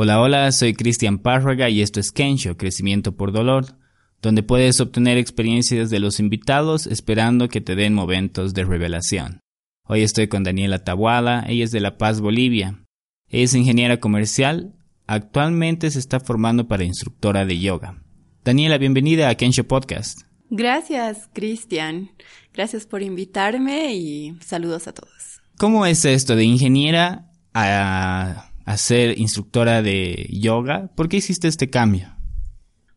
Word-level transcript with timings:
Hola, 0.00 0.20
hola, 0.20 0.52
soy 0.52 0.74
Cristian 0.74 1.18
Párraga 1.18 1.68
y 1.68 1.82
esto 1.82 1.98
es 1.98 2.12
Kensho, 2.12 2.56
Crecimiento 2.56 3.16
por 3.16 3.32
Dolor, 3.32 3.76
donde 4.22 4.44
puedes 4.44 4.80
obtener 4.80 5.18
experiencias 5.18 5.90
de 5.90 5.98
los 5.98 6.20
invitados 6.20 6.86
esperando 6.86 7.48
que 7.48 7.60
te 7.60 7.74
den 7.74 7.94
momentos 7.94 8.54
de 8.54 8.64
revelación. 8.64 9.40
Hoy 9.82 10.02
estoy 10.02 10.28
con 10.28 10.44
Daniela 10.44 10.84
Tabuada, 10.84 11.44
ella 11.48 11.64
es 11.64 11.72
de 11.72 11.80
La 11.80 11.98
Paz, 11.98 12.20
Bolivia. 12.20 12.84
Ella 13.28 13.42
es 13.42 13.54
ingeniera 13.54 13.98
comercial, 13.98 14.72
actualmente 15.08 15.90
se 15.90 15.98
está 15.98 16.20
formando 16.20 16.68
para 16.68 16.84
instructora 16.84 17.44
de 17.44 17.58
yoga. 17.58 18.00
Daniela, 18.44 18.78
bienvenida 18.78 19.28
a 19.28 19.34
Kensho 19.34 19.66
Podcast. 19.66 20.20
Gracias, 20.48 21.28
Cristian. 21.32 22.12
Gracias 22.54 22.86
por 22.86 23.02
invitarme 23.02 23.96
y 23.96 24.38
saludos 24.42 24.86
a 24.86 24.92
todos. 24.92 25.40
¿Cómo 25.56 25.86
es 25.86 26.04
esto 26.04 26.36
de 26.36 26.44
ingeniera 26.44 27.32
a 27.52 28.47
a 28.68 28.76
ser 28.76 29.18
instructora 29.18 29.80
de 29.80 30.28
yoga. 30.30 30.90
¿Por 30.94 31.08
qué 31.08 31.16
hiciste 31.16 31.48
este 31.48 31.70
cambio? 31.70 32.14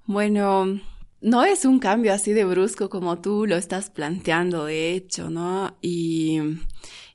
Bueno, 0.06 0.82
no 1.22 1.46
es 1.46 1.64
un 1.64 1.80
cambio 1.80 2.14
así 2.14 2.34
de 2.34 2.44
brusco 2.44 2.90
como 2.90 3.22
tú 3.22 3.46
lo 3.48 3.56
estás 3.56 3.90
planteando, 3.90 4.66
de 4.66 4.92
hecho, 4.94 5.30
¿no? 5.30 5.78
Y 5.82 6.40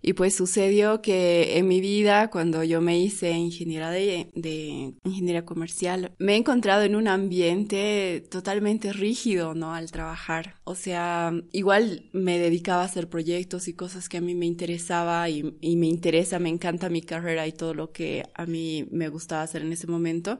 y 0.06 0.12
pues 0.12 0.36
sucedió 0.36 1.02
que 1.02 1.58
en 1.58 1.66
mi 1.66 1.80
vida, 1.80 2.30
cuando 2.30 2.62
yo 2.62 2.80
me 2.80 2.96
hice 2.96 3.32
ingeniera 3.32 3.90
de, 3.90 4.30
de 4.36 4.94
ingeniería 5.02 5.44
comercial, 5.44 6.12
me 6.20 6.34
he 6.34 6.36
encontrado 6.36 6.84
en 6.84 6.94
un 6.94 7.08
ambiente 7.08 8.24
totalmente 8.30 8.92
rígido, 8.92 9.54
¿no? 9.54 9.74
Al 9.74 9.90
trabajar. 9.90 10.60
O 10.62 10.76
sea, 10.76 11.32
igual 11.50 12.08
me 12.12 12.38
dedicaba 12.38 12.82
a 12.82 12.84
hacer 12.84 13.08
proyectos 13.08 13.66
y 13.66 13.74
cosas 13.74 14.08
que 14.08 14.18
a 14.18 14.20
mí 14.20 14.36
me 14.36 14.46
interesaba 14.46 15.28
y, 15.28 15.56
y 15.60 15.74
me 15.74 15.88
interesa, 15.88 16.38
me 16.38 16.50
encanta 16.50 16.88
mi 16.88 17.02
carrera 17.02 17.44
y 17.48 17.52
todo 17.52 17.74
lo 17.74 17.90
que 17.90 18.22
a 18.34 18.46
mí 18.46 18.86
me 18.92 19.08
gustaba 19.08 19.42
hacer 19.42 19.62
en 19.62 19.72
ese 19.72 19.88
momento. 19.88 20.38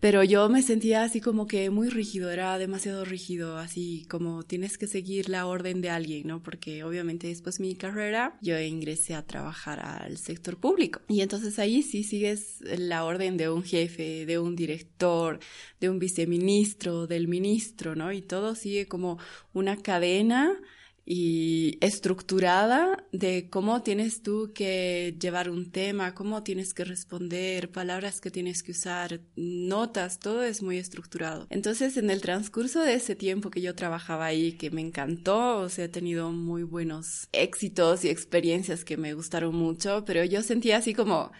Pero 0.00 0.22
yo 0.22 0.48
me 0.48 0.62
sentía 0.62 1.02
así 1.02 1.20
como 1.20 1.48
que 1.48 1.68
muy 1.70 1.88
rígido, 1.88 2.30
era 2.30 2.56
demasiado 2.58 3.04
rígido, 3.04 3.58
así 3.58 4.06
como 4.08 4.44
tienes 4.44 4.78
que 4.78 4.86
seguir 4.86 5.28
la 5.28 5.48
orden 5.48 5.80
de 5.80 5.90
alguien, 5.90 6.28
¿no? 6.28 6.44
Porque 6.44 6.84
obviamente 6.84 7.26
después 7.26 7.58
mi 7.58 7.74
carrera 7.74 8.38
yo 8.40 8.56
ingresé 8.60 8.99
a 9.08 9.26
trabajar 9.26 9.80
al 9.80 10.18
sector 10.18 10.56
público. 10.56 11.00
Y 11.08 11.22
entonces 11.22 11.58
ahí 11.58 11.82
sí 11.82 12.04
sigues 12.04 12.60
la 12.60 13.04
orden 13.04 13.36
de 13.36 13.48
un 13.48 13.62
jefe, 13.64 14.26
de 14.26 14.38
un 14.38 14.54
director, 14.54 15.40
de 15.80 15.90
un 15.90 15.98
viceministro, 15.98 17.06
del 17.06 17.26
ministro, 17.26 17.94
¿no? 17.96 18.12
Y 18.12 18.22
todo 18.22 18.54
sigue 18.54 18.86
como 18.86 19.18
una 19.52 19.76
cadena 19.76 20.60
y 21.04 21.78
estructurada 21.80 23.04
de 23.12 23.48
cómo 23.50 23.82
tienes 23.82 24.22
tú 24.22 24.52
que 24.54 25.16
llevar 25.20 25.50
un 25.50 25.70
tema, 25.70 26.14
cómo 26.14 26.42
tienes 26.42 26.74
que 26.74 26.84
responder, 26.84 27.70
palabras 27.70 28.20
que 28.20 28.30
tienes 28.30 28.62
que 28.62 28.72
usar, 28.72 29.20
notas, 29.36 30.18
todo 30.18 30.42
es 30.42 30.62
muy 30.62 30.78
estructurado. 30.78 31.46
Entonces, 31.50 31.96
en 31.96 32.10
el 32.10 32.20
transcurso 32.20 32.82
de 32.82 32.94
ese 32.94 33.14
tiempo 33.16 33.50
que 33.50 33.60
yo 33.60 33.74
trabajaba 33.74 34.26
ahí, 34.26 34.52
que 34.52 34.70
me 34.70 34.80
encantó, 34.80 35.58
o 35.58 35.68
sea, 35.68 35.86
he 35.86 35.88
tenido 35.88 36.30
muy 36.32 36.62
buenos 36.62 37.28
éxitos 37.32 38.04
y 38.04 38.08
experiencias 38.08 38.84
que 38.84 38.96
me 38.96 39.14
gustaron 39.14 39.54
mucho, 39.54 40.04
pero 40.04 40.24
yo 40.24 40.42
sentía 40.42 40.76
así 40.78 40.94
como 40.94 41.32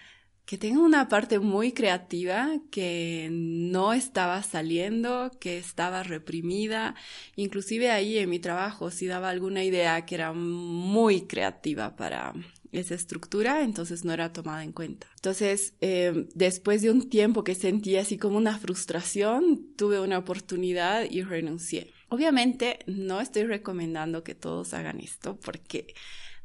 que 0.50 0.58
tengo 0.58 0.82
una 0.82 1.08
parte 1.08 1.38
muy 1.38 1.70
creativa 1.70 2.58
que 2.72 3.28
no 3.30 3.92
estaba 3.92 4.42
saliendo, 4.42 5.30
que 5.38 5.58
estaba 5.58 6.02
reprimida. 6.02 6.96
Inclusive 7.36 7.92
ahí 7.92 8.18
en 8.18 8.28
mi 8.28 8.40
trabajo 8.40 8.90
si 8.90 9.06
daba 9.06 9.30
alguna 9.30 9.62
idea 9.62 10.04
que 10.04 10.16
era 10.16 10.32
muy 10.32 11.28
creativa 11.28 11.94
para 11.94 12.32
esa 12.72 12.96
estructura, 12.96 13.62
entonces 13.62 14.04
no 14.04 14.12
era 14.12 14.32
tomada 14.32 14.64
en 14.64 14.72
cuenta. 14.72 15.06
Entonces, 15.14 15.74
eh, 15.80 16.26
después 16.34 16.82
de 16.82 16.90
un 16.90 17.08
tiempo 17.08 17.44
que 17.44 17.54
sentí 17.54 17.94
así 17.94 18.18
como 18.18 18.36
una 18.36 18.58
frustración, 18.58 19.68
tuve 19.76 20.00
una 20.00 20.18
oportunidad 20.18 21.04
y 21.08 21.22
renuncié. 21.22 21.92
Obviamente 22.08 22.80
no 22.88 23.20
estoy 23.20 23.44
recomendando 23.44 24.24
que 24.24 24.34
todos 24.34 24.74
hagan 24.74 24.98
esto 24.98 25.38
porque 25.38 25.94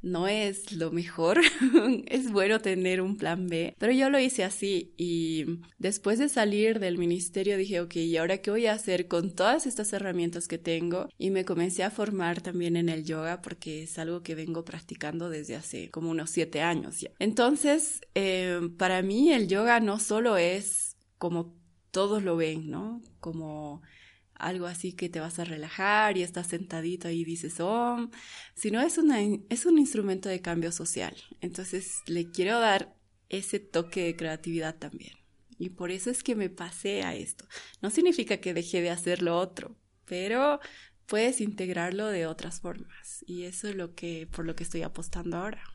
no 0.05 0.27
es 0.27 0.71
lo 0.71 0.91
mejor, 0.91 1.39
es 2.05 2.31
bueno 2.31 2.59
tener 2.59 3.01
un 3.01 3.17
plan 3.17 3.47
B, 3.47 3.75
pero 3.79 3.91
yo 3.91 4.09
lo 4.11 4.19
hice 4.19 4.43
así 4.43 4.93
y 4.97 5.61
después 5.79 6.19
de 6.19 6.29
salir 6.29 6.79
del 6.79 6.99
ministerio 6.99 7.57
dije, 7.57 7.81
ok, 7.81 7.95
¿y 7.95 8.17
ahora 8.17 8.37
qué 8.37 8.51
voy 8.51 8.67
a 8.67 8.73
hacer 8.73 9.07
con 9.07 9.31
todas 9.31 9.65
estas 9.65 9.91
herramientas 9.93 10.47
que 10.47 10.59
tengo? 10.59 11.09
Y 11.17 11.31
me 11.31 11.43
comencé 11.43 11.83
a 11.83 11.89
formar 11.89 12.41
también 12.41 12.77
en 12.77 12.87
el 12.87 13.03
yoga 13.03 13.41
porque 13.41 13.83
es 13.83 13.97
algo 13.97 14.21
que 14.21 14.35
vengo 14.35 14.63
practicando 14.63 15.29
desde 15.29 15.55
hace 15.55 15.89
como 15.89 16.11
unos 16.11 16.29
siete 16.29 16.61
años 16.61 16.99
ya. 16.99 17.09
Entonces, 17.17 18.01
eh, 18.13 18.59
para 18.77 19.01
mí 19.01 19.33
el 19.33 19.47
yoga 19.47 19.79
no 19.79 19.99
solo 19.99 20.37
es 20.37 20.97
como 21.17 21.55
todos 21.89 22.21
lo 22.21 22.35
ven, 22.35 22.69
¿no? 22.69 23.01
Como 23.19 23.81
algo 24.35 24.67
así 24.67 24.93
que 24.93 25.09
te 25.09 25.19
vas 25.19 25.39
a 25.39 25.45
relajar 25.45 26.17
y 26.17 26.23
estás 26.23 26.47
sentadito 26.47 27.07
ahí 27.07 27.21
y 27.21 27.25
dices, 27.25 27.59
oh, 27.59 28.09
sino 28.53 28.81
es, 28.81 28.97
una, 28.97 29.19
es 29.49 29.65
un 29.65 29.79
instrumento 29.79 30.29
de 30.29 30.41
cambio 30.41 30.71
social. 30.71 31.15
Entonces 31.41 32.01
le 32.05 32.29
quiero 32.31 32.59
dar 32.59 32.95
ese 33.29 33.59
toque 33.59 34.03
de 34.03 34.15
creatividad 34.15 34.75
también. 34.75 35.13
Y 35.57 35.69
por 35.69 35.91
eso 35.91 36.09
es 36.09 36.23
que 36.23 36.35
me 36.35 36.49
pasé 36.49 37.03
a 37.03 37.15
esto. 37.15 37.45
No 37.81 37.89
significa 37.89 38.37
que 38.37 38.53
dejé 38.53 38.81
de 38.81 38.89
hacer 38.89 39.21
lo 39.21 39.37
otro, 39.37 39.75
pero 40.05 40.59
puedes 41.05 41.41
integrarlo 41.41 42.07
de 42.07 42.27
otras 42.27 42.59
formas. 42.59 43.23
Y 43.25 43.43
eso 43.43 43.69
es 43.69 43.75
lo 43.75 43.95
que, 43.95 44.27
por 44.27 44.45
lo 44.45 44.55
que 44.55 44.63
estoy 44.63 44.81
apostando 44.81 45.37
ahora. 45.37 45.74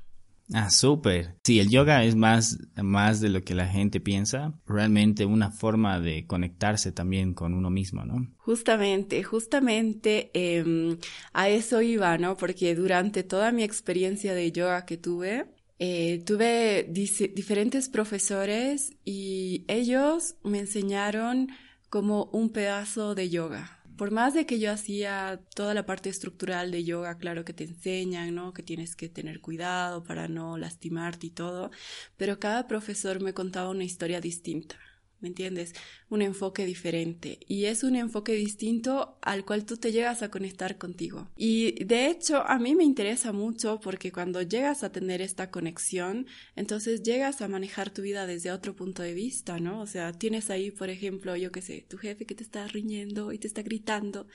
Ah, 0.53 0.71
súper. 0.71 1.37
Sí, 1.45 1.61
el 1.61 1.69
yoga 1.71 2.05
es 2.05 2.17
más, 2.17 2.59
más 2.77 3.21
de 3.21 3.29
lo 3.29 3.43
que 3.43 3.55
la 3.55 3.67
gente 3.67 4.01
piensa, 4.01 4.53
realmente 4.67 5.25
una 5.25 5.51
forma 5.51 6.01
de 6.01 6.27
conectarse 6.27 6.93
también 6.93 7.35
con 7.35 7.55
uno 7.55 7.71
mismo, 7.71 8.05
¿no? 8.05 8.27
Justamente, 8.39 9.23
justamente 9.23 10.31
eh, 10.35 10.97
a 11.33 11.49
eso 11.49 11.83
iba, 11.83 12.19
¿no? 12.19 12.37
Porque 12.37 12.75
durante 12.75 13.23
toda 13.23 13.53
mi 13.53 13.63
experiencia 13.63 14.35
de 14.35 14.51
yoga 14.51 14.87
que 14.87 14.97
tuve, 14.97 15.47
eh, 15.79 16.23
tuve 16.27 16.85
diferentes 16.91 17.89
profesores 17.89 18.93
y 19.05 19.65
ellos 19.69 20.37
me 20.43 20.59
enseñaron 20.59 21.49
como 21.89 22.25
un 22.33 22.51
pedazo 22.51 23.15
de 23.15 23.31
yoga 23.31 23.80
por 24.01 24.13
más 24.13 24.33
de 24.33 24.47
que 24.47 24.59
yo 24.59 24.73
hacía 24.73 25.43
toda 25.55 25.75
la 25.75 25.85
parte 25.85 26.09
estructural 26.09 26.71
de 26.71 26.85
yoga, 26.85 27.19
claro 27.19 27.45
que 27.45 27.53
te 27.53 27.65
enseñan, 27.65 28.35
¿no? 28.35 28.55
Que 28.55 28.63
tienes 28.63 28.97
que 28.97 29.11
tener 29.11 29.43
cuidado 29.43 30.03
para 30.05 30.27
no 30.27 30.57
lastimarte 30.57 31.27
y 31.27 31.31
todo, 31.31 31.71
pero 32.17 32.39
cada 32.39 32.67
profesor 32.67 33.21
me 33.23 33.35
contaba 33.35 33.69
una 33.69 33.85
historia 33.85 34.23
distinta. 34.23 34.79
¿Me 35.21 35.29
entiendes? 35.29 35.75
Un 36.09 36.23
enfoque 36.23 36.67
diferente. 36.67 37.39
Y 37.47 37.67
es 37.67 37.83
un 37.83 37.97
enfoque 37.97 38.33
distinto 38.33 39.19
al 39.23 39.45
cual 39.45 39.65
tú 39.65 39.77
te 39.77 39.93
llegas 39.93 40.23
a 40.23 40.31
conectar 40.31 40.79
contigo. 40.79 41.31
Y 41.37 41.85
de 41.85 42.07
hecho, 42.07 42.47
a 42.47 42.59
mí 42.59 42.75
me 42.75 42.85
interesa 42.85 43.33
mucho 43.33 43.81
porque 43.81 44.13
cuando 44.13 44.43
llegas 44.43 44.83
a 44.83 44.93
tener 44.93 45.21
esta 45.23 45.51
conexión, 45.51 46.27
entonces 46.57 47.03
llegas 47.03 47.43
a 47.43 47.49
manejar 47.49 47.91
tu 47.91 48.03
vida 48.03 48.27
desde 48.27 48.53
otro 48.53 48.75
punto 48.75 49.03
de 49.03 49.15
vista, 49.15 49.59
¿no? 49.59 49.81
O 49.81 49.87
sea, 49.87 50.13
tienes 50.13 50.51
ahí, 50.51 50.71
por 50.71 50.91
ejemplo, 50.91 51.37
yo 51.37 51.53
qué 51.53 51.63
sé, 51.63 51.85
tu 51.89 51.99
jefe 51.99 52.27
que 52.27 52.35
te 52.35 52.43
está 52.43 52.67
riñendo 52.67 53.33
y 53.33 53.39
te 53.39 53.47
está 53.47 53.63
gritando. 53.63 54.27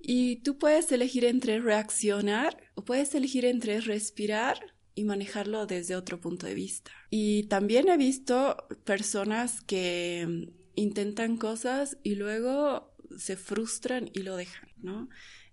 Y 0.00 0.36
tú 0.36 0.58
puedes 0.58 0.90
elegir 0.92 1.24
entre 1.24 1.60
reaccionar 1.60 2.58
o 2.74 2.84
puedes 2.84 3.14
elegir 3.14 3.44
entre 3.46 3.80
respirar 3.80 4.74
y 4.94 5.04
manejarlo 5.04 5.66
desde 5.66 5.96
otro 5.96 6.20
punto 6.20 6.46
de 6.46 6.54
vista. 6.54 6.90
Y 7.10 7.44
también 7.44 7.88
he 7.88 7.96
visto 7.96 8.56
personas 8.84 9.60
que 9.60 10.52
intentan 10.74 11.36
cosas 11.36 11.98
y 12.02 12.14
luego 12.16 12.94
se 13.16 13.36
frustran 13.36 14.10
y 14.12 14.20
lo 14.20 14.36
dejan, 14.36 14.68
¿no? 14.78 15.08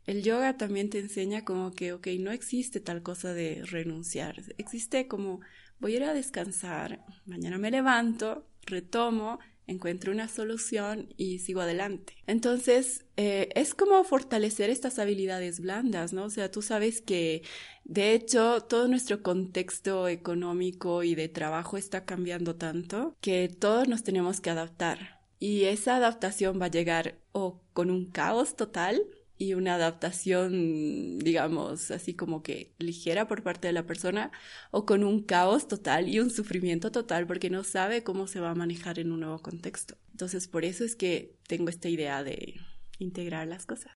El 0.05 0.23
yoga 0.23 0.57
también 0.57 0.89
te 0.89 0.99
enseña 0.99 1.45
como 1.45 1.71
que, 1.71 1.93
ok, 1.93 2.07
no 2.19 2.31
existe 2.31 2.79
tal 2.79 3.03
cosa 3.03 3.33
de 3.33 3.63
renunciar, 3.65 4.41
existe 4.57 5.07
como 5.07 5.41
voy 5.79 5.93
a 5.93 5.97
ir 5.97 6.03
a 6.03 6.13
descansar, 6.13 7.05
mañana 7.25 7.57
me 7.57 7.71
levanto, 7.71 8.47
retomo 8.65 9.39
encuentro 9.67 10.11
una 10.11 10.27
solución 10.27 11.13
y 11.17 11.39
sigo 11.39 11.61
adelante. 11.61 12.15
Entonces, 12.27 13.05
eh, 13.17 13.49
es 13.55 13.73
como 13.73 14.03
fortalecer 14.03 14.69
estas 14.69 14.99
habilidades 14.99 15.59
blandas, 15.59 16.13
¿no? 16.13 16.25
O 16.25 16.29
sea, 16.29 16.51
tú 16.51 16.61
sabes 16.61 17.01
que, 17.01 17.43
de 17.83 18.13
hecho, 18.13 18.61
todo 18.61 18.87
nuestro 18.87 19.23
contexto 19.23 20.07
económico 20.07 21.03
y 21.03 21.15
de 21.15 21.29
trabajo 21.29 21.77
está 21.77 22.05
cambiando 22.05 22.55
tanto 22.55 23.15
que 23.21 23.49
todos 23.49 23.87
nos 23.87 24.03
tenemos 24.03 24.41
que 24.41 24.49
adaptar. 24.49 25.21
Y 25.39 25.63
esa 25.63 25.95
adaptación 25.95 26.61
va 26.61 26.65
a 26.65 26.71
llegar 26.71 27.17
o 27.31 27.61
con 27.73 27.89
un 27.89 28.05
caos 28.05 28.55
total 28.55 29.01
y 29.41 29.55
una 29.55 29.73
adaptación, 29.73 31.17
digamos, 31.17 31.89
así 31.89 32.13
como 32.13 32.43
que 32.43 32.75
ligera 32.77 33.27
por 33.27 33.41
parte 33.41 33.65
de 33.65 33.73
la 33.73 33.87
persona, 33.87 34.31
o 34.69 34.85
con 34.85 35.03
un 35.03 35.23
caos 35.23 35.67
total 35.67 36.07
y 36.07 36.19
un 36.19 36.29
sufrimiento 36.29 36.91
total 36.91 37.25
porque 37.25 37.49
no 37.49 37.63
sabe 37.63 38.03
cómo 38.03 38.27
se 38.27 38.39
va 38.39 38.51
a 38.51 38.55
manejar 38.55 38.99
en 38.99 39.11
un 39.11 39.21
nuevo 39.21 39.39
contexto. 39.39 39.97
Entonces, 40.11 40.47
por 40.47 40.63
eso 40.63 40.83
es 40.83 40.95
que 40.95 41.39
tengo 41.47 41.69
esta 41.69 41.89
idea 41.89 42.23
de 42.23 42.59
integrar 42.99 43.47
las 43.47 43.65
cosas. 43.65 43.93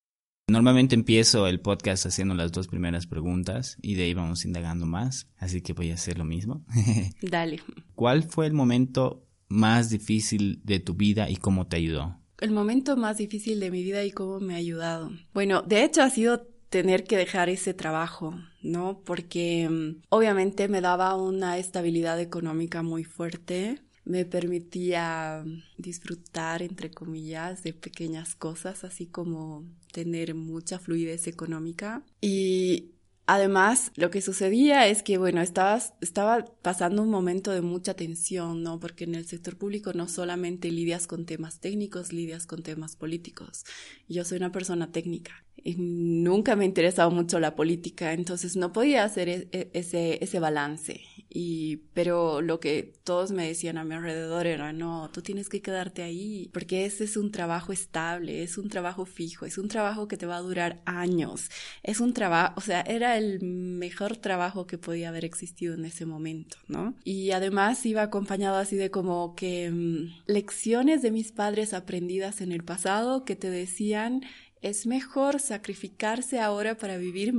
Normalmente 0.49 0.95
empiezo 0.95 1.45
el 1.45 1.59
podcast 1.59 2.07
haciendo 2.07 2.33
las 2.33 2.51
dos 2.51 2.67
primeras 2.67 3.05
preguntas 3.05 3.77
y 3.83 3.93
de 3.93 4.05
ahí 4.05 4.15
vamos 4.15 4.45
indagando 4.45 4.87
más, 4.87 5.27
así 5.37 5.61
que 5.61 5.73
voy 5.73 5.91
a 5.91 5.93
hacer 5.93 6.17
lo 6.17 6.25
mismo. 6.25 6.65
Dale. 7.21 7.61
¿Cuál 7.93 8.23
fue 8.23 8.47
el 8.47 8.53
momento 8.53 9.27
más 9.47 9.91
difícil 9.91 10.59
de 10.63 10.79
tu 10.79 10.95
vida 10.95 11.29
y 11.29 11.35
cómo 11.35 11.67
te 11.67 11.77
ayudó? 11.77 12.19
El 12.39 12.51
momento 12.51 12.97
más 12.97 13.17
difícil 13.17 13.59
de 13.59 13.71
mi 13.71 13.83
vida 13.83 14.03
y 14.03 14.11
cómo 14.11 14.39
me 14.39 14.55
ha 14.55 14.57
ayudado. 14.57 15.11
Bueno, 15.33 15.61
de 15.61 15.83
hecho 15.83 16.01
ha 16.01 16.09
sido 16.09 16.41
tener 16.69 17.05
que 17.05 17.17
dejar 17.17 17.49
ese 17.49 17.73
trabajo, 17.73 18.35
¿no? 18.61 18.99
Porque 19.05 19.69
mm, 19.69 20.03
obviamente 20.09 20.67
me 20.67 20.81
daba 20.81 21.15
una 21.15 21.57
estabilidad 21.57 22.19
económica 22.19 22.83
muy 22.83 23.03
fuerte, 23.03 23.81
me 24.03 24.25
permitía 24.25 25.43
disfrutar, 25.77 26.61
entre 26.61 26.91
comillas, 26.91 27.63
de 27.63 27.73
pequeñas 27.73 28.35
cosas, 28.35 28.83
así 28.83 29.07
como 29.07 29.65
tener 29.91 30.35
mucha 30.35 30.77
fluidez 30.77 31.27
económica. 31.27 32.03
Y 32.21 32.91
Además, 33.27 33.91
lo 33.95 34.11
que 34.11 34.21
sucedía 34.21 34.87
es 34.87 35.01
que, 35.01 35.17
bueno, 35.17 35.41
estabas, 35.41 35.93
estaba 35.99 36.45
pasando 36.61 37.01
un 37.01 37.09
momento 37.09 37.51
de 37.51 37.61
mucha 37.61 37.95
tensión, 37.95 38.61
¿no? 38.61 38.79
Porque 38.79 39.05
en 39.05 39.15
el 39.15 39.25
sector 39.25 39.57
público 39.57 39.93
no 39.93 40.07
solamente 40.07 40.69
lidias 40.71 41.07
con 41.07 41.25
temas 41.25 41.59
técnicos, 41.59 42.13
lidias 42.13 42.45
con 42.45 42.61
temas 42.61 42.95
políticos. 42.95 43.65
Yo 44.07 44.23
soy 44.25 44.37
una 44.37 44.51
persona 44.51 44.91
técnica 44.91 45.43
nunca 45.63 46.55
me 46.55 46.63
ha 46.63 46.67
interesado 46.67 47.09
mucho 47.11 47.39
la 47.39 47.55
política, 47.55 48.13
entonces 48.13 48.55
no 48.55 48.71
podía 48.71 49.03
hacer 49.03 49.29
e, 49.29 49.47
e, 49.51 49.69
ese, 49.73 50.23
ese 50.23 50.39
balance. 50.39 51.01
Y, 51.37 51.77
pero 51.93 52.41
lo 52.41 52.61
que 52.61 52.93
todos 53.03 53.31
me 53.31 53.45
decían 53.45 53.77
a 53.77 53.83
mi 53.83 53.93
alrededor 53.93 54.47
era, 54.47 54.71
no, 54.71 55.09
tú 55.11 55.21
tienes 55.21 55.49
que 55.49 55.61
quedarte 55.61 56.01
ahí, 56.01 56.49
porque 56.53 56.85
ese 56.85 57.03
es 57.03 57.17
un 57.17 57.31
trabajo 57.31 57.73
estable, 57.73 58.41
es 58.41 58.57
un 58.57 58.69
trabajo 58.69 59.05
fijo, 59.05 59.45
es 59.45 59.57
un 59.57 59.67
trabajo 59.67 60.07
que 60.07 60.15
te 60.15 60.25
va 60.25 60.37
a 60.37 60.41
durar 60.41 60.81
años, 60.85 61.49
es 61.83 61.99
un 61.99 62.13
trabajo, 62.13 62.53
o 62.55 62.61
sea, 62.61 62.81
era 62.81 63.17
el 63.17 63.41
mejor 63.41 64.15
trabajo 64.15 64.65
que 64.65 64.77
podía 64.77 65.09
haber 65.09 65.25
existido 65.25 65.73
en 65.73 65.83
ese 65.83 66.05
momento, 66.05 66.57
¿no? 66.69 66.95
Y 67.03 67.31
además 67.31 67.85
iba 67.85 68.01
acompañado 68.01 68.55
así 68.55 68.77
de 68.77 68.89
como 68.89 69.35
que 69.35 69.69
mm, 69.71 70.31
lecciones 70.31 71.01
de 71.01 71.11
mis 71.11 71.33
padres 71.33 71.73
aprendidas 71.73 72.39
en 72.39 72.53
el 72.53 72.63
pasado 72.63 73.25
que 73.25 73.35
te 73.35 73.49
decían, 73.49 74.21
es 74.61 74.87
mejor 74.87 75.39
sacrificarse 75.39 76.39
ahora 76.39 76.77
para 76.77 76.97
vivir 76.97 77.33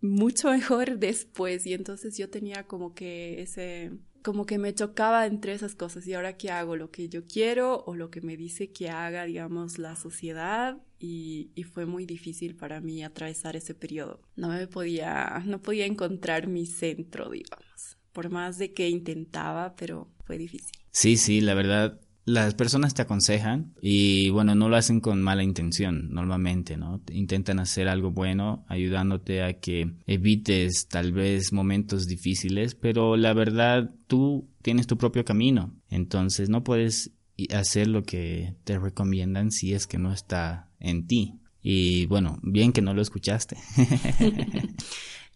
mucho 0.00 0.50
mejor 0.50 0.98
después. 0.98 1.66
Y 1.66 1.74
entonces 1.74 2.16
yo 2.16 2.30
tenía 2.30 2.66
como 2.66 2.94
que 2.94 3.42
ese, 3.42 3.92
como 4.22 4.46
que 4.46 4.58
me 4.58 4.74
chocaba 4.74 5.26
entre 5.26 5.52
esas 5.52 5.74
cosas. 5.74 6.06
¿Y 6.06 6.14
ahora 6.14 6.36
qué 6.36 6.50
hago? 6.50 6.76
¿Lo 6.76 6.90
que 6.90 7.08
yo 7.08 7.24
quiero 7.24 7.84
o 7.86 7.94
lo 7.94 8.10
que 8.10 8.20
me 8.20 8.36
dice 8.36 8.70
que 8.70 8.90
haga, 8.90 9.24
digamos, 9.24 9.78
la 9.78 9.96
sociedad? 9.96 10.78
Y, 10.98 11.50
y, 11.54 11.62
fue 11.62 11.86
muy 11.86 12.04
difícil 12.04 12.56
para 12.56 12.80
mí 12.82 13.02
atravesar 13.02 13.56
ese 13.56 13.74
periodo. 13.74 14.20
No 14.36 14.48
me 14.48 14.66
podía, 14.66 15.42
no 15.46 15.62
podía 15.62 15.86
encontrar 15.86 16.46
mi 16.46 16.66
centro, 16.66 17.30
digamos. 17.30 17.96
Por 18.12 18.28
más 18.28 18.58
de 18.58 18.74
que 18.74 18.90
intentaba, 18.90 19.74
pero 19.76 20.10
fue 20.24 20.36
difícil. 20.36 20.76
Sí, 20.90 21.16
sí, 21.16 21.40
la 21.40 21.54
verdad, 21.54 22.00
las 22.24 22.54
personas 22.54 22.94
te 22.94 23.02
aconsejan 23.02 23.74
y 23.80 24.30
bueno, 24.30 24.54
no 24.54 24.68
lo 24.68 24.76
hacen 24.76 25.00
con 25.00 25.22
mala 25.22 25.42
intención 25.42 26.10
normalmente, 26.12 26.76
¿no? 26.76 27.00
Intentan 27.10 27.58
hacer 27.58 27.88
algo 27.88 28.10
bueno 28.10 28.64
ayudándote 28.68 29.42
a 29.42 29.54
que 29.54 29.92
evites 30.06 30.88
tal 30.88 31.12
vez 31.12 31.52
momentos 31.52 32.06
difíciles, 32.06 32.74
pero 32.74 33.16
la 33.16 33.32
verdad 33.32 33.90
tú 34.06 34.48
tienes 34.62 34.86
tu 34.86 34.96
propio 34.98 35.24
camino, 35.24 35.74
entonces 35.88 36.48
no 36.48 36.62
puedes 36.62 37.12
hacer 37.54 37.88
lo 37.88 38.02
que 38.02 38.54
te 38.64 38.78
recomiendan 38.78 39.50
si 39.50 39.72
es 39.72 39.86
que 39.86 39.98
no 39.98 40.12
está 40.12 40.68
en 40.78 41.06
ti. 41.06 41.36
Y 41.62 42.06
bueno, 42.06 42.38
bien 42.42 42.72
que 42.72 42.80
no 42.80 42.94
lo 42.94 43.02
escuchaste. 43.02 43.56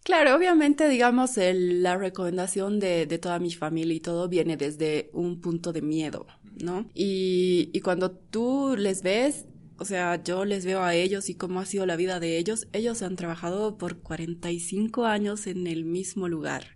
Claro, 0.05 0.35
obviamente, 0.35 0.87
digamos, 0.87 1.31
la 1.35 1.97
recomendación 1.97 2.79
de, 2.79 3.07
de, 3.07 3.17
toda 3.17 3.39
mi 3.39 3.51
familia 3.51 3.95
y 3.95 3.99
todo 3.99 4.29
viene 4.29 4.55
desde 4.55 5.09
un 5.13 5.41
punto 5.41 5.73
de 5.73 5.81
miedo, 5.81 6.27
¿no? 6.63 6.85
Y, 6.93 7.71
y 7.73 7.79
cuando 7.79 8.11
tú 8.11 8.75
les 8.77 9.01
ves, 9.01 9.45
o 9.79 9.83
sea, 9.83 10.23
yo 10.23 10.45
les 10.45 10.63
veo 10.63 10.83
a 10.83 10.93
ellos 10.93 11.27
y 11.29 11.33
cómo 11.33 11.59
ha 11.59 11.65
sido 11.65 11.87
la 11.87 11.95
vida 11.95 12.19
de 12.19 12.37
ellos. 12.37 12.67
Ellos 12.71 13.01
han 13.01 13.15
trabajado 13.15 13.79
por 13.79 13.97
45 13.97 15.05
años 15.05 15.47
en 15.47 15.65
el 15.65 15.85
mismo 15.85 16.27
lugar. 16.27 16.75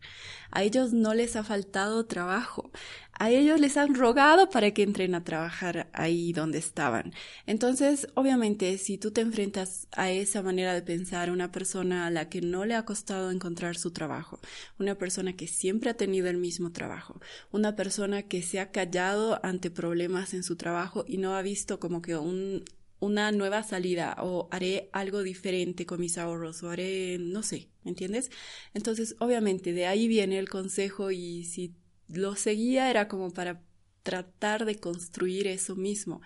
A 0.50 0.64
ellos 0.64 0.92
no 0.92 1.14
les 1.14 1.36
ha 1.36 1.44
faltado 1.44 2.08
trabajo. 2.08 2.72
A 3.21 3.31
ellos 3.31 3.60
les 3.60 3.75
han 3.75 3.95
rogado 3.95 4.50
para 4.50 4.71
que 4.71 4.81
entren 4.81 5.13
a 5.13 5.25
trabajar 5.25 5.89
ahí 5.92 6.31
donde 6.31 6.57
estaban. 6.57 7.13
Entonces, 7.45 8.07
obviamente, 8.16 8.77
si 8.77 8.98
tú 8.98 9.12
te 9.12 9.19
enfrentas 9.19 9.89
a 9.92 10.10
esa 10.10 10.42
manera 10.42 10.74
de 10.74 10.81
pensar, 10.81 11.30
una 11.30 11.51
persona 11.51 12.07
a 12.07 12.12
la 12.12 12.30
que 12.30 12.39
no 12.39 12.63
le 12.63 12.75
ha 12.75 12.86
costado 12.86 13.30
encontrar 13.31 13.75
su 13.75 13.92
trabajo, 13.92 14.39
una 14.80 14.95
persona 14.95 15.33
que 15.33 15.48
siempre 15.48 15.89
ha 15.89 15.98
tenido 15.98 16.30
el 16.30 16.38
mismo 16.38 16.71
trabajo, 16.71 17.19
una 17.51 17.75
persona 17.75 18.24
que 18.24 18.42
se 18.42 18.62
ha 18.62 18.71
callado 18.71 19.42
ante 19.44 19.69
problemas 19.69 20.33
en 20.33 20.44
su 20.44 20.56
trabajo 20.56 21.04
y 21.06 21.18
no 21.18 21.36
ha 21.36 21.42
visto 21.42 21.77
como 21.77 22.01
que 22.01 22.16
un, 22.16 22.63
una 23.01 23.33
nueva 23.33 23.63
salida 23.63 24.16
o 24.21 24.48
haré 24.50 24.89
algo 24.94 25.24
diferente 25.24 25.86
con 25.86 26.00
mis 26.00 26.18
ahorros 26.18 26.63
o 26.63 26.69
haré, 26.69 27.18
no 27.19 27.44
sé, 27.44 27.68
¿me 27.83 27.92
entiendes? 27.92 28.31
Entonces, 28.74 29.18
obviamente, 29.19 29.74
de 29.74 29.88
ahí 29.88 30.07
viene 30.07 30.39
el 30.39 30.48
consejo 30.48 31.12
y 31.12 31.44
si 31.44 31.75
lo 32.14 32.36
seguía 32.36 32.90
era 32.90 33.08
como 33.08 33.32
para 33.32 33.62
tratar 34.04 34.66
de 34.66 34.76
construir 34.76 35.48
eso 35.48 35.76
mismo, 35.76 36.22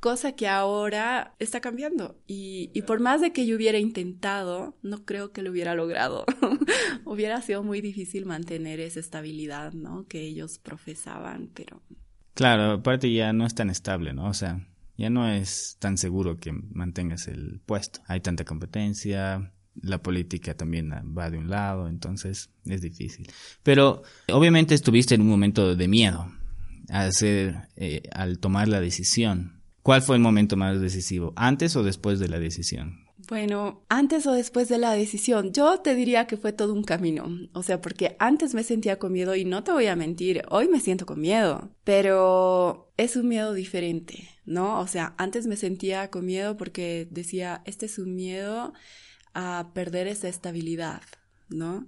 cosa 0.00 0.32
que 0.32 0.48
ahora 0.48 1.34
está 1.38 1.60
cambiando 1.60 2.16
y, 2.26 2.70
y 2.72 2.82
por 2.82 3.00
más 3.00 3.20
de 3.20 3.32
que 3.32 3.46
yo 3.46 3.56
hubiera 3.56 3.78
intentado, 3.78 4.76
no 4.82 5.04
creo 5.04 5.32
que 5.32 5.42
lo 5.42 5.50
hubiera 5.50 5.74
logrado. 5.74 6.24
hubiera 7.04 7.40
sido 7.42 7.62
muy 7.62 7.80
difícil 7.80 8.26
mantener 8.26 8.80
esa 8.80 9.00
estabilidad, 9.00 9.72
¿no? 9.72 10.06
Que 10.06 10.20
ellos 10.20 10.58
profesaban, 10.58 11.50
pero... 11.54 11.82
Claro, 12.34 12.72
aparte 12.72 13.12
ya 13.12 13.32
no 13.32 13.46
es 13.46 13.54
tan 13.54 13.70
estable, 13.70 14.12
¿no? 14.12 14.28
O 14.28 14.34
sea, 14.34 14.64
ya 14.96 15.10
no 15.10 15.28
es 15.28 15.76
tan 15.80 15.98
seguro 15.98 16.38
que 16.38 16.52
mantengas 16.52 17.26
el 17.26 17.60
puesto. 17.66 18.00
Hay 18.06 18.20
tanta 18.20 18.44
competencia, 18.44 19.52
la 19.82 20.02
política 20.02 20.54
también 20.54 20.90
va 21.16 21.30
de 21.30 21.38
un 21.38 21.50
lado, 21.50 21.88
entonces 21.88 22.50
es 22.64 22.80
difícil. 22.80 23.30
Pero 23.62 24.02
obviamente 24.32 24.74
estuviste 24.74 25.14
en 25.14 25.22
un 25.22 25.28
momento 25.28 25.74
de 25.74 25.88
miedo 25.88 26.30
hacer, 26.88 27.68
eh, 27.76 28.02
al 28.12 28.38
tomar 28.38 28.68
la 28.68 28.80
decisión. 28.80 29.62
¿Cuál 29.82 30.02
fue 30.02 30.16
el 30.16 30.22
momento 30.22 30.56
más 30.56 30.80
decisivo? 30.80 31.32
¿Antes 31.36 31.76
o 31.76 31.82
después 31.82 32.18
de 32.18 32.28
la 32.28 32.38
decisión? 32.38 33.08
Bueno, 33.28 33.84
antes 33.88 34.26
o 34.26 34.32
después 34.32 34.68
de 34.68 34.78
la 34.78 34.92
decisión, 34.92 35.52
yo 35.52 35.80
te 35.80 35.94
diría 35.94 36.26
que 36.26 36.36
fue 36.36 36.52
todo 36.52 36.72
un 36.72 36.84
camino. 36.84 37.26
O 37.52 37.62
sea, 37.62 37.80
porque 37.80 38.16
antes 38.18 38.54
me 38.54 38.62
sentía 38.62 38.98
con 38.98 39.12
miedo 39.12 39.34
y 39.34 39.44
no 39.44 39.64
te 39.64 39.72
voy 39.72 39.86
a 39.86 39.96
mentir, 39.96 40.42
hoy 40.50 40.68
me 40.68 40.80
siento 40.80 41.04
con 41.04 41.20
miedo, 41.20 41.70
pero 41.84 42.92
es 42.96 43.16
un 43.16 43.28
miedo 43.28 43.52
diferente, 43.54 44.28
¿no? 44.46 44.80
O 44.80 44.86
sea, 44.86 45.14
antes 45.18 45.46
me 45.46 45.56
sentía 45.56 46.10
con 46.10 46.26
miedo 46.26 46.56
porque 46.56 47.08
decía, 47.10 47.62
este 47.66 47.86
es 47.86 47.98
un 47.98 48.14
miedo 48.14 48.72
a 49.38 49.70
perder 49.72 50.08
esa 50.08 50.28
estabilidad, 50.28 51.02
¿no? 51.48 51.86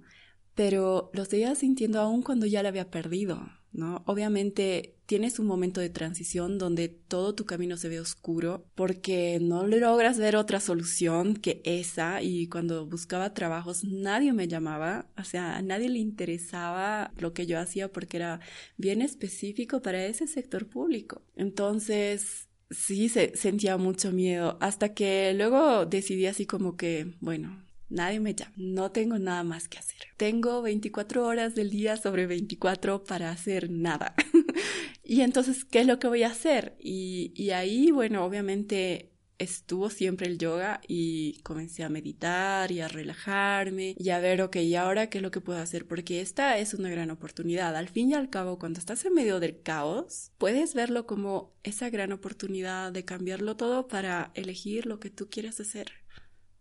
Pero 0.55 1.11
lo 1.13 1.25
seguía 1.25 1.53
sintiendo 1.55 1.99
aún 1.99 2.23
cuando 2.23 2.45
ya 2.45 2.63
la 2.63 2.69
había 2.69 2.89
perdido. 2.89 3.45
¿no? 3.73 4.03
Obviamente 4.05 4.97
tienes 5.05 5.39
un 5.39 5.47
momento 5.47 5.81
de 5.81 5.89
transición 5.89 6.57
donde 6.57 6.89
todo 6.89 7.35
tu 7.35 7.45
camino 7.45 7.77
se 7.77 7.89
ve 7.89 7.99
oscuro 7.99 8.65
porque 8.75 9.39
no 9.41 9.65
logras 9.65 10.17
ver 10.17 10.35
otra 10.35 10.59
solución 10.59 11.35
que 11.35 11.61
esa 11.65 12.21
y 12.21 12.47
cuando 12.47 12.85
buscaba 12.85 13.33
trabajos 13.33 13.83
nadie 13.83 14.33
me 14.33 14.47
llamaba, 14.47 15.09
o 15.17 15.23
sea, 15.23 15.57
a 15.57 15.61
nadie 15.61 15.89
le 15.89 15.99
interesaba 15.99 17.11
lo 17.17 17.33
que 17.33 17.45
yo 17.45 17.59
hacía 17.59 17.91
porque 17.91 18.17
era 18.17 18.39
bien 18.77 19.01
específico 19.01 19.81
para 19.81 20.05
ese 20.05 20.27
sector 20.27 20.67
público. 20.67 21.21
Entonces, 21.35 22.47
sí, 22.71 23.09
se, 23.09 23.35
sentía 23.35 23.77
mucho 23.77 24.11
miedo 24.11 24.57
hasta 24.61 24.93
que 24.93 25.33
luego 25.33 25.85
decidí 25.85 26.25
así 26.25 26.45
como 26.45 26.77
que, 26.77 27.15
bueno, 27.19 27.63
nadie 27.89 28.19
me 28.19 28.33
llama, 28.33 28.53
no 28.55 28.91
tengo 28.91 29.19
nada 29.19 29.43
más 29.43 29.67
que 29.67 29.77
hacer. 29.77 29.97
Tengo 30.17 30.61
24 30.61 31.25
horas 31.25 31.55
del 31.55 31.69
día 31.69 31.97
sobre 31.97 32.25
24 32.25 33.03
para 33.03 33.29
hacer 33.29 33.69
nada. 33.69 34.15
y 35.03 35.21
entonces, 35.21 35.65
¿qué 35.65 35.81
es 35.81 35.87
lo 35.87 35.99
que 35.99 36.07
voy 36.07 36.23
a 36.23 36.31
hacer? 36.31 36.75
Y, 36.79 37.33
y 37.35 37.51
ahí, 37.51 37.91
bueno, 37.91 38.25
obviamente 38.25 39.10
estuvo 39.41 39.89
siempre 39.89 40.27
el 40.27 40.37
yoga 40.37 40.81
y 40.87 41.39
comencé 41.41 41.83
a 41.83 41.89
meditar 41.89 42.71
y 42.71 42.79
a 42.81 42.87
relajarme 42.87 43.95
y 43.97 44.09
a 44.09 44.19
ver, 44.19 44.41
ok, 44.41 44.57
¿y 44.57 44.75
ahora 44.75 45.09
qué 45.09 45.17
es 45.17 45.21
lo 45.21 45.31
que 45.31 45.41
puedo 45.41 45.59
hacer? 45.59 45.87
Porque 45.87 46.21
esta 46.21 46.57
es 46.57 46.73
una 46.73 46.89
gran 46.89 47.09
oportunidad. 47.11 47.75
Al 47.75 47.89
fin 47.89 48.11
y 48.11 48.13
al 48.13 48.29
cabo, 48.29 48.59
cuando 48.59 48.79
estás 48.79 49.03
en 49.05 49.13
medio 49.13 49.39
del 49.39 49.61
caos, 49.61 50.31
puedes 50.37 50.73
verlo 50.75 51.05
como 51.07 51.53
esa 51.63 51.89
gran 51.89 52.11
oportunidad 52.11 52.91
de 52.91 53.03
cambiarlo 53.05 53.57
todo 53.57 53.87
para 53.87 54.31
elegir 54.35 54.85
lo 54.85 54.99
que 54.99 55.09
tú 55.09 55.29
quieres 55.29 55.59
hacer 55.59 55.91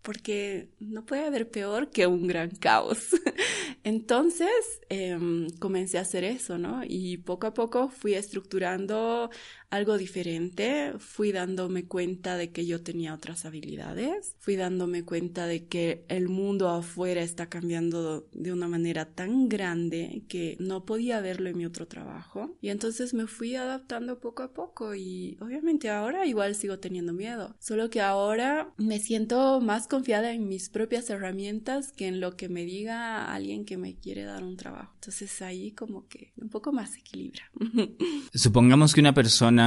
porque 0.02 0.70
no 0.78 1.04
puede 1.04 1.26
haber 1.26 1.50
peor 1.50 1.90
que 1.90 2.06
un 2.06 2.26
gran 2.26 2.50
caos. 2.50 3.10
Entonces 3.84 4.80
em, 4.88 5.48
comencé 5.58 5.98
a 5.98 6.02
hacer 6.02 6.24
eso, 6.24 6.58
¿no? 6.58 6.82
Y 6.86 7.18
poco 7.18 7.46
a 7.46 7.54
poco 7.54 7.88
fui 7.90 8.14
estructurando 8.14 9.30
algo 9.70 9.96
diferente, 9.96 10.94
fui 10.98 11.30
dándome 11.30 11.86
cuenta 11.86 12.36
de 12.36 12.50
que 12.50 12.66
yo 12.66 12.82
tenía 12.82 13.14
otras 13.14 13.44
habilidades, 13.44 14.34
fui 14.38 14.56
dándome 14.56 15.04
cuenta 15.04 15.46
de 15.46 15.66
que 15.66 16.04
el 16.08 16.28
mundo 16.28 16.68
afuera 16.68 17.22
está 17.22 17.48
cambiando 17.48 18.28
de 18.32 18.52
una 18.52 18.66
manera 18.66 19.06
tan 19.06 19.48
grande 19.48 20.24
que 20.28 20.56
no 20.58 20.84
podía 20.84 21.20
verlo 21.20 21.48
en 21.48 21.56
mi 21.56 21.66
otro 21.66 21.86
trabajo 21.86 22.56
y 22.60 22.70
entonces 22.70 23.14
me 23.14 23.28
fui 23.28 23.54
adaptando 23.54 24.18
poco 24.18 24.42
a 24.42 24.52
poco 24.52 24.94
y 24.94 25.38
obviamente 25.40 25.88
ahora 25.88 26.26
igual 26.26 26.56
sigo 26.56 26.80
teniendo 26.80 27.12
miedo, 27.12 27.54
solo 27.60 27.90
que 27.90 28.00
ahora 28.00 28.72
me 28.76 28.98
siento 28.98 29.60
más 29.60 29.86
confiada 29.86 30.32
en 30.32 30.48
mis 30.48 30.68
propias 30.68 31.08
herramientas 31.10 31.92
que 31.92 32.08
en 32.08 32.20
lo 32.20 32.36
que 32.36 32.48
me 32.48 32.64
diga 32.64 33.32
alguien 33.32 33.64
que 33.64 33.76
me 33.76 33.94
quiere 33.94 34.24
dar 34.24 34.42
un 34.42 34.56
trabajo. 34.56 34.92
Entonces 34.96 35.40
ahí 35.42 35.70
como 35.72 36.08
que 36.08 36.32
un 36.36 36.48
poco 36.48 36.72
más 36.72 36.96
equilibra. 36.96 37.42
Supongamos 38.34 38.94
que 38.94 39.00
una 39.00 39.14
persona 39.14 39.59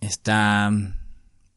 está 0.00 0.70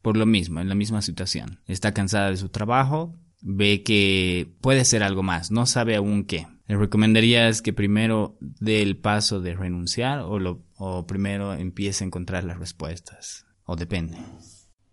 por 0.02 0.18
lo 0.18 0.26
mismo, 0.26 0.60
en 0.60 0.70
la 0.70 0.76
misma 0.76 1.02
situación. 1.02 1.60
Está 1.68 1.94
cansada 1.94 2.30
de 2.30 2.38
su 2.38 2.50
trabajo, 2.50 3.16
ve 3.42 3.84
que 3.84 4.52
puede 4.62 4.86
ser 4.86 5.04
algo 5.04 5.24
más, 5.24 5.52
no 5.52 5.66
sabe 5.66 5.96
aún 5.96 6.26
qué. 6.26 6.48
¿Le 6.68 6.78
recomendarías 6.78 7.62
que 7.62 7.74
primero 7.74 8.38
dé 8.40 8.82
el 8.82 8.98
paso 8.98 9.42
de 9.42 9.56
renunciar 9.56 10.20
o, 10.20 10.40
lo, 10.40 10.64
o 10.78 11.06
primero 11.06 11.54
empiece 11.54 12.04
a 12.04 12.08
encontrar 12.08 12.44
las 12.46 12.58
respuestas? 12.58 13.46
¿O 13.66 13.76
depende? 13.76 14.18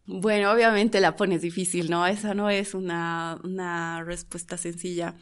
Bueno, 0.04 0.50
obviamente 0.50 1.00
la 1.00 1.16
pones 1.16 1.42
difícil, 1.42 1.90
¿no? 1.90 2.06
Esa 2.06 2.34
no 2.34 2.50
es 2.50 2.74
una, 2.74 3.38
una 3.44 4.02
respuesta 4.02 4.56
sencilla 4.56 5.14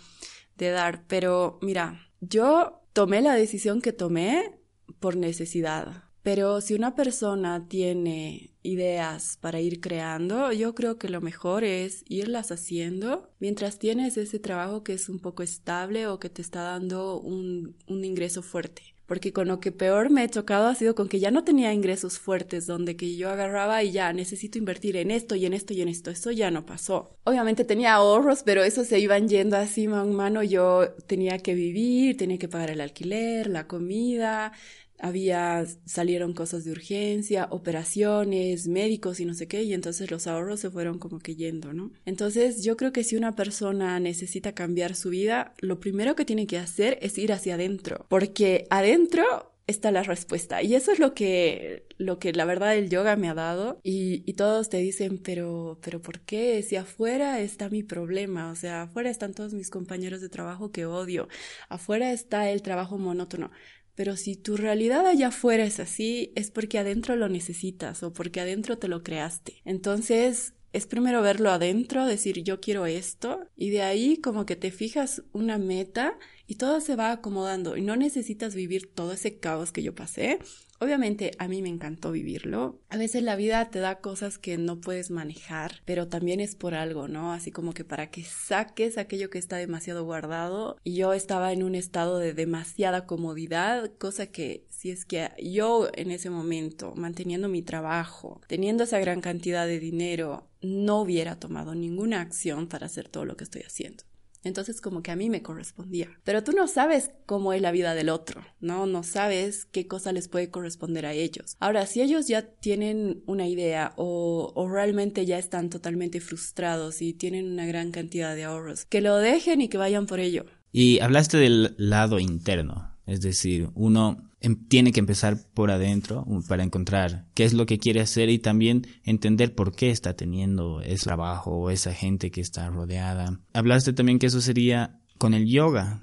de 0.56 0.70
dar, 0.70 1.04
pero 1.06 1.58
mira, 1.60 2.08
yo 2.20 2.82
tomé 2.92 3.20
la 3.20 3.34
decisión 3.34 3.82
que 3.82 3.92
tomé 3.92 4.58
por 5.00 5.16
necesidad. 5.16 6.04
Pero 6.26 6.60
si 6.60 6.74
una 6.74 6.96
persona 6.96 7.68
tiene 7.68 8.50
ideas 8.64 9.38
para 9.40 9.60
ir 9.60 9.80
creando, 9.80 10.50
yo 10.50 10.74
creo 10.74 10.98
que 10.98 11.08
lo 11.08 11.20
mejor 11.20 11.62
es 11.62 12.02
irlas 12.08 12.50
haciendo 12.50 13.30
mientras 13.38 13.78
tienes 13.78 14.16
ese 14.16 14.40
trabajo 14.40 14.82
que 14.82 14.94
es 14.94 15.08
un 15.08 15.20
poco 15.20 15.44
estable 15.44 16.08
o 16.08 16.18
que 16.18 16.28
te 16.28 16.42
está 16.42 16.62
dando 16.62 17.20
un, 17.20 17.76
un 17.86 18.04
ingreso 18.04 18.42
fuerte 18.42 18.96
porque 19.06 19.32
con 19.32 19.46
lo 19.46 19.60
que 19.60 19.70
peor 19.70 20.10
me 20.10 20.24
he 20.24 20.28
chocado 20.28 20.66
ha 20.66 20.74
sido 20.74 20.94
con 20.96 21.08
que 21.08 21.20
ya 21.20 21.30
no 21.30 21.44
tenía 21.44 21.72
ingresos 21.72 22.18
fuertes 22.18 22.66
donde 22.66 22.96
que 22.96 23.16
yo 23.16 23.30
agarraba 23.30 23.82
y 23.84 23.92
ya 23.92 24.12
necesito 24.12 24.58
invertir 24.58 24.96
en 24.96 25.12
esto 25.12 25.36
y 25.36 25.46
en 25.46 25.52
esto 25.52 25.72
y 25.74 25.80
en 25.80 25.88
esto. 25.88 26.10
Eso 26.10 26.32
ya 26.32 26.50
no 26.50 26.66
pasó. 26.66 27.16
Obviamente 27.22 27.64
tenía 27.64 27.94
ahorros, 27.94 28.42
pero 28.42 28.64
esos 28.64 28.88
se 28.88 28.98
iban 28.98 29.28
yendo 29.28 29.56
así 29.56 29.86
mano 29.86 30.12
mano. 30.12 30.42
Yo 30.42 30.88
tenía 31.06 31.38
que 31.38 31.54
vivir, 31.54 32.16
tenía 32.16 32.38
que 32.38 32.48
pagar 32.48 32.70
el 32.70 32.80
alquiler, 32.80 33.46
la 33.46 33.68
comida, 33.68 34.52
había, 34.98 35.64
salieron 35.84 36.32
cosas 36.32 36.64
de 36.64 36.72
urgencia, 36.72 37.48
operaciones, 37.50 38.68
médicos 38.68 39.20
y 39.20 39.24
no 39.24 39.34
sé 39.34 39.48
qué, 39.48 39.62
y 39.62 39.74
entonces 39.74 40.10
los 40.10 40.26
ahorros 40.26 40.60
se 40.60 40.70
fueron 40.70 40.98
como 40.98 41.18
que 41.18 41.36
yendo, 41.36 41.72
¿no? 41.72 41.92
Entonces 42.04 42.62
yo 42.62 42.76
creo 42.76 42.92
que 42.92 43.04
si 43.04 43.16
una 43.16 43.34
persona 43.34 43.98
necesita 44.00 44.52
cambiar 44.52 44.94
su 44.94 45.10
vida, 45.10 45.54
lo 45.58 45.80
primero 45.80 46.16
que 46.16 46.24
tiene 46.24 46.46
que 46.46 46.58
hacer 46.58 46.98
es 47.02 47.18
ir 47.18 47.32
hacia 47.32 47.54
adentro, 47.54 48.06
porque 48.08 48.66
adentro 48.70 49.52
está 49.66 49.90
la 49.90 50.02
respuesta. 50.02 50.62
Y 50.62 50.74
eso 50.74 50.92
es 50.92 50.98
lo 50.98 51.14
que, 51.14 51.86
lo 51.98 52.18
que 52.18 52.32
la 52.32 52.44
verdad 52.44 52.76
el 52.76 52.88
yoga 52.88 53.16
me 53.16 53.28
ha 53.28 53.34
dado. 53.34 53.80
Y, 53.82 54.22
y, 54.26 54.34
todos 54.34 54.68
te 54.68 54.78
dicen, 54.78 55.18
pero, 55.18 55.78
pero 55.82 56.00
¿por 56.00 56.20
qué? 56.20 56.62
Si 56.62 56.76
afuera 56.76 57.40
está 57.40 57.68
mi 57.68 57.82
problema. 57.82 58.50
O 58.50 58.54
sea, 58.54 58.82
afuera 58.82 59.10
están 59.10 59.34
todos 59.34 59.54
mis 59.54 59.70
compañeros 59.70 60.20
de 60.20 60.28
trabajo 60.28 60.70
que 60.70 60.86
odio. 60.86 61.28
Afuera 61.68 62.12
está 62.12 62.50
el 62.50 62.62
trabajo 62.62 62.98
monótono. 62.98 63.50
Pero 63.96 64.16
si 64.16 64.36
tu 64.36 64.56
realidad 64.56 65.06
allá 65.06 65.28
afuera 65.28 65.64
es 65.64 65.80
así, 65.80 66.32
es 66.36 66.52
porque 66.52 66.78
adentro 66.78 67.16
lo 67.16 67.28
necesitas 67.28 68.02
o 68.02 68.12
porque 68.12 68.40
adentro 68.40 68.78
te 68.78 68.88
lo 68.88 69.02
creaste. 69.02 69.54
Entonces, 69.64 70.52
es 70.72 70.86
primero 70.86 71.22
verlo 71.22 71.50
adentro, 71.50 72.04
decir 72.04 72.42
yo 72.42 72.60
quiero 72.60 72.84
esto, 72.84 73.48
y 73.56 73.70
de 73.70 73.80
ahí 73.80 74.18
como 74.18 74.44
que 74.44 74.56
te 74.56 74.70
fijas 74.70 75.22
una 75.32 75.56
meta 75.56 76.18
y 76.46 76.56
todo 76.56 76.80
se 76.82 76.96
va 76.96 77.10
acomodando 77.10 77.78
y 77.78 77.80
no 77.80 77.96
necesitas 77.96 78.54
vivir 78.54 78.92
todo 78.92 79.12
ese 79.12 79.38
caos 79.38 79.72
que 79.72 79.82
yo 79.82 79.94
pasé, 79.94 80.38
Obviamente 80.80 81.32
a 81.38 81.48
mí 81.48 81.62
me 81.62 81.68
encantó 81.68 82.12
vivirlo. 82.12 82.80
A 82.88 82.96
veces 82.96 83.22
la 83.22 83.36
vida 83.36 83.70
te 83.70 83.78
da 83.78 84.00
cosas 84.00 84.38
que 84.38 84.58
no 84.58 84.80
puedes 84.80 85.10
manejar, 85.10 85.82
pero 85.84 86.08
también 86.08 86.40
es 86.40 86.54
por 86.54 86.74
algo, 86.74 87.08
¿no? 87.08 87.32
Así 87.32 87.50
como 87.50 87.72
que 87.72 87.84
para 87.84 88.10
que 88.10 88.24
saques 88.24 88.98
aquello 88.98 89.30
que 89.30 89.38
está 89.38 89.56
demasiado 89.56 90.04
guardado. 90.04 90.76
Y 90.84 90.96
yo 90.96 91.12
estaba 91.12 91.52
en 91.52 91.62
un 91.62 91.74
estado 91.74 92.18
de 92.18 92.34
demasiada 92.34 93.06
comodidad, 93.06 93.90
cosa 93.98 94.26
que 94.26 94.66
si 94.68 94.90
es 94.90 95.04
que 95.06 95.30
yo 95.42 95.88
en 95.94 96.10
ese 96.10 96.30
momento, 96.30 96.94
manteniendo 96.96 97.48
mi 97.48 97.62
trabajo, 97.62 98.40
teniendo 98.46 98.84
esa 98.84 98.98
gran 98.98 99.20
cantidad 99.20 99.66
de 99.66 99.80
dinero, 99.80 100.48
no 100.60 101.00
hubiera 101.00 101.36
tomado 101.36 101.74
ninguna 101.74 102.20
acción 102.20 102.66
para 102.66 102.86
hacer 102.86 103.08
todo 103.08 103.24
lo 103.24 103.36
que 103.36 103.44
estoy 103.44 103.62
haciendo. 103.62 104.04
Entonces 104.46 104.80
como 104.80 105.02
que 105.02 105.10
a 105.10 105.16
mí 105.16 105.28
me 105.30 105.42
correspondía. 105.42 106.08
Pero 106.24 106.44
tú 106.44 106.52
no 106.52 106.68
sabes 106.68 107.10
cómo 107.26 107.52
es 107.52 107.60
la 107.60 107.72
vida 107.72 107.94
del 107.94 108.08
otro, 108.08 108.42
¿no? 108.60 108.86
No 108.86 109.02
sabes 109.02 109.66
qué 109.66 109.86
cosa 109.86 110.12
les 110.12 110.28
puede 110.28 110.50
corresponder 110.50 111.06
a 111.06 111.12
ellos. 111.12 111.56
Ahora, 111.60 111.86
si 111.86 112.00
ellos 112.00 112.28
ya 112.28 112.42
tienen 112.42 113.22
una 113.26 113.46
idea 113.46 113.92
o, 113.96 114.52
o 114.54 114.68
realmente 114.68 115.26
ya 115.26 115.38
están 115.38 115.70
totalmente 115.70 116.20
frustrados 116.20 117.02
y 117.02 117.12
tienen 117.12 117.50
una 117.50 117.66
gran 117.66 117.90
cantidad 117.90 118.34
de 118.34 118.44
ahorros, 118.44 118.84
que 118.86 119.00
lo 119.00 119.16
dejen 119.16 119.60
y 119.60 119.68
que 119.68 119.78
vayan 119.78 120.06
por 120.06 120.20
ello. 120.20 120.46
Y 120.72 121.00
hablaste 121.00 121.38
del 121.38 121.74
lado 121.78 122.18
interno, 122.18 122.95
es 123.06 123.20
decir, 123.20 123.70
uno 123.74 124.28
em, 124.40 124.66
tiene 124.66 124.92
que 124.92 125.00
empezar 125.00 125.38
por 125.54 125.70
adentro 125.70 126.26
para 126.48 126.64
encontrar 126.64 127.26
qué 127.34 127.44
es 127.44 127.54
lo 127.54 127.64
que 127.64 127.78
quiere 127.78 128.00
hacer 128.00 128.28
y 128.28 128.38
también 128.38 128.86
entender 129.04 129.54
por 129.54 129.74
qué 129.74 129.90
está 129.90 130.14
teniendo 130.14 130.80
ese 130.80 131.04
trabajo 131.04 131.52
o 131.52 131.70
esa 131.70 131.94
gente 131.94 132.30
que 132.30 132.40
está 132.40 132.68
rodeada. 132.68 133.40
Hablaste 133.54 133.92
también 133.92 134.18
que 134.18 134.26
eso 134.26 134.40
sería 134.40 135.00
con 135.18 135.34
el 135.34 135.46
yoga. 135.46 136.02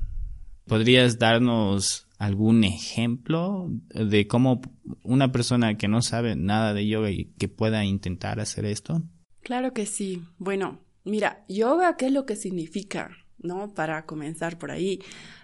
¿Podrías 0.65 1.19
darnos 1.19 2.07
algún 2.17 2.63
ejemplo 2.63 3.69
de 3.93 4.27
cómo 4.27 4.61
una 5.03 5.33
persona 5.33 5.75
que 5.77 5.89
no 5.89 6.01
sabe 6.01 6.37
nada 6.37 6.73
de 6.73 6.87
yoga 6.87 7.11
y 7.11 7.25
que 7.37 7.49
pueda 7.49 7.83
intentar 7.83 8.39
hacer 8.39 8.63
esto? 8.63 9.03
Claro 9.41 9.73
que 9.73 9.85
sí. 9.85 10.23
Bueno, 10.37 10.79
mira, 11.03 11.43
yoga, 11.49 11.97
¿qué 11.97 12.05
es 12.05 12.13
lo 12.13 12.25
que 12.25 12.37
significa? 12.37 13.11
¿No? 13.43 13.73
Para 13.73 14.05
comenzar 14.05 14.57
por 14.57 14.71
ahí. 14.71 14.99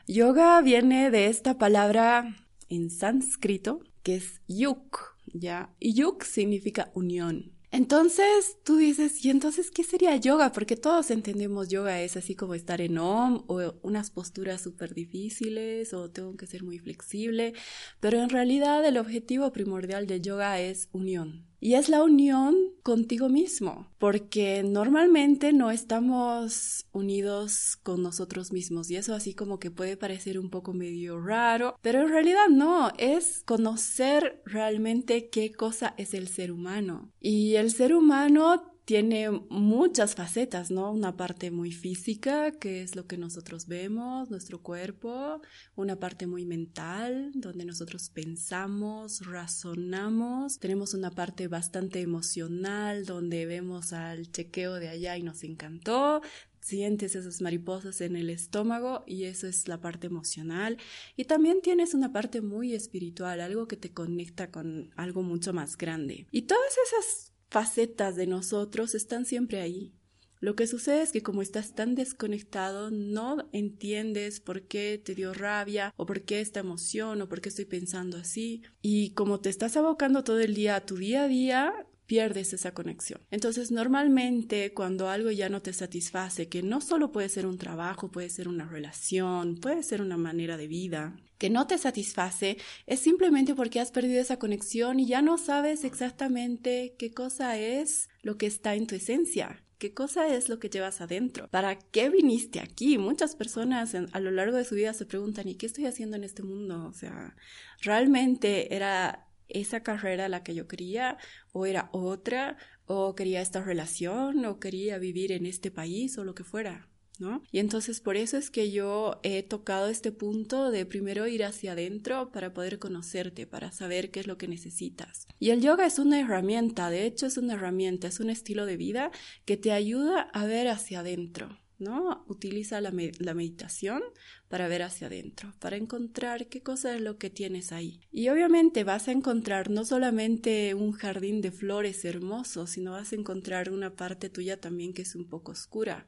Yoga 0.08 0.62
viene 0.62 1.12
de 1.12 1.28
esta 1.28 1.58
palabra 1.58 2.36
en 2.70 2.90
sánscrito 2.90 3.84
que 4.02 4.16
es 4.16 4.42
yuk, 4.48 5.16
¿ya? 5.34 5.74
Y 5.80 5.94
yuk 5.94 6.24
significa 6.24 6.92
unión. 6.96 7.60
Entonces 7.72 8.58
tú 8.64 8.78
dices, 8.78 9.24
¿y 9.24 9.30
entonces 9.30 9.70
qué 9.70 9.84
sería 9.84 10.16
yoga? 10.16 10.52
Porque 10.52 10.76
todos 10.76 11.12
entendemos 11.12 11.70
yoga 11.70 12.02
es 12.02 12.18
así 12.18 12.34
como 12.34 12.56
estar 12.56 12.82
en 12.82 12.98
OM 12.98 13.44
o 13.48 13.76
unas 13.84 14.10
posturas 14.10 14.62
súper 14.62 14.96
difíciles 14.96 15.94
o 15.94 16.10
tengo 16.10 16.36
que 16.36 16.48
ser 16.48 16.64
muy 16.64 16.80
flexible, 16.80 17.54
pero 18.00 18.24
en 18.24 18.30
realidad 18.30 18.84
el 18.86 18.98
objetivo 18.98 19.52
primordial 19.52 20.08
de 20.08 20.20
yoga 20.20 20.60
es 20.60 20.90
unión, 20.94 21.46
y 21.60 21.74
es 21.74 21.90
la 21.90 22.04
unión 22.04 22.56
contigo 22.84 23.30
mismo, 23.30 23.88
porque 23.98 24.64
normalmente 24.64 25.54
no 25.54 25.72
estamos 25.72 26.86
unidos 26.92 27.78
con 27.84 28.02
nosotros 28.02 28.52
mismos 28.52 28.90
y 28.90 28.96
eso 28.96 29.14
así 29.14 29.34
como 29.34 29.60
que 29.60 29.72
puede 29.72 29.98
parecer 29.98 30.40
un 30.40 30.50
poco 30.50 30.74
medio 30.74 31.20
raro, 31.20 31.76
pero 31.82 32.02
en 32.02 32.10
realidad 32.10 32.48
no, 32.50 32.92
es 32.98 33.44
conocer 33.46 34.42
realmente 34.46 35.30
qué 35.30 35.52
cosa 35.52 35.94
es 35.98 36.14
el 36.14 36.28
ser 36.28 36.52
humano. 36.52 37.12
Y 37.20 37.56
el 37.56 37.72
ser 37.72 37.94
humano 37.94 38.79
tiene 38.90 39.30
muchas 39.30 40.16
facetas, 40.16 40.72
¿no? 40.72 40.92
Una 40.92 41.16
parte 41.16 41.52
muy 41.52 41.72
física, 41.72 42.50
que 42.54 42.82
es 42.82 42.96
lo 42.96 43.06
que 43.06 43.20
nosotros 43.20 43.68
vemos, 43.68 44.32
nuestro 44.32 44.64
cuerpo, 44.64 45.44
una 45.76 46.00
parte 46.00 46.26
muy 46.26 46.44
mental, 46.44 47.30
donde 47.36 47.66
nosotros 47.66 48.10
pensamos, 48.10 49.28
razonamos, 49.28 50.58
tenemos 50.58 50.96
una 50.96 51.12
parte 51.12 51.48
bastante 51.48 52.02
emocional, 52.02 53.06
donde 53.06 53.46
vemos 53.46 53.94
al 53.94 54.32
chequeo 54.32 54.74
de 54.80 54.90
allá 54.90 55.16
y 55.18 55.22
nos 55.22 55.44
encantó, 55.44 56.24
sientes 56.60 57.14
esas 57.16 57.42
mariposas 57.42 58.02
en 58.02 58.16
el 58.16 58.32
estómago 58.32 59.04
y 59.06 59.26
eso 59.26 59.46
es 59.46 59.68
la 59.68 59.80
parte 59.80 60.08
emocional. 60.08 60.78
Y 61.16 61.26
también 61.26 61.62
tienes 61.62 61.94
una 61.94 62.12
parte 62.12 62.42
muy 62.42 62.74
espiritual, 62.74 63.40
algo 63.40 63.68
que 63.68 63.78
te 63.78 63.94
conecta 63.94 64.50
con 64.50 64.90
algo 64.96 65.22
mucho 65.22 65.54
más 65.54 65.78
grande. 65.78 66.26
Y 66.32 66.42
todas 66.42 66.74
esas 66.88 67.30
facetas 67.50 68.16
de 68.16 68.28
nosotros 68.28 68.96
están 68.96 69.26
siempre 69.26 69.62
ahí. 69.62 69.94
Lo 70.42 70.56
que 70.56 70.68
sucede 70.68 71.02
es 71.02 71.12
que 71.12 71.22
como 71.22 71.42
estás 71.42 71.74
tan 71.74 71.96
desconectado, 71.96 72.92
no 72.92 73.50
entiendes 73.52 74.40
por 74.40 74.62
qué 74.64 75.02
te 75.04 75.14
dio 75.14 75.34
rabia 75.34 75.94
o 75.98 76.06
por 76.06 76.22
qué 76.22 76.40
esta 76.40 76.62
emoción 76.62 77.22
o 77.22 77.28
por 77.28 77.42
qué 77.42 77.50
estoy 77.50 77.66
pensando 77.66 78.18
así. 78.18 78.62
Y 78.82 79.12
como 79.16 79.42
te 79.42 79.50
estás 79.50 79.76
abocando 79.76 80.24
todo 80.24 80.40
el 80.40 80.56
día 80.56 80.78
a 80.78 80.86
tu 80.86 80.96
día 80.96 81.24
a 81.24 81.28
día, 81.28 81.74
pierdes 82.10 82.54
esa 82.54 82.74
conexión. 82.74 83.22
Entonces, 83.30 83.70
normalmente 83.70 84.74
cuando 84.74 85.10
algo 85.10 85.30
ya 85.30 85.48
no 85.48 85.62
te 85.62 85.74
satisface, 85.74 86.50
que 86.50 86.64
no 86.64 86.82
solo 86.82 87.12
puede 87.12 87.30
ser 87.30 87.46
un 87.46 87.60
trabajo, 87.60 88.10
puede 88.10 88.32
ser 88.32 88.48
una 88.48 88.68
relación, 88.68 89.58
puede 89.58 89.84
ser 89.84 90.02
una 90.02 90.18
manera 90.18 90.58
de 90.58 90.68
vida, 90.68 91.16
que 91.38 91.52
no 91.52 91.68
te 91.68 91.78
satisface, 91.78 92.58
es 92.88 93.00
simplemente 93.00 93.54
porque 93.54 93.80
has 93.80 93.92
perdido 93.92 94.20
esa 94.20 94.40
conexión 94.40 95.00
y 95.00 95.06
ya 95.06 95.22
no 95.22 95.38
sabes 95.38 95.84
exactamente 95.84 96.96
qué 96.98 97.12
cosa 97.12 97.60
es 97.60 98.10
lo 98.24 98.40
que 98.40 98.48
está 98.48 98.74
en 98.74 98.88
tu 98.88 98.96
esencia. 98.96 99.64
¿Qué 99.78 99.94
cosa 99.94 100.28
es 100.36 100.50
lo 100.50 100.60
que 100.60 100.70
llevas 100.70 101.02
adentro? 101.02 101.48
¿Para 101.48 101.78
qué 101.78 102.10
viniste 102.10 102.60
aquí? 102.60 102.98
Muchas 102.98 103.36
personas 103.36 103.96
a 103.96 104.20
lo 104.20 104.32
largo 104.32 104.58
de 104.58 104.66
su 104.66 104.76
vida 104.76 104.94
se 104.94 105.06
preguntan, 105.06 105.48
¿y 105.48 105.56
qué 105.56 105.68
estoy 105.68 105.86
haciendo 105.86 106.18
en 106.18 106.24
este 106.24 106.42
mundo? 106.42 106.88
O 106.88 106.92
sea, 106.92 107.38
realmente 107.82 108.76
era 108.76 109.29
esa 109.50 109.84
carrera 109.84 110.30
la 110.30 110.44
que 110.44 110.56
yo 110.56 110.68
quería 110.68 111.18
o 111.52 111.66
era 111.66 111.90
otra 111.92 112.58
o 112.86 113.16
quería 113.16 113.42
esta 113.42 113.62
relación 113.62 114.46
o 114.46 114.60
quería 114.60 114.98
vivir 114.98 115.32
en 115.32 115.46
este 115.46 115.72
país 115.72 116.18
o 116.18 116.24
lo 116.24 116.36
que 116.36 116.44
fuera. 116.44 116.88
¿No? 117.20 117.44
Y 117.52 117.60
entonces 117.60 118.00
por 118.00 118.16
eso 118.16 118.38
es 118.38 118.50
que 118.50 118.72
yo 118.72 119.20
he 119.24 119.44
tocado 119.44 119.90
este 119.90 120.14
punto 120.14 120.72
de 120.72 120.86
primero 120.86 121.28
ir 121.28 121.44
hacia 121.44 121.74
adentro 121.74 122.32
para 122.32 122.54
poder 122.54 122.80
conocerte, 122.80 123.46
para 123.46 123.74
saber 123.74 124.10
qué 124.10 124.22
es 124.22 124.28
lo 124.28 124.38
que 124.38 124.48
necesitas. 124.48 125.28
Y 125.38 125.50
el 125.50 125.60
yoga 125.60 125.86
es 125.86 126.00
una 126.00 126.18
herramienta, 126.18 126.90
de 126.90 127.06
hecho 127.06 127.26
es 127.26 127.36
una 127.36 127.56
herramienta, 127.56 128.08
es 128.08 128.22
un 128.22 128.30
estilo 128.30 128.66
de 128.66 128.78
vida 128.78 129.12
que 129.44 129.58
te 129.58 129.74
ayuda 129.74 130.30
a 130.32 130.46
ver 130.46 130.70
hacia 130.70 131.02
adentro, 131.02 131.60
¿no? 131.80 132.26
Utiliza 132.28 132.82
la, 132.82 132.92
meditación 132.92 134.04
para 134.50 134.68
ver 134.68 134.84
hacia 134.84 135.08
adentro, 135.08 135.54
para 135.60 135.78
encontrar 135.78 136.48
qué 136.48 136.62
cosa 136.62 136.94
es 136.94 137.02
lo 137.02 137.18
que 137.18 137.30
tienes 137.30 137.72
ahí. 137.72 138.02
Y 138.12 138.30
obviamente 138.30 138.84
vas 138.84 139.08
a 139.08 139.12
encontrar 139.12 139.70
no 139.70 139.86
solamente 139.86 140.74
un 140.74 140.92
jardín 140.92 141.42
de 141.42 141.52
flores 141.52 142.04
hermoso, 142.06 142.68
sino 142.68 142.92
vas 142.92 143.14
a 143.14 143.16
encontrar 143.16 143.72
una 143.72 143.96
parte 143.96 144.30
tuya 144.30 144.60
también 144.60 144.94
que 144.94 145.04
es 145.04 145.16
un 145.16 145.28
poco 145.28 145.54
oscura. 145.54 146.06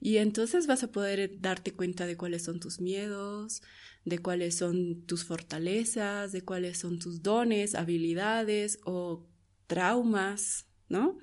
Y 0.00 0.16
entonces 0.16 0.66
vas 0.66 0.82
a 0.82 0.90
poder 0.90 1.40
darte 1.40 1.72
cuenta 1.72 2.06
de 2.06 2.16
cuáles 2.16 2.42
son 2.42 2.58
tus 2.58 2.80
miedos, 2.80 3.62
de 4.04 4.18
cuáles 4.18 4.56
son 4.56 5.02
tus 5.06 5.24
fortalezas, 5.24 6.32
de 6.32 6.42
cuáles 6.42 6.78
son 6.78 6.98
tus 6.98 7.22
dones, 7.22 7.74
habilidades 7.74 8.80
o 8.84 9.26
traumas, 9.66 10.66
¿no? 10.88 11.18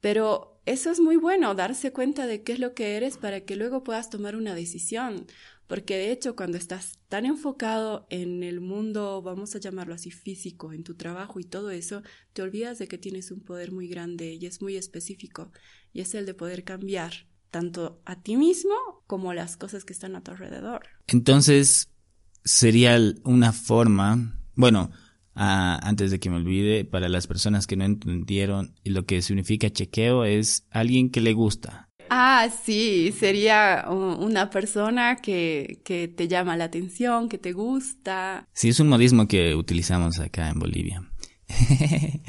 Pero 0.00 0.53
eso 0.66 0.90
es 0.90 1.00
muy 1.00 1.16
bueno, 1.16 1.54
darse 1.54 1.92
cuenta 1.92 2.26
de 2.26 2.42
qué 2.42 2.52
es 2.54 2.58
lo 2.58 2.74
que 2.74 2.96
eres 2.96 3.16
para 3.18 3.40
que 3.40 3.56
luego 3.56 3.84
puedas 3.84 4.10
tomar 4.10 4.36
una 4.36 4.54
decisión. 4.54 5.26
Porque 5.66 5.96
de 5.96 6.12
hecho, 6.12 6.36
cuando 6.36 6.58
estás 6.58 6.98
tan 7.08 7.24
enfocado 7.24 8.06
en 8.10 8.42
el 8.42 8.60
mundo, 8.60 9.22
vamos 9.22 9.54
a 9.54 9.58
llamarlo 9.58 9.94
así, 9.94 10.10
físico, 10.10 10.72
en 10.72 10.84
tu 10.84 10.94
trabajo 10.94 11.40
y 11.40 11.44
todo 11.44 11.70
eso, 11.70 12.02
te 12.34 12.42
olvidas 12.42 12.78
de 12.78 12.86
que 12.86 12.98
tienes 12.98 13.30
un 13.30 13.40
poder 13.40 13.72
muy 13.72 13.88
grande 13.88 14.34
y 14.34 14.44
es 14.44 14.60
muy 14.60 14.76
específico, 14.76 15.50
y 15.92 16.00
es 16.00 16.14
el 16.14 16.26
de 16.26 16.34
poder 16.34 16.64
cambiar 16.64 17.12
tanto 17.50 18.02
a 18.04 18.20
ti 18.20 18.36
mismo 18.36 18.74
como 19.06 19.32
las 19.32 19.56
cosas 19.56 19.84
que 19.84 19.92
están 19.92 20.16
a 20.16 20.22
tu 20.22 20.32
alrededor. 20.32 20.88
Entonces, 21.06 21.88
sería 22.44 22.98
una 23.24 23.52
forma, 23.52 24.38
bueno, 24.54 24.90
Ah, 25.34 25.80
antes 25.82 26.10
de 26.10 26.20
que 26.20 26.30
me 26.30 26.36
olvide, 26.36 26.84
para 26.84 27.08
las 27.08 27.26
personas 27.26 27.66
que 27.66 27.76
no 27.76 27.84
entendieron 27.84 28.74
lo 28.84 29.04
que 29.04 29.20
significa 29.22 29.70
chequeo, 29.70 30.24
es 30.24 30.66
alguien 30.70 31.10
que 31.10 31.20
le 31.20 31.32
gusta. 31.32 31.88
Ah, 32.10 32.48
sí, 32.64 33.12
sería 33.18 33.86
una 33.88 34.50
persona 34.50 35.16
que, 35.16 35.80
que 35.84 36.06
te 36.06 36.28
llama 36.28 36.56
la 36.56 36.64
atención, 36.64 37.28
que 37.28 37.38
te 37.38 37.52
gusta. 37.52 38.46
Sí, 38.52 38.68
es 38.68 38.78
un 38.78 38.88
modismo 38.88 39.26
que 39.26 39.54
utilizamos 39.54 40.18
acá 40.20 40.50
en 40.50 40.58
Bolivia. 40.58 41.02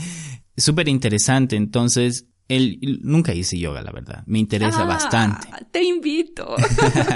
Súper 0.57 0.87
interesante, 0.87 1.55
entonces, 1.55 2.27
él 2.47 2.79
nunca 3.01 3.33
hice 3.33 3.59
yoga, 3.59 3.81
la 3.81 3.91
verdad. 3.91 4.23
Me 4.25 4.39
interesa 4.39 4.83
ah, 4.83 4.85
bastante. 4.85 5.47
Te 5.71 5.83
invito. 5.83 6.55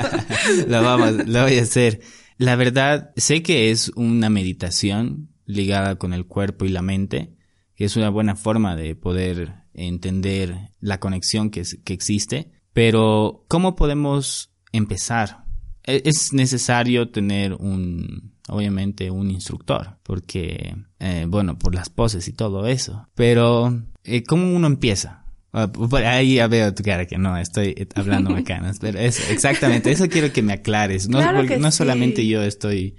lo 0.67 0.84
vamos, 0.84 1.27
lo 1.27 1.43
voy 1.43 1.58
a 1.58 1.63
hacer. 1.63 2.01
La 2.38 2.55
verdad, 2.55 3.12
sé 3.15 3.41
que 3.43 3.72
es 3.72 3.89
una 3.96 4.29
meditación 4.29 5.29
ligada 5.50 5.96
con 5.96 6.13
el 6.13 6.27
cuerpo 6.27 6.65
y 6.65 6.70
la 6.70 6.84
mente, 6.84 7.34
que 7.75 7.86
es 7.86 7.96
una 7.96 8.10
buena 8.10 8.36
forma 8.36 8.75
de 8.75 8.96
poder 8.96 9.63
entender 9.74 10.70
la 10.79 11.00
conexión 11.00 11.50
que, 11.50 11.63
que 11.84 11.94
existe. 11.94 12.51
Pero, 12.72 13.46
¿cómo 13.48 13.75
podemos 13.75 14.53
empezar? 14.72 15.46
E, 15.84 16.03
es 16.06 16.34
necesario 16.34 17.10
tener 17.10 17.53
un, 17.53 18.36
obviamente, 18.48 19.10
un 19.10 19.32
instructor, 19.32 19.98
porque, 20.03 20.75
eh, 21.00 21.25
bueno, 21.27 21.58
por 21.58 21.74
las 21.74 21.89
poses 21.89 22.27
y 22.27 22.34
todo 22.34 22.68
eso. 22.68 23.08
Pero, 23.15 23.82
eh, 24.03 24.24
¿cómo 24.24 24.56
uno 24.56 24.68
empieza? 24.68 25.25
Ah, 25.51 25.72
ahí 26.06 26.36
ya 26.36 26.48
veo 26.48 26.75
tu 26.75 26.84
cara 26.84 27.08
que 27.08 27.18
no, 27.18 27.36
estoy 27.36 27.88
hablando 27.96 28.30
macanas, 28.30 28.78
pero 28.82 29.00
eso, 29.00 29.24
exactamente, 29.32 29.91
eso 29.91 30.08
quiero 30.10 30.32
que 30.32 30.43
me 30.43 30.54
aclares. 30.54 31.10
No, 31.10 31.19
no 31.41 31.71
solamente 31.71 32.28
yo 32.28 32.43
estoy 32.43 32.97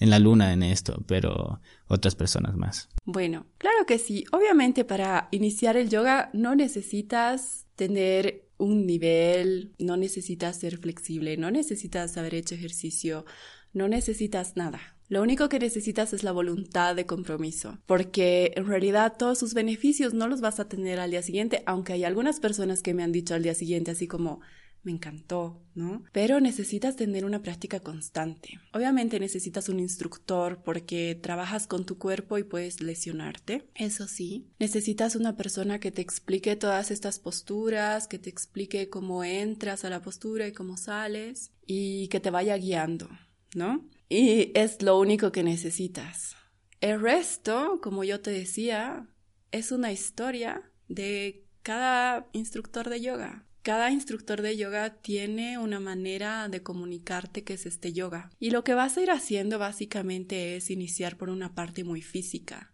en 0.00 0.10
la 0.10 0.18
luna 0.18 0.52
en 0.52 0.62
esto, 0.62 1.04
pero 1.06 1.60
otras 1.86 2.16
personas 2.16 2.56
más. 2.56 2.88
Bueno, 3.04 3.46
claro 3.58 3.86
que 3.86 3.98
sí. 3.98 4.24
Obviamente 4.32 4.84
para 4.84 5.28
iniciar 5.30 5.76
el 5.76 5.88
yoga 5.88 6.30
no 6.32 6.56
necesitas 6.56 7.66
tener 7.76 8.48
un 8.58 8.86
nivel, 8.86 9.72
no 9.78 9.96
necesitas 9.96 10.58
ser 10.58 10.78
flexible, 10.78 11.36
no 11.36 11.50
necesitas 11.50 12.16
haber 12.16 12.34
hecho 12.34 12.54
ejercicio, 12.54 13.24
no 13.72 13.88
necesitas 13.88 14.56
nada. 14.56 14.80
Lo 15.08 15.22
único 15.22 15.48
que 15.48 15.58
necesitas 15.58 16.12
es 16.12 16.22
la 16.22 16.30
voluntad 16.30 16.94
de 16.94 17.04
compromiso, 17.04 17.78
porque 17.86 18.52
en 18.54 18.66
realidad 18.66 19.16
todos 19.18 19.38
sus 19.38 19.54
beneficios 19.54 20.14
no 20.14 20.28
los 20.28 20.40
vas 20.40 20.60
a 20.60 20.68
tener 20.68 21.00
al 21.00 21.10
día 21.10 21.22
siguiente, 21.22 21.64
aunque 21.66 21.94
hay 21.94 22.04
algunas 22.04 22.38
personas 22.38 22.80
que 22.82 22.94
me 22.94 23.02
han 23.02 23.10
dicho 23.10 23.34
al 23.34 23.42
día 23.42 23.54
siguiente 23.54 23.90
así 23.90 24.06
como, 24.06 24.40
me 24.82 24.92
encantó, 24.92 25.62
¿no? 25.74 26.04
Pero 26.12 26.40
necesitas 26.40 26.96
tener 26.96 27.24
una 27.24 27.42
práctica 27.42 27.80
constante. 27.80 28.60
Obviamente 28.72 29.20
necesitas 29.20 29.68
un 29.68 29.78
instructor 29.78 30.62
porque 30.64 31.18
trabajas 31.20 31.66
con 31.66 31.84
tu 31.84 31.98
cuerpo 31.98 32.38
y 32.38 32.44
puedes 32.44 32.80
lesionarte. 32.80 33.68
Eso 33.74 34.06
sí, 34.06 34.48
necesitas 34.58 35.16
una 35.16 35.36
persona 35.36 35.80
que 35.80 35.90
te 35.90 36.02
explique 36.02 36.56
todas 36.56 36.90
estas 36.90 37.18
posturas, 37.18 38.08
que 38.08 38.18
te 38.18 38.30
explique 38.30 38.88
cómo 38.88 39.24
entras 39.24 39.84
a 39.84 39.90
la 39.90 40.02
postura 40.02 40.46
y 40.46 40.52
cómo 40.52 40.76
sales 40.76 41.52
y 41.66 42.08
que 42.08 42.20
te 42.20 42.30
vaya 42.30 42.56
guiando, 42.56 43.08
¿no? 43.54 43.86
Y 44.08 44.50
es 44.58 44.82
lo 44.82 44.98
único 44.98 45.30
que 45.30 45.42
necesitas. 45.42 46.36
El 46.80 47.00
resto, 47.00 47.78
como 47.82 48.04
yo 48.04 48.20
te 48.20 48.30
decía, 48.30 49.06
es 49.52 49.70
una 49.70 49.92
historia 49.92 50.62
de 50.88 51.46
cada 51.62 52.26
instructor 52.32 52.88
de 52.88 53.00
yoga. 53.02 53.46
Cada 53.62 53.90
instructor 53.90 54.40
de 54.40 54.56
yoga 54.56 54.94
tiene 54.94 55.58
una 55.58 55.80
manera 55.80 56.48
de 56.48 56.62
comunicarte 56.62 57.44
que 57.44 57.54
es 57.54 57.66
este 57.66 57.92
yoga. 57.92 58.30
Y 58.38 58.52
lo 58.52 58.64
que 58.64 58.72
vas 58.72 58.96
a 58.96 59.02
ir 59.02 59.10
haciendo 59.10 59.58
básicamente 59.58 60.56
es 60.56 60.70
iniciar 60.70 61.18
por 61.18 61.28
una 61.28 61.54
parte 61.54 61.84
muy 61.84 62.00
física. 62.00 62.72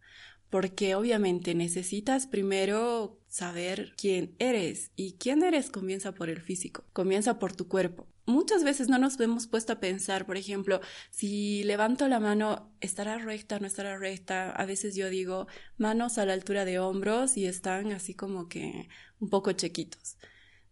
Porque 0.49 0.95
obviamente 0.95 1.57
necesitas 1.57 2.29
primero 2.29 3.19
saber 3.27 3.95
quién 3.97 4.37
eres 4.39 4.93
y 4.95 5.15
quién 5.15 5.43
eres 5.43 5.71
comienza 5.71 6.13
por 6.13 6.31
el 6.31 6.41
físico, 6.41 6.85
comienza 6.93 7.41
por 7.41 7.53
tu 7.53 7.67
cuerpo. 7.67 8.07
Muchas 8.25 8.63
veces 8.63 8.89
no 8.89 8.99
nos 8.99 9.19
hemos 9.19 9.49
puesto 9.49 9.73
a 9.73 9.81
pensar, 9.81 10.25
por 10.25 10.37
ejemplo, 10.37 10.81
si 11.11 11.65
levanto 11.65 12.07
la 12.07 12.21
mano, 12.21 12.73
¿estará 12.81 13.19
recta 13.19 13.59
no 13.59 13.67
estará 13.67 13.99
recta? 13.99 14.53
A 14.53 14.67
veces 14.67 14.95
yo 14.95 15.11
digo 15.11 15.49
manos 15.79 16.17
a 16.19 16.27
la 16.27 16.33
altura 16.33 16.65
de 16.65 16.79
hombros 16.79 17.37
y 17.37 17.47
están 17.47 17.91
así 17.91 18.15
como 18.15 18.49
que 18.49 18.89
un 19.19 19.31
poco 19.31 19.51
chiquitos. 19.51 20.17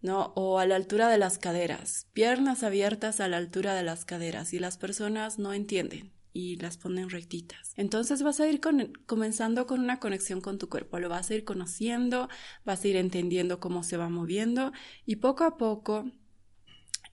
¿No? 0.05 0.35
O 0.37 0.59
a 0.59 0.67
la 0.67 0.77
altura 0.77 1.09
de 1.09 1.17
las 1.17 1.39
caderas, 1.39 2.09
piernas 2.13 2.63
abiertas 2.63 3.21
a 3.21 3.29
la 3.29 3.39
altura 3.39 3.75
de 3.75 3.83
las 3.83 4.05
caderas 4.05 4.53
y 4.53 4.59
las 4.59 4.77
personas 4.77 5.39
no 5.39 5.55
entienden 5.55 6.13
y 6.35 6.57
las 6.57 6.77
ponen 6.77 7.09
rectitas. 7.09 7.73
Entonces 7.77 8.23
vas 8.23 8.39
a 8.39 8.47
ir 8.47 8.61
comenzando 9.07 9.67
con 9.67 9.81
una 9.81 10.01
conexión 10.01 10.43
con 10.43 10.59
tu 10.59 10.69
cuerpo, 10.69 10.99
lo 10.99 11.09
vas 11.09 11.31
a 11.31 11.35
ir 11.35 11.45
conociendo, 11.45 12.29
vas 12.67 12.85
a 12.85 12.89
ir 12.89 12.97
entendiendo 12.97 13.61
cómo 13.61 13.83
se 13.83 13.97
va 13.97 14.11
moviendo 14.11 14.73
y 15.07 15.17
poco 15.17 15.45
a 15.45 15.57
poco 15.57 16.05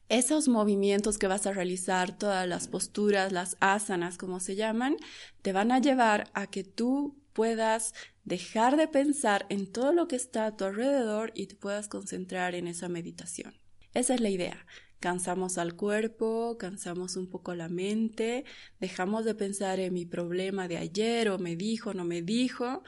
esos 0.09 0.49
movimientos 0.49 1.17
que 1.17 1.27
vas 1.27 1.47
a 1.47 1.53
realizar, 1.53 2.17
todas 2.17 2.45
las 2.45 2.67
posturas, 2.67 3.31
las 3.31 3.55
asanas, 3.61 4.17
como 4.17 4.41
se 4.41 4.57
llaman, 4.57 4.97
te 5.41 5.53
van 5.53 5.71
a 5.71 5.79
llevar 5.79 6.29
a 6.33 6.47
que 6.47 6.65
tú 6.65 7.15
puedas 7.31 7.93
dejar 8.23 8.77
de 8.77 8.87
pensar 8.87 9.45
en 9.49 9.71
todo 9.71 9.93
lo 9.93 10.07
que 10.07 10.15
está 10.15 10.45
a 10.45 10.55
tu 10.55 10.65
alrededor 10.65 11.31
y 11.35 11.47
te 11.47 11.55
puedas 11.55 11.87
concentrar 11.87 12.55
en 12.55 12.67
esa 12.67 12.89
meditación. 12.89 13.53
Esa 13.93 14.13
es 14.15 14.21
la 14.21 14.29
idea. 14.29 14.65
Cansamos 14.99 15.57
al 15.57 15.75
cuerpo, 15.75 16.57
cansamos 16.59 17.15
un 17.15 17.27
poco 17.27 17.55
la 17.55 17.69
mente, 17.69 18.45
dejamos 18.79 19.25
de 19.25 19.33
pensar 19.33 19.79
en 19.79 19.93
mi 19.93 20.05
problema 20.05 20.67
de 20.67 20.77
ayer 20.77 21.29
o 21.29 21.39
me 21.39 21.55
dijo, 21.55 21.93
no 21.93 22.05
me 22.05 22.21
dijo, 22.21 22.83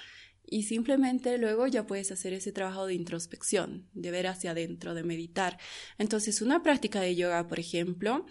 y 0.46 0.63
simplemente 0.63 1.38
luego 1.39 1.65
ya 1.65 1.88
puedes 1.88 2.12
hacer 2.12 2.34
ese 2.34 2.52
trabajo 2.52 2.86
de 2.86 2.93
introspección, 2.93 3.88
de 3.93 4.12
ver 4.12 4.28
hacia 4.28 4.52
adentro, 4.52 4.93
de 4.93 5.04
meditar. 5.04 5.58
Entonces, 5.98 6.43
una 6.43 6.62
práctica 6.62 7.02
de 7.02 7.15
yoga, 7.15 7.48
por 7.48 7.60
ejemplo, 7.60 8.28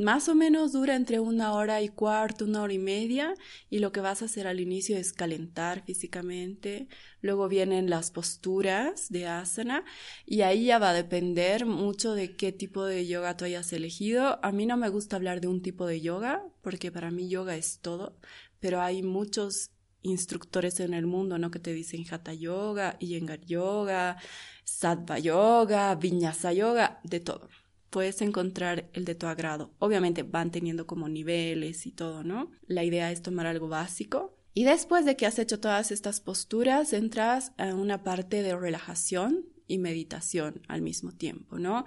Más 0.00 0.30
o 0.30 0.34
menos 0.34 0.72
dura 0.72 0.96
entre 0.96 1.20
una 1.20 1.52
hora 1.52 1.82
y 1.82 1.90
cuarto, 1.90 2.46
una 2.46 2.62
hora 2.62 2.72
y 2.72 2.78
media, 2.78 3.34
y 3.68 3.80
lo 3.80 3.92
que 3.92 4.00
vas 4.00 4.22
a 4.22 4.24
hacer 4.24 4.46
al 4.46 4.58
inicio 4.58 4.96
es 4.96 5.12
calentar 5.12 5.84
físicamente, 5.84 6.88
luego 7.20 7.48
vienen 7.48 7.90
las 7.90 8.10
posturas 8.10 9.10
de 9.10 9.26
asana, 9.26 9.84
y 10.24 10.40
ahí 10.40 10.64
ya 10.64 10.78
va 10.78 10.90
a 10.90 10.94
depender 10.94 11.66
mucho 11.66 12.14
de 12.14 12.34
qué 12.34 12.50
tipo 12.50 12.86
de 12.86 13.06
yoga 13.06 13.36
tú 13.36 13.44
hayas 13.44 13.74
elegido. 13.74 14.42
A 14.42 14.52
mí 14.52 14.64
no 14.64 14.78
me 14.78 14.88
gusta 14.88 15.16
hablar 15.16 15.42
de 15.42 15.48
un 15.48 15.60
tipo 15.60 15.84
de 15.86 16.00
yoga, 16.00 16.42
porque 16.62 16.90
para 16.90 17.10
mí 17.10 17.28
yoga 17.28 17.54
es 17.56 17.80
todo, 17.80 18.16
pero 18.58 18.80
hay 18.80 19.02
muchos 19.02 19.70
instructores 20.00 20.80
en 20.80 20.94
el 20.94 21.04
mundo, 21.04 21.36
¿no? 21.36 21.50
Que 21.50 21.58
te 21.58 21.74
dicen 21.74 22.06
Hatha 22.10 22.32
Yoga, 22.32 22.96
Iyengar 23.00 23.44
Yoga, 23.44 24.16
Sattva 24.64 25.18
Yoga, 25.18 25.94
Vinyasa 25.94 26.54
Yoga, 26.54 27.00
de 27.04 27.20
todo 27.20 27.50
puedes 27.90 28.22
encontrar 28.22 28.88
el 28.92 29.04
de 29.04 29.14
tu 29.14 29.26
agrado. 29.26 29.72
Obviamente 29.78 30.22
van 30.22 30.50
teniendo 30.50 30.86
como 30.86 31.08
niveles 31.08 31.86
y 31.86 31.92
todo, 31.92 32.24
¿no? 32.24 32.50
La 32.66 32.84
idea 32.84 33.12
es 33.12 33.22
tomar 33.22 33.46
algo 33.46 33.68
básico. 33.68 34.36
Y 34.54 34.64
después 34.64 35.04
de 35.04 35.16
que 35.16 35.26
has 35.26 35.38
hecho 35.38 35.60
todas 35.60 35.90
estas 35.90 36.20
posturas, 36.20 36.92
entras 36.92 37.52
a 37.58 37.74
una 37.74 38.02
parte 38.02 38.42
de 38.42 38.56
relajación 38.56 39.46
y 39.70 39.78
meditación 39.78 40.62
al 40.66 40.82
mismo 40.82 41.12
tiempo, 41.12 41.58
¿no? 41.58 41.84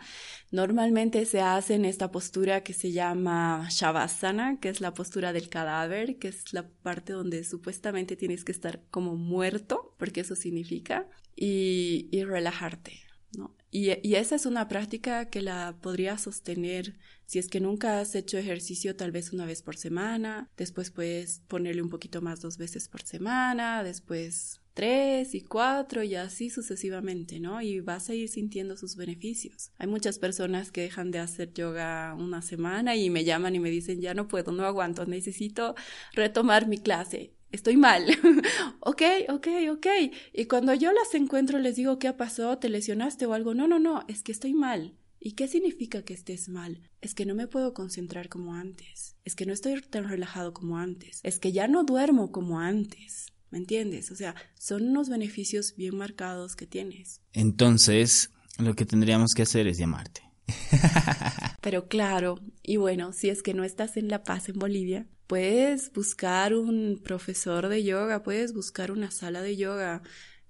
Normalmente 0.52 1.26
se 1.26 1.42
hace 1.42 1.76
en 1.76 1.84
esta 1.84 2.12
postura 2.12 2.64
que 2.64 2.74
se 2.74 2.94
llama 2.94 3.68
Shavasana, 3.70 4.60
que 4.62 4.70
es 4.70 4.80
la 4.80 4.94
postura 4.94 5.34
del 5.34 5.50
cadáver, 5.50 6.18
que 6.18 6.30
es 6.30 6.54
la 6.54 6.70
parte 6.70 7.12
donde 7.12 7.44
supuestamente 7.44 8.16
tienes 8.16 8.46
que 8.46 8.54
estar 8.54 8.82
como 8.90 9.18
muerto, 9.18 9.94
porque 9.98 10.22
eso 10.22 10.36
significa, 10.36 11.08
y, 11.36 12.24
relajarte. 12.24 13.03
Y, 13.72 13.90
esa 14.16 14.36
es 14.36 14.46
una 14.46 14.68
práctica 14.68 15.30
que 15.30 15.42
la 15.42 15.76
podrías 15.82 16.22
sostener 16.22 16.96
si 17.26 17.40
es 17.40 17.48
que 17.48 17.60
nunca 17.60 18.00
has 18.00 18.14
hecho 18.14 18.38
ejercicio 18.38 18.96
tal 18.96 19.12
vez 19.12 19.34
una 19.34 19.46
vez 19.46 19.64
por 19.64 19.78
semana, 19.78 20.52
después 20.58 20.92
puedes 20.92 21.42
ponerle 21.48 21.82
un 21.82 21.90
poquito 21.90 22.22
más 22.22 22.42
dos 22.42 22.58
veces 22.58 22.88
por 22.88 23.02
semana, 23.02 23.84
después 23.84 24.62
tres 24.74 25.34
y 25.34 25.42
cuatro 25.42 26.04
y 26.04 26.16
así 26.16 26.50
sucesivamente, 26.50 27.40
¿no? 27.40 27.62
Y 27.62 27.80
vas 27.80 28.10
a 28.10 28.14
ir 28.14 28.30
sintiendo 28.30 28.78
sus 28.78 28.96
beneficios. 28.96 29.72
Hay 29.78 29.88
muchas 29.88 30.20
personas 30.20 30.72
que 30.72 30.82
dejan 30.82 31.12
de 31.12 31.20
hacer 31.20 31.54
yoga 31.54 32.16
una 32.18 32.42
semana 32.42 32.96
y 32.96 33.10
me 33.10 33.24
llaman 33.24 33.56
y 33.56 33.60
me 33.60 33.70
dicen, 33.70 34.02
ya 34.02 34.14
no 34.14 34.28
puedo, 34.28 34.52
no 34.52 34.66
aguanto, 34.66 35.06
necesito 35.06 35.76
retomar 36.14 36.68
mi 36.68 36.78
clase 36.78 37.34
estoy 37.54 37.78
mal. 37.78 38.06
ok, 38.82 39.02
ok, 39.30 39.48
ok. 39.72 39.88
Y 40.34 40.46
cuando 40.46 40.74
yo 40.74 40.92
las 40.92 41.14
encuentro 41.16 41.60
les 41.60 41.78
digo, 41.78 42.00
¿qué 42.00 42.12
pasó? 42.12 42.58
¿Te 42.58 42.68
lesionaste 42.68 43.26
o 43.26 43.34
algo? 43.34 43.54
No, 43.54 43.68
no, 43.68 43.80
no, 43.80 44.04
es 44.10 44.24
que 44.24 44.34
estoy 44.34 44.54
mal. 44.54 44.98
¿Y 45.20 45.34
qué 45.34 45.48
significa 45.48 46.02
que 46.02 46.14
estés 46.14 46.50
mal? 46.50 46.82
Es 47.00 47.14
que 47.14 47.26
no 47.26 47.34
me 47.34 47.48
puedo 47.48 47.74
concentrar 47.74 48.28
como 48.28 48.56
antes. 48.56 49.16
Es 49.24 49.36
que 49.36 49.46
no 49.46 49.54
estoy 49.54 49.80
tan 49.82 50.10
relajado 50.10 50.54
como 50.54 50.78
antes. 50.78 51.22
Es 51.24 51.40
que 51.40 51.54
ya 51.54 51.70
no 51.70 51.86
duermo 51.86 52.34
como 52.34 52.60
antes. 52.60 53.28
¿Me 53.50 53.60
entiendes? 53.60 54.12
O 54.12 54.16
sea, 54.16 54.36
son 54.58 54.90
unos 54.90 55.08
beneficios 55.10 55.76
bien 55.78 55.96
marcados 55.96 56.56
que 56.56 56.66
tienes. 56.68 57.22
Entonces, 57.32 58.32
lo 58.58 58.76
que 58.76 58.86
tendríamos 58.86 59.34
que 59.34 59.44
hacer 59.44 59.68
es 59.68 59.78
llamarte. 59.78 60.24
Pero 61.62 61.88
claro, 61.88 62.40
y 62.62 62.78
bueno, 62.78 63.14
si 63.14 63.30
es 63.30 63.44
que 63.44 63.54
no 63.54 63.64
estás 63.64 63.98
en 63.98 64.10
La 64.10 64.24
Paz, 64.24 64.50
en 64.50 64.60
Bolivia, 64.60 65.08
Puedes 65.28 65.92
buscar 65.94 66.54
un 66.54 67.00
profesor 67.04 67.70
de 67.70 67.84
yoga, 67.84 68.24
puedes 68.24 68.54
buscar 68.54 68.92
una 68.92 69.10
sala 69.10 69.42
de 69.42 69.56
yoga. 69.56 70.04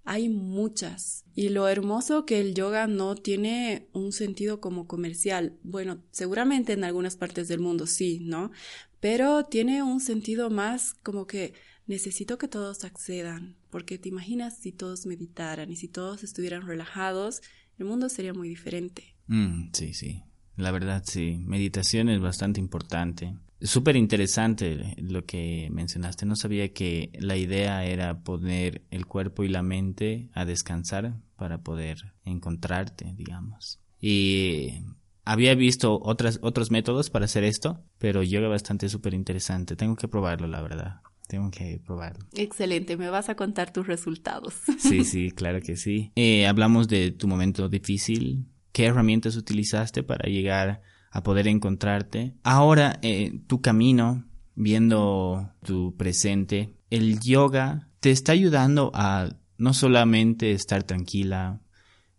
Hay 0.03 0.29
muchas. 0.29 1.25
Y 1.35 1.49
lo 1.49 1.67
hermoso 1.69 2.25
que 2.25 2.39
el 2.39 2.53
yoga 2.53 2.87
no 2.87 3.15
tiene 3.15 3.87
un 3.93 4.11
sentido 4.11 4.59
como 4.59 4.87
comercial. 4.87 5.57
Bueno, 5.63 6.03
seguramente 6.11 6.73
en 6.73 6.83
algunas 6.83 7.15
partes 7.15 7.47
del 7.47 7.59
mundo 7.59 7.87
sí, 7.87 8.19
¿no? 8.23 8.51
Pero 8.99 9.45
tiene 9.45 9.83
un 9.83 9.99
sentido 10.01 10.49
más 10.49 10.95
como 10.95 11.27
que 11.27 11.53
necesito 11.85 12.37
que 12.37 12.47
todos 12.47 12.83
accedan, 12.83 13.55
porque 13.69 13.97
te 13.97 14.09
imaginas 14.09 14.57
si 14.57 14.71
todos 14.71 15.05
meditaran 15.05 15.71
y 15.71 15.75
si 15.75 15.87
todos 15.87 16.23
estuvieran 16.23 16.65
relajados, 16.65 17.41
el 17.77 17.85
mundo 17.85 18.09
sería 18.09 18.33
muy 18.33 18.49
diferente. 18.49 19.12
Mm, 19.27 19.69
sí, 19.73 19.93
sí. 19.93 20.23
La 20.55 20.71
verdad, 20.71 21.03
sí. 21.05 21.37
Meditación 21.39 22.09
es 22.09 22.19
bastante 22.19 22.59
importante. 22.59 23.35
Súper 23.61 23.95
interesante 23.95 24.95
lo 24.97 25.25
que 25.25 25.69
mencionaste. 25.71 26.25
No 26.25 26.35
sabía 26.35 26.73
que 26.73 27.11
la 27.19 27.37
idea 27.37 27.85
era 27.85 28.19
poner 28.19 28.83
el 28.91 29.05
cuerpo 29.05 29.43
y 29.43 29.47
la 29.47 29.63
mente 29.63 30.29
a 30.33 30.45
descansar 30.45 31.15
para 31.37 31.59
poder 31.59 32.13
encontrarte, 32.25 33.13
digamos. 33.15 33.79
Y 34.01 34.83
había 35.25 35.55
visto 35.55 35.99
otras, 36.01 36.39
otros 36.41 36.71
métodos 36.71 37.09
para 37.09 37.25
hacer 37.25 37.45
esto, 37.45 37.79
pero 37.97 38.21
yoga 38.21 38.49
bastante 38.49 38.89
súper 38.89 39.13
interesante. 39.13 39.75
Tengo 39.75 39.95
que 39.95 40.09
probarlo, 40.09 40.47
la 40.47 40.61
verdad. 40.61 41.01
Tengo 41.27 41.49
que 41.49 41.79
probarlo. 41.85 42.25
Excelente, 42.33 42.97
me 42.97 43.09
vas 43.09 43.29
a 43.29 43.35
contar 43.35 43.71
tus 43.71 43.87
resultados. 43.87 44.55
Sí, 44.77 45.03
sí, 45.05 45.31
claro 45.31 45.61
que 45.61 45.77
sí. 45.77 46.11
Eh, 46.15 46.45
hablamos 46.45 46.89
de 46.89 47.11
tu 47.11 47.27
momento 47.27 47.69
difícil. 47.69 48.45
¿Qué 48.73 48.87
herramientas 48.87 49.37
utilizaste 49.37 50.03
para 50.03 50.29
llegar 50.29 50.81
a 51.13 51.21
poder 51.21 51.47
encontrarte. 51.47 52.33
Ahora, 52.43 52.99
eh, 53.03 53.39
tu 53.45 53.61
camino, 53.61 54.25
viendo 54.55 55.53
tu 55.63 55.95
presente, 55.95 56.75
el 56.89 57.19
yoga 57.19 57.87
te 57.99 58.09
está 58.09 58.31
ayudando 58.31 58.91
a 58.95 59.29
no 59.59 59.75
solamente 59.75 60.51
estar 60.51 60.83
tranquila, 60.83 61.61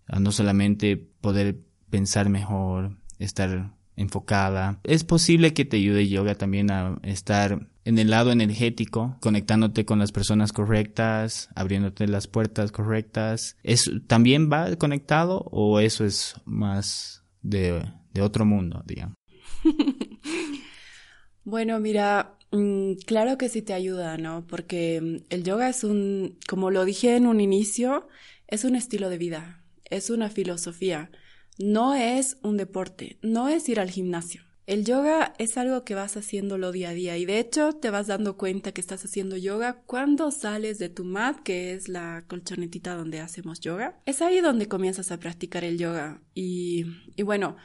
a 0.07 0.21
no 0.21 0.31
solamente 0.31 0.97
poder 0.97 1.59
pensar 1.91 2.29
mejor, 2.29 2.97
estar 3.19 3.75
enfocada. 3.97 4.81
Es 4.85 5.03
posible 5.03 5.55
que 5.55 5.65
te 5.65 5.79
ayude 5.79 6.09
yoga 6.09 6.37
también 6.37 6.71
a 6.71 6.97
estar 7.03 7.69
en 7.85 7.99
el 7.99 8.11
lado 8.11 8.33
energético, 8.33 9.17
conectándote 9.21 9.85
con 9.85 9.99
las 9.99 10.13
personas 10.13 10.53
correctas, 10.53 11.49
abriéndote 11.55 12.07
las 12.07 12.27
puertas 12.27 12.73
correctas. 12.73 13.57
¿Es, 13.63 13.91
¿También 14.07 14.51
va 14.51 14.75
conectado 14.77 15.45
o 15.51 15.81
eso 15.81 16.05
es 16.05 16.35
más 16.45 17.25
de 17.43 17.83
de 18.15 18.23
otro 18.23 18.47
mundo, 18.47 18.83
digamos. 18.87 19.17
bueno, 21.45 21.79
mira, 21.81 22.39
mm, 22.53 22.95
claro 23.05 23.37
que 23.37 23.49
sí 23.49 23.61
te 23.61 23.75
ayuda, 23.75 24.17
¿no? 24.17 24.47
Porque 24.47 25.01
mm, 25.01 25.17
el 25.29 25.43
yoga 25.43 25.69
es 25.69 25.85
un, 25.85 26.39
como 26.49 26.71
lo 26.71 26.85
dije 26.85 27.17
en 27.17 27.27
un 27.27 27.41
inicio, 27.41 28.09
es 28.47 28.65
un 28.65 28.77
estilo 28.77 29.11
de 29.11 29.19
vida, 29.19 29.63
es 29.91 30.09
una 30.11 30.31
filosofía, 30.31 31.11
no 31.59 31.95
es 31.95 32.39
un 32.43 32.57
deporte, 32.57 33.19
no 33.21 33.49
es 33.49 33.69
ir 33.69 33.81
al 33.81 33.91
gimnasio. 33.91 34.43
El 34.67 34.87
yoga 34.87 35.35
es 35.39 35.59
algo 35.59 35.85
que 35.85 35.95
vas 35.95 36.17
haciéndolo 36.17 36.73
día 36.73 36.91
a 36.91 36.95
día 36.95 37.19
y 37.19 37.27
de 37.27 37.39
hecho 37.39 37.75
te 37.75 37.91
vas 37.91 38.07
dando 38.07 38.39
cuenta 38.39 38.73
que 38.73 38.81
estás 38.81 39.05
haciendo 39.05 39.37
yoga 39.37 39.83
cuando 39.85 40.31
sales 40.31 40.79
de 40.79 40.89
tu 40.89 41.05
mat, 41.05 41.41
que 41.43 41.75
es 41.75 41.89
la 41.89 42.25
colchonetita 42.29 42.95
donde 42.95 43.21
hacemos 43.21 43.61
yoga. 43.61 44.01
Es 44.07 44.23
ahí 44.23 44.41
donde 44.41 44.67
comienzas 44.67 45.13
a 45.13 45.19
practicar 45.19 45.65
el 45.65 45.77
yoga 45.79 46.23
y, 46.35 46.87
y 47.15 47.23
bueno, 47.23 47.57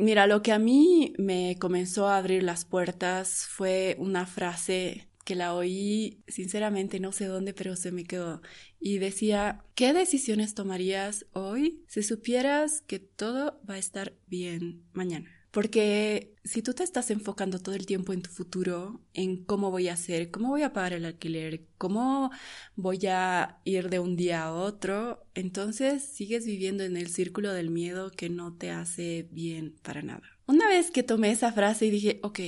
Mira, 0.00 0.26
lo 0.26 0.40
que 0.40 0.52
a 0.52 0.58
mí 0.58 1.12
me 1.18 1.58
comenzó 1.60 2.08
a 2.08 2.16
abrir 2.16 2.42
las 2.42 2.64
puertas 2.64 3.46
fue 3.46 3.96
una 3.98 4.24
frase 4.24 5.10
que 5.26 5.34
la 5.34 5.52
oí, 5.52 6.22
sinceramente 6.26 7.00
no 7.00 7.12
sé 7.12 7.26
dónde, 7.26 7.52
pero 7.52 7.76
se 7.76 7.92
me 7.92 8.04
quedó. 8.04 8.40
Y 8.80 8.96
decía, 8.96 9.62
¿qué 9.74 9.92
decisiones 9.92 10.54
tomarías 10.54 11.26
hoy 11.34 11.84
si 11.86 12.02
supieras 12.02 12.80
que 12.80 12.98
todo 12.98 13.60
va 13.68 13.74
a 13.74 13.78
estar 13.78 14.14
bien 14.26 14.86
mañana? 14.94 15.39
Porque 15.50 16.36
si 16.44 16.62
tú 16.62 16.74
te 16.74 16.84
estás 16.84 17.10
enfocando 17.10 17.58
todo 17.58 17.74
el 17.74 17.86
tiempo 17.86 18.12
en 18.12 18.22
tu 18.22 18.30
futuro, 18.30 19.00
en 19.14 19.44
cómo 19.44 19.70
voy 19.70 19.88
a 19.88 19.94
hacer, 19.94 20.30
cómo 20.30 20.48
voy 20.48 20.62
a 20.62 20.72
pagar 20.72 20.92
el 20.92 21.04
alquiler, 21.04 21.66
cómo 21.76 22.30
voy 22.76 23.06
a 23.06 23.60
ir 23.64 23.90
de 23.90 23.98
un 23.98 24.16
día 24.16 24.44
a 24.44 24.54
otro, 24.54 25.26
entonces 25.34 26.04
sigues 26.04 26.46
viviendo 26.46 26.84
en 26.84 26.96
el 26.96 27.08
círculo 27.08 27.52
del 27.52 27.70
miedo 27.70 28.10
que 28.12 28.30
no 28.30 28.54
te 28.54 28.70
hace 28.70 29.28
bien 29.32 29.76
para 29.82 30.02
nada. 30.02 30.22
Una 30.46 30.68
vez 30.68 30.90
que 30.90 31.02
tomé 31.02 31.32
esa 31.32 31.52
frase 31.52 31.86
y 31.86 31.90
dije, 31.90 32.20
ok, 32.22 32.40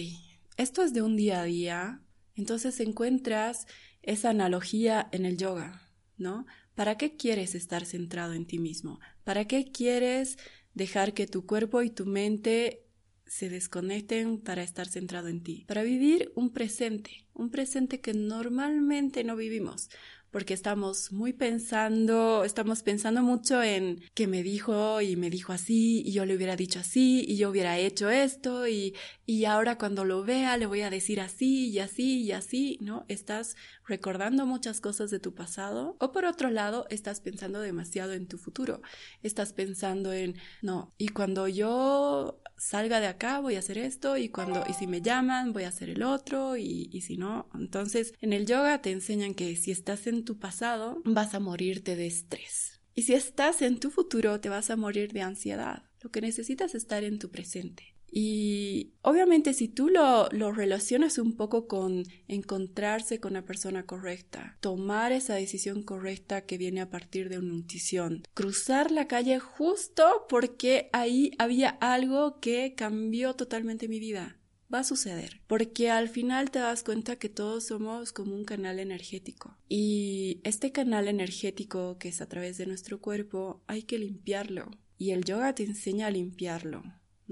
esto 0.56 0.82
es 0.82 0.92
de 0.92 1.02
un 1.02 1.16
día 1.16 1.40
a 1.40 1.44
día, 1.44 2.00
entonces 2.36 2.78
encuentras 2.80 3.66
esa 4.02 4.30
analogía 4.30 5.08
en 5.12 5.26
el 5.26 5.36
yoga, 5.36 5.88
¿no? 6.18 6.46
¿Para 6.74 6.96
qué 6.96 7.16
quieres 7.16 7.54
estar 7.54 7.84
centrado 7.84 8.32
en 8.32 8.46
ti 8.46 8.58
mismo? 8.58 9.00
¿Para 9.24 9.46
qué 9.46 9.70
quieres 9.70 10.38
dejar 10.74 11.14
que 11.14 11.26
tu 11.26 11.46
cuerpo 11.46 11.82
y 11.82 11.90
tu 11.90 12.06
mente 12.06 12.86
se 13.32 13.48
desconecten 13.48 14.38
para 14.38 14.62
estar 14.62 14.86
centrado 14.86 15.28
en 15.28 15.42
ti, 15.42 15.64
para 15.66 15.82
vivir 15.82 16.30
un 16.34 16.50
presente, 16.50 17.24
un 17.32 17.48
presente 17.48 17.98
que 18.02 18.12
normalmente 18.12 19.24
no 19.24 19.36
vivimos, 19.36 19.88
porque 20.30 20.52
estamos 20.52 21.12
muy 21.12 21.32
pensando, 21.32 22.44
estamos 22.44 22.82
pensando 22.82 23.22
mucho 23.22 23.62
en 23.62 24.02
que 24.12 24.26
me 24.26 24.42
dijo 24.42 25.00
y 25.00 25.16
me 25.16 25.30
dijo 25.30 25.54
así 25.54 26.02
y 26.04 26.12
yo 26.12 26.26
le 26.26 26.36
hubiera 26.36 26.56
dicho 26.56 26.78
así 26.78 27.24
y 27.26 27.38
yo 27.38 27.48
hubiera 27.48 27.78
hecho 27.78 28.10
esto 28.10 28.68
y, 28.68 28.94
y 29.24 29.46
ahora 29.46 29.78
cuando 29.78 30.04
lo 30.04 30.24
vea 30.24 30.58
le 30.58 30.66
voy 30.66 30.82
a 30.82 30.90
decir 30.90 31.18
así 31.18 31.70
y 31.70 31.78
así 31.78 32.22
y 32.22 32.32
así, 32.32 32.78
¿no? 32.82 33.06
Estás 33.08 33.56
recordando 33.86 34.44
muchas 34.44 34.82
cosas 34.82 35.10
de 35.10 35.20
tu 35.20 35.34
pasado 35.34 35.96
o 36.00 36.12
por 36.12 36.26
otro 36.26 36.50
lado 36.50 36.86
estás 36.90 37.20
pensando 37.20 37.60
demasiado 37.60 38.12
en 38.12 38.26
tu 38.26 38.36
futuro. 38.36 38.82
Estás 39.22 39.54
pensando 39.54 40.12
en, 40.12 40.36
no, 40.60 40.92
y 40.98 41.08
cuando 41.08 41.48
yo 41.48 42.41
salga 42.62 43.00
de 43.00 43.08
acá 43.08 43.40
voy 43.40 43.56
a 43.56 43.58
hacer 43.58 43.76
esto 43.76 44.16
y 44.16 44.28
cuando 44.28 44.64
y 44.68 44.74
si 44.74 44.86
me 44.86 45.02
llaman 45.02 45.52
voy 45.52 45.64
a 45.64 45.68
hacer 45.68 45.90
el 45.90 46.02
otro 46.02 46.56
y, 46.56 46.88
y 46.92 47.00
si 47.00 47.16
no, 47.16 47.48
entonces 47.54 48.14
en 48.20 48.32
el 48.32 48.46
yoga 48.46 48.80
te 48.80 48.92
enseñan 48.92 49.34
que 49.34 49.56
si 49.56 49.72
estás 49.72 50.06
en 50.06 50.24
tu 50.24 50.38
pasado 50.38 51.02
vas 51.04 51.34
a 51.34 51.40
morirte 51.40 51.96
de 51.96 52.06
estrés. 52.06 52.80
Y 52.94 53.02
si 53.02 53.14
estás 53.14 53.62
en 53.62 53.80
tu 53.80 53.90
futuro 53.90 54.38
te 54.40 54.48
vas 54.48 54.70
a 54.70 54.76
morir 54.76 55.12
de 55.12 55.22
ansiedad. 55.22 55.82
Lo 56.00 56.10
que 56.10 56.20
necesitas 56.20 56.70
es 56.70 56.82
estar 56.82 57.02
en 57.04 57.18
tu 57.18 57.30
presente. 57.30 57.91
Y 58.14 58.92
obviamente 59.00 59.54
si 59.54 59.68
tú 59.68 59.88
lo, 59.88 60.28
lo, 60.32 60.52
relacionas 60.52 61.16
un 61.16 61.34
poco 61.34 61.66
con 61.66 62.04
encontrarse 62.28 63.20
con 63.20 63.32
la 63.32 63.46
persona 63.46 63.86
correcta, 63.86 64.58
tomar 64.60 65.12
esa 65.12 65.34
decisión 65.34 65.82
correcta 65.82 66.42
que 66.42 66.58
viene 66.58 66.82
a 66.82 66.90
partir 66.90 67.30
de 67.30 67.38
una 67.38 67.54
intuición, 67.54 68.22
cruzar 68.34 68.90
la 68.90 69.08
calle 69.08 69.38
justo 69.38 70.26
porque 70.28 70.90
ahí 70.92 71.32
había 71.38 71.70
algo 71.80 72.38
que 72.38 72.74
cambió 72.74 73.34
totalmente 73.34 73.88
mi 73.88 73.98
vida. 73.98 74.36
Va 74.72 74.80
a 74.80 74.84
suceder, 74.84 75.40
porque 75.46 75.90
al 75.90 76.08
final 76.08 76.50
te 76.50 76.58
das 76.58 76.82
cuenta 76.82 77.16
que 77.16 77.30
todos 77.30 77.64
somos 77.64 78.12
como 78.12 78.34
un 78.34 78.44
canal 78.44 78.78
energético. 78.78 79.56
Y 79.68 80.40
este 80.44 80.70
canal 80.72 81.08
energético 81.08 81.98
que 81.98 82.08
es 82.08 82.20
a 82.20 82.28
través 82.28 82.58
de 82.58 82.66
nuestro 82.66 83.00
cuerpo 83.00 83.62
hay 83.66 83.82
que 83.82 83.98
limpiarlo. 83.98 84.70
Y 84.98 85.10
el 85.10 85.24
yoga 85.24 85.54
te 85.54 85.64
enseña 85.64 86.06
a 86.06 86.10
limpiarlo 86.10 86.82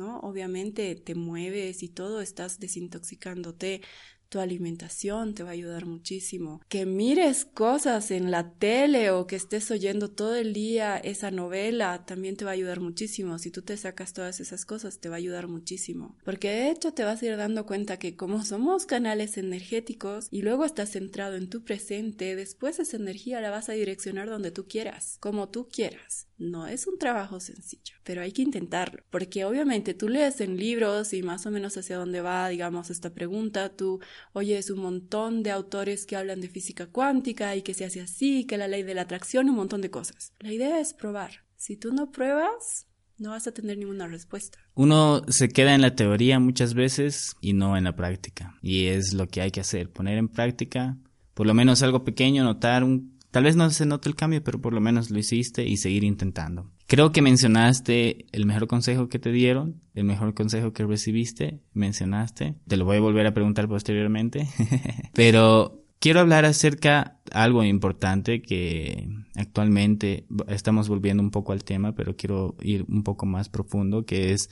¿no? 0.01 0.19
Obviamente 0.21 0.95
te 0.97 1.15
mueves 1.15 1.83
y 1.85 1.91
todo, 1.91 2.21
estás 2.23 2.59
desintoxicándote, 2.59 3.83
tu 4.31 4.39
alimentación 4.39 5.35
te 5.35 5.43
va 5.43 5.51
a 5.51 5.53
ayudar 5.53 5.87
muchísimo. 5.87 6.63
Que 6.69 6.87
mires 6.87 7.45
cosas 7.45 8.13
en 8.13 8.31
la 8.31 8.53
tele 8.53 9.11
o 9.11 9.27
que 9.27 9.37
estés 9.37 9.71
oyendo 9.73 10.09
todo 10.09 10.37
el 10.37 10.53
día 10.53 10.97
esa 10.97 11.33
novela 11.33 12.07
también 12.07 12.37
te 12.37 12.45
va 12.45 12.53
a 12.53 12.55
ayudar 12.55 12.81
muchísimo. 12.81 13.39
Si 13.41 13.51
tú 13.51 13.63
te 13.63 13.77
sacas 13.77 14.13
todas 14.13 14.41
esas 14.41 14.65
cosas 14.65 15.01
te 15.01 15.09
va 15.09 15.17
a 15.17 15.19
ayudar 15.19 15.49
muchísimo. 15.49 16.17
Porque 16.25 16.49
de 16.49 16.71
hecho 16.71 16.95
te 16.95 17.03
vas 17.03 17.21
a 17.21 17.27
ir 17.27 17.37
dando 17.37 17.67
cuenta 17.67 17.99
que 17.99 18.17
como 18.17 18.45
somos 18.45 18.87
canales 18.87 19.37
energéticos 19.37 20.29
y 20.31 20.43
luego 20.43 20.65
estás 20.65 20.91
centrado 20.91 21.37
en 21.37 21.51
tu 21.51 21.65
presente, 21.65 22.37
después 22.37 22.79
esa 22.79 22.97
energía 22.97 23.41
la 23.41 23.51
vas 23.51 23.69
a 23.69 23.73
direccionar 23.73 24.31
donde 24.31 24.53
tú 24.53 24.67
quieras, 24.69 25.17
como 25.21 25.49
tú 25.49 25.69
quieras. 25.69 26.29
No 26.39 26.67
es 26.67 26.87
un 26.87 26.99
trabajo 26.99 27.39
sencillo, 27.39 27.97
pero 28.03 28.23
hay 28.23 28.33
que 28.33 28.41
intentarlo, 28.41 29.03
porque 29.11 29.45
obviamente 29.45 29.93
tú 29.93 30.09
lees 30.09 30.41
en 30.41 30.57
libros 30.57 31.13
y 31.13 31.23
más 31.23 31.45
o 31.45 31.51
menos 31.51 31.77
hacia 31.77 31.99
dónde 31.99 32.23
va, 32.23 32.49
digamos, 32.49 32.89
esta 32.89 33.11
pregunta, 33.13 33.77
tú 33.77 34.01
oyes 34.33 34.71
un 34.71 34.81
montón 34.81 35.43
de 35.43 35.51
autores 35.51 36.07
que 36.07 36.17
hablan 36.17 36.41
de 36.41 36.49
física 36.49 36.87
cuántica 36.87 37.57
y 37.57 37.63
que 37.63 37.75
se 37.75 37.85
hace 37.85 38.01
así, 38.01 38.45
que 38.45 38.59
la 38.59 38.69
ley 38.69 38.83
de 38.83 38.95
la 38.95 39.03
atracción, 39.03 39.49
un 39.49 39.57
montón 39.57 39.81
de 39.81 39.91
cosas. 39.91 40.33
La 40.41 40.53
idea 40.53 40.81
es 40.81 40.95
probar. 40.95 41.45
Si 41.57 41.77
tú 41.77 41.93
no 41.93 42.11
pruebas, 42.11 42.87
no 43.19 43.31
vas 43.31 43.47
a 43.47 43.53
tener 43.53 43.77
ninguna 43.79 44.07
respuesta. 44.07 44.59
Uno 44.75 45.23
se 45.29 45.49
queda 45.49 45.75
en 45.75 45.83
la 45.83 45.95
teoría 45.95 46.39
muchas 46.39 46.75
veces 46.75 47.37
y 47.41 47.53
no 47.53 47.77
en 47.77 47.85
la 47.85 47.95
práctica. 47.95 48.57
Y 48.63 48.87
es 48.87 49.13
lo 49.13 49.29
que 49.29 49.43
hay 49.43 49.51
que 49.51 49.61
hacer, 49.61 49.91
poner 49.91 50.17
en 50.19 50.29
práctica 50.29 50.97
por 51.35 51.47
lo 51.47 51.55
menos 51.55 51.83
algo 51.83 52.05
pequeño, 52.05 52.45
notar 52.45 52.85
un 52.85 53.19
Tal 53.31 53.45
vez 53.45 53.57
no 53.57 53.71
se 53.71 53.87
note 53.87 54.09
el 54.09 54.17
cambio, 54.17 54.43
pero 54.43 54.61
por 54.61 54.73
lo 54.73 54.81
menos 54.81 55.11
lo 55.11 55.19
hiciste 55.19 55.65
y 55.65 55.77
seguir 55.77 56.05
intentando. 56.05 56.71
Creo 56.87 57.13
que 57.13 57.23
mencionaste 57.23 58.27
el 58.33 58.47
mejor 58.47 58.67
consejo 58.67 59.09
que 59.09 59.21
te 59.21 59.31
dieron, 59.31 59.81
el 59.95 60.05
mejor 60.05 60.35
consejo 60.35 60.73
que 60.73 60.85
recibiste, 60.85 61.61
mencionaste. 61.73 62.57
Te 62.67 62.77
lo 62.77 62.85
voy 62.85 62.97
a 62.97 63.01
volver 63.01 63.27
a 63.27 63.35
preguntar 63.35 63.69
posteriormente. 63.69 64.49
pero 65.15 65.85
quiero 66.01 66.19
hablar 66.19 66.45
acerca 66.45 67.21
de 67.25 67.39
algo 67.39 67.63
importante 67.63 68.43
que 68.43 69.09
actualmente 69.37 70.27
estamos 70.49 70.89
volviendo 70.89 71.23
un 71.23 71.31
poco 71.31 71.53
al 71.53 71.63
tema, 71.63 71.95
pero 71.95 72.17
quiero 72.17 72.57
ir 72.61 72.85
un 72.89 73.05
poco 73.05 73.27
más 73.27 73.49
profundo, 73.49 74.05
que 74.05 74.33
es 74.33 74.51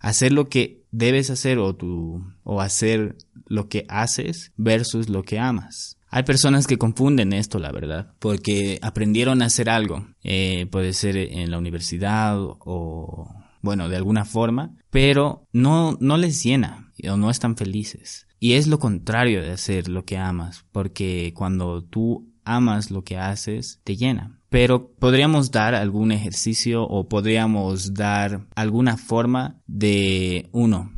hacer 0.00 0.32
lo 0.32 0.48
que 0.48 0.84
debes 0.90 1.30
hacer 1.30 1.58
o 1.58 1.74
tu, 1.74 2.22
o 2.44 2.60
hacer 2.60 3.16
lo 3.46 3.68
que 3.68 3.86
haces 3.88 4.52
versus 4.56 5.08
lo 5.08 5.22
que 5.22 5.38
amas. 5.38 5.97
Hay 6.10 6.22
personas 6.22 6.66
que 6.66 6.78
confunden 6.78 7.32
esto, 7.32 7.58
la 7.58 7.70
verdad, 7.70 8.14
porque 8.18 8.78
aprendieron 8.82 9.42
a 9.42 9.46
hacer 9.46 9.68
algo, 9.68 10.06
eh, 10.22 10.66
puede 10.70 10.92
ser 10.92 11.16
en 11.16 11.50
la 11.50 11.58
universidad 11.58 12.38
o, 12.40 13.28
bueno, 13.60 13.88
de 13.88 13.96
alguna 13.96 14.24
forma, 14.24 14.74
pero 14.90 15.46
no, 15.52 15.98
no 16.00 16.16
les 16.16 16.42
llena 16.42 16.92
o 17.08 17.16
no 17.16 17.30
están 17.30 17.56
felices. 17.56 18.26
Y 18.40 18.52
es 18.52 18.68
lo 18.68 18.78
contrario 18.78 19.42
de 19.42 19.50
hacer 19.50 19.88
lo 19.88 20.04
que 20.04 20.16
amas, 20.16 20.64
porque 20.72 21.32
cuando 21.34 21.82
tú 21.82 22.32
amas 22.44 22.90
lo 22.90 23.02
que 23.02 23.18
haces, 23.18 23.80
te 23.84 23.96
llena. 23.96 24.40
Pero 24.48 24.92
podríamos 24.92 25.50
dar 25.50 25.74
algún 25.74 26.12
ejercicio 26.12 26.84
o 26.84 27.08
podríamos 27.08 27.92
dar 27.92 28.46
alguna 28.54 28.96
forma 28.96 29.60
de, 29.66 30.48
uno, 30.52 30.90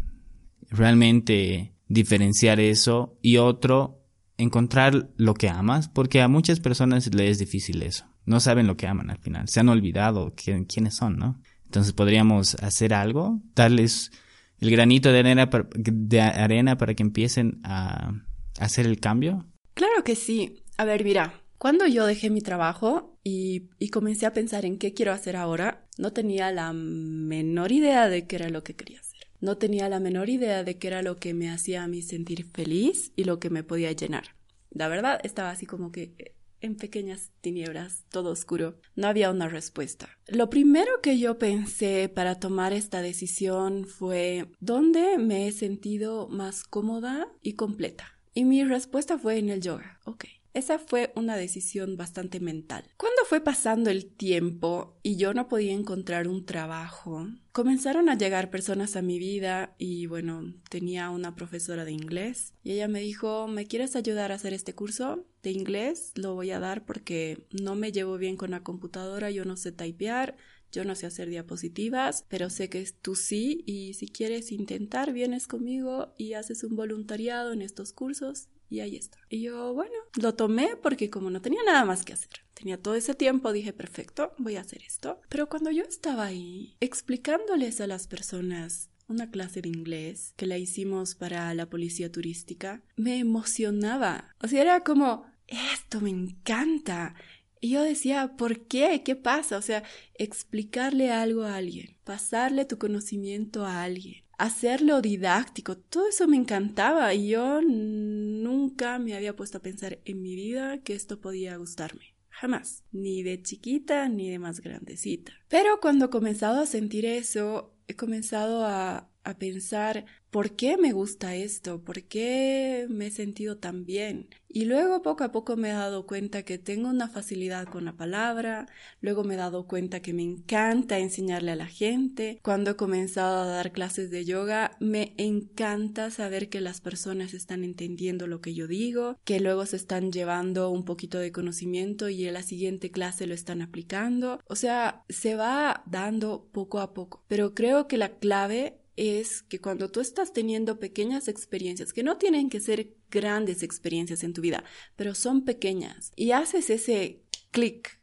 realmente 0.68 1.74
diferenciar 1.88 2.60
eso 2.60 3.18
y 3.20 3.38
otro, 3.38 3.99
encontrar 4.40 5.10
lo 5.16 5.34
que 5.34 5.48
amas, 5.48 5.88
porque 5.88 6.20
a 6.20 6.28
muchas 6.28 6.60
personas 6.60 7.12
les 7.14 7.30
es 7.30 7.38
difícil 7.38 7.82
eso. 7.82 8.06
No 8.24 8.40
saben 8.40 8.66
lo 8.66 8.76
que 8.76 8.86
aman 8.86 9.10
al 9.10 9.18
final. 9.18 9.48
Se 9.48 9.60
han 9.60 9.68
olvidado 9.68 10.34
quiénes 10.34 10.94
son, 10.94 11.16
¿no? 11.16 11.40
Entonces 11.64 11.92
podríamos 11.92 12.54
hacer 12.56 12.94
algo, 12.94 13.40
darles 13.54 14.10
el 14.58 14.70
granito 14.70 15.12
de 15.12 15.20
arena, 15.20 15.50
para, 15.50 15.68
de 15.74 16.20
arena 16.20 16.76
para 16.76 16.94
que 16.94 17.02
empiecen 17.02 17.60
a, 17.64 18.12
hacer 18.58 18.86
el 18.86 19.00
cambio. 19.00 19.46
Claro 19.74 20.04
que 20.04 20.16
sí. 20.16 20.64
A 20.76 20.84
ver, 20.84 21.04
mira, 21.04 21.42
cuando 21.58 21.86
yo 21.86 22.06
dejé 22.06 22.30
mi 22.30 22.40
trabajo 22.40 23.18
y, 23.22 23.70
y, 23.78 23.88
comencé 23.88 24.26
a 24.26 24.32
pensar 24.32 24.64
en 24.64 24.78
qué 24.78 24.92
quiero 24.92 25.12
hacer 25.12 25.36
ahora, 25.36 25.86
no 25.98 26.12
tenía 26.12 26.50
la 26.50 26.72
menor 26.72 27.72
idea 27.72 28.08
de 28.08 28.26
qué 28.26 28.36
era 28.36 28.48
lo 28.48 28.64
que 28.64 28.74
quería. 28.74 29.00
No 29.40 29.56
tenía 29.56 29.88
la 29.88 30.00
menor 30.00 30.28
idea 30.28 30.64
de 30.64 30.78
qué 30.78 30.88
era 30.88 31.02
lo 31.02 31.16
que 31.16 31.34
me 31.34 31.50
hacía 31.50 31.82
a 31.82 31.88
mí 31.88 32.02
sentir 32.02 32.46
feliz 32.52 33.12
y 33.16 33.24
lo 33.24 33.40
que 33.40 33.50
me 33.50 33.62
podía 33.62 33.92
llenar. 33.92 34.36
La 34.70 34.88
verdad, 34.88 35.20
estaba 35.24 35.50
así 35.50 35.66
como 35.66 35.90
que 35.92 36.14
eh, 36.18 36.34
en 36.60 36.76
pequeñas 36.76 37.30
tinieblas, 37.40 38.04
todo 38.10 38.30
oscuro. 38.30 38.76
No 38.94 39.08
había 39.08 39.30
una 39.30 39.48
respuesta. 39.48 40.08
Lo 40.26 40.50
primero 40.50 41.00
que 41.02 41.18
yo 41.18 41.38
pensé 41.38 42.08
para 42.08 42.36
tomar 42.36 42.72
esta 42.72 43.00
decisión 43.00 43.86
fue 43.86 44.46
¿dónde 44.60 45.18
me 45.18 45.48
he 45.48 45.52
sentido 45.52 46.28
más 46.28 46.64
cómoda 46.64 47.28
y 47.42 47.54
completa? 47.54 48.18
Y 48.34 48.44
mi 48.44 48.62
respuesta 48.64 49.18
fue 49.18 49.38
en 49.38 49.48
el 49.48 49.60
yoga. 49.60 50.00
Ok. 50.04 50.26
Esa 50.52 50.78
fue 50.78 51.12
una 51.14 51.36
decisión 51.36 51.96
bastante 51.96 52.40
mental. 52.40 52.84
Cuando 52.96 53.24
fue 53.24 53.40
pasando 53.40 53.88
el 53.88 54.06
tiempo 54.06 54.98
y 55.02 55.16
yo 55.16 55.32
no 55.32 55.46
podía 55.48 55.72
encontrar 55.72 56.26
un 56.26 56.44
trabajo, 56.44 57.28
comenzaron 57.52 58.08
a 58.08 58.16
llegar 58.16 58.50
personas 58.50 58.96
a 58.96 59.02
mi 59.02 59.18
vida 59.18 59.74
y 59.78 60.06
bueno, 60.06 60.54
tenía 60.68 61.10
una 61.10 61.34
profesora 61.34 61.84
de 61.84 61.92
inglés 61.92 62.54
y 62.62 62.72
ella 62.72 62.88
me 62.88 63.00
dijo, 63.00 63.48
¿me 63.48 63.66
quieres 63.66 63.96
ayudar 63.96 64.32
a 64.32 64.36
hacer 64.36 64.52
este 64.52 64.74
curso 64.74 65.26
de 65.42 65.50
inglés? 65.50 66.12
Lo 66.14 66.34
voy 66.34 66.50
a 66.50 66.60
dar 66.60 66.84
porque 66.84 67.46
no 67.50 67.74
me 67.74 67.92
llevo 67.92 68.18
bien 68.18 68.36
con 68.36 68.50
la 68.52 68.62
computadora, 68.62 69.30
yo 69.30 69.44
no 69.44 69.56
sé 69.56 69.72
typear, 69.72 70.36
yo 70.72 70.84
no 70.84 70.94
sé 70.94 71.06
hacer 71.06 71.28
diapositivas, 71.28 72.24
pero 72.28 72.50
sé 72.50 72.68
que 72.68 72.88
tú 73.02 73.14
sí 73.14 73.62
y 73.66 73.94
si 73.94 74.08
quieres 74.08 74.52
intentar, 74.52 75.12
vienes 75.12 75.46
conmigo 75.46 76.14
y 76.16 76.34
haces 76.34 76.64
un 76.64 76.76
voluntariado 76.76 77.52
en 77.52 77.62
estos 77.62 77.92
cursos 77.92 78.48
y 78.68 78.80
ahí 78.80 78.96
está. 78.96 79.18
Y 79.28 79.42
yo, 79.42 79.74
bueno, 79.74 79.94
lo 80.20 80.34
tomé 80.34 80.76
porque 80.80 81.10
como 81.10 81.28
no 81.28 81.42
tenía 81.42 81.62
nada 81.64 81.84
más 81.84 82.04
que 82.04 82.12
hacer, 82.12 82.30
tenía 82.54 82.80
todo 82.80 82.94
ese 82.94 83.14
tiempo, 83.14 83.52
dije, 83.52 83.72
perfecto, 83.72 84.32
voy 84.38 84.56
a 84.56 84.60
hacer 84.60 84.82
esto. 84.82 85.20
Pero 85.28 85.48
cuando 85.48 85.70
yo 85.70 85.82
estaba 85.82 86.24
ahí 86.26 86.76
explicándoles 86.80 87.80
a 87.80 87.86
las 87.86 88.06
personas 88.06 88.90
una 89.08 89.30
clase 89.30 89.60
de 89.60 89.68
inglés 89.68 90.34
que 90.36 90.46
la 90.46 90.56
hicimos 90.56 91.16
para 91.16 91.52
la 91.52 91.68
policía 91.68 92.12
turística, 92.12 92.82
me 92.94 93.18
emocionaba. 93.18 94.36
O 94.40 94.46
sea, 94.46 94.62
era 94.62 94.84
como, 94.84 95.26
esto 95.48 96.00
me 96.00 96.10
encanta. 96.10 97.16
Y 97.60 97.70
yo 97.70 97.82
decía, 97.82 98.36
¿por 98.36 98.66
qué? 98.66 99.02
¿Qué 99.04 99.16
pasa? 99.16 99.58
O 99.58 99.62
sea, 99.62 99.82
explicarle 100.14 101.10
algo 101.10 101.42
a 101.42 101.56
alguien, 101.56 101.96
pasarle 102.04 102.64
tu 102.64 102.78
conocimiento 102.78 103.66
a 103.66 103.82
alguien, 103.82 104.24
hacerlo 104.38 105.02
didáctico, 105.02 105.76
todo 105.76 106.08
eso 106.08 106.26
me 106.26 106.38
encantaba 106.38 107.12
y 107.12 107.28
yo 107.28 107.60
nunca 107.60 108.98
me 108.98 109.14
había 109.14 109.36
puesto 109.36 109.58
a 109.58 109.62
pensar 109.62 109.98
en 110.06 110.22
mi 110.22 110.34
vida 110.34 110.78
que 110.78 110.94
esto 110.94 111.20
podía 111.20 111.56
gustarme. 111.58 112.14
Jamás, 112.30 112.84
ni 112.90 113.22
de 113.22 113.42
chiquita 113.42 114.08
ni 114.08 114.30
de 114.30 114.38
más 114.38 114.62
grandecita. 114.62 115.32
Pero 115.48 115.80
cuando 115.80 116.06
he 116.06 116.10
comenzado 116.10 116.62
a 116.62 116.66
sentir 116.66 117.04
eso, 117.04 117.76
he 117.86 117.96
comenzado 117.96 118.64
a, 118.64 119.09
a 119.24 119.38
pensar 119.38 120.04
¿por 120.30 120.52
qué 120.52 120.76
me 120.76 120.92
gusta 120.92 121.34
esto? 121.34 121.82
¿Por 121.82 122.04
qué 122.04 122.86
me 122.88 123.08
he 123.08 123.10
sentido 123.10 123.58
tan 123.58 123.84
bien? 123.84 124.28
Y 124.48 124.64
luego 124.64 125.02
poco 125.02 125.22
a 125.22 125.30
poco 125.30 125.56
me 125.56 125.70
he 125.70 125.72
dado 125.72 126.06
cuenta 126.06 126.42
que 126.42 126.58
tengo 126.58 126.88
una 126.88 127.08
facilidad 127.08 127.66
con 127.66 127.84
la 127.84 127.92
palabra, 127.92 128.66
luego 129.00 129.22
me 129.22 129.34
he 129.34 129.36
dado 129.36 129.66
cuenta 129.68 130.00
que 130.00 130.12
me 130.12 130.22
encanta 130.22 130.98
enseñarle 130.98 131.52
a 131.52 131.56
la 131.56 131.66
gente. 131.66 132.40
Cuando 132.42 132.72
he 132.72 132.76
comenzado 132.76 133.42
a 133.42 133.46
dar 133.46 133.70
clases 133.70 134.10
de 134.10 134.24
yoga, 134.24 134.76
me 134.80 135.14
encanta 135.18 136.10
saber 136.10 136.48
que 136.48 136.60
las 136.60 136.80
personas 136.80 137.32
están 137.32 137.62
entendiendo 137.62 138.26
lo 138.26 138.40
que 138.40 138.54
yo 138.54 138.66
digo, 138.66 139.18
que 139.24 139.38
luego 139.38 139.66
se 139.66 139.76
están 139.76 140.10
llevando 140.10 140.70
un 140.70 140.84
poquito 140.84 141.18
de 141.18 141.32
conocimiento 141.32 142.08
y 142.08 142.26
en 142.26 142.34
la 142.34 142.42
siguiente 142.42 142.90
clase 142.90 143.26
lo 143.26 143.34
están 143.34 143.62
aplicando. 143.62 144.40
O 144.48 144.56
sea, 144.56 145.04
se 145.08 145.36
va 145.36 145.84
dando 145.86 146.48
poco 146.52 146.80
a 146.80 146.92
poco. 146.92 147.22
Pero 147.28 147.54
creo 147.54 147.86
que 147.86 147.98
la 147.98 148.18
clave 148.18 148.79
es 149.00 149.42
que 149.42 149.62
cuando 149.62 149.90
tú 149.90 150.00
estás 150.00 150.34
teniendo 150.34 150.78
pequeñas 150.78 151.26
experiencias, 151.26 151.94
que 151.94 152.02
no 152.02 152.18
tienen 152.18 152.50
que 152.50 152.60
ser 152.60 152.94
grandes 153.10 153.62
experiencias 153.62 154.22
en 154.22 154.34
tu 154.34 154.42
vida, 154.42 154.62
pero 154.94 155.14
son 155.14 155.46
pequeñas, 155.46 156.12
y 156.16 156.32
haces 156.32 156.68
ese 156.68 157.22
clic, 157.50 157.98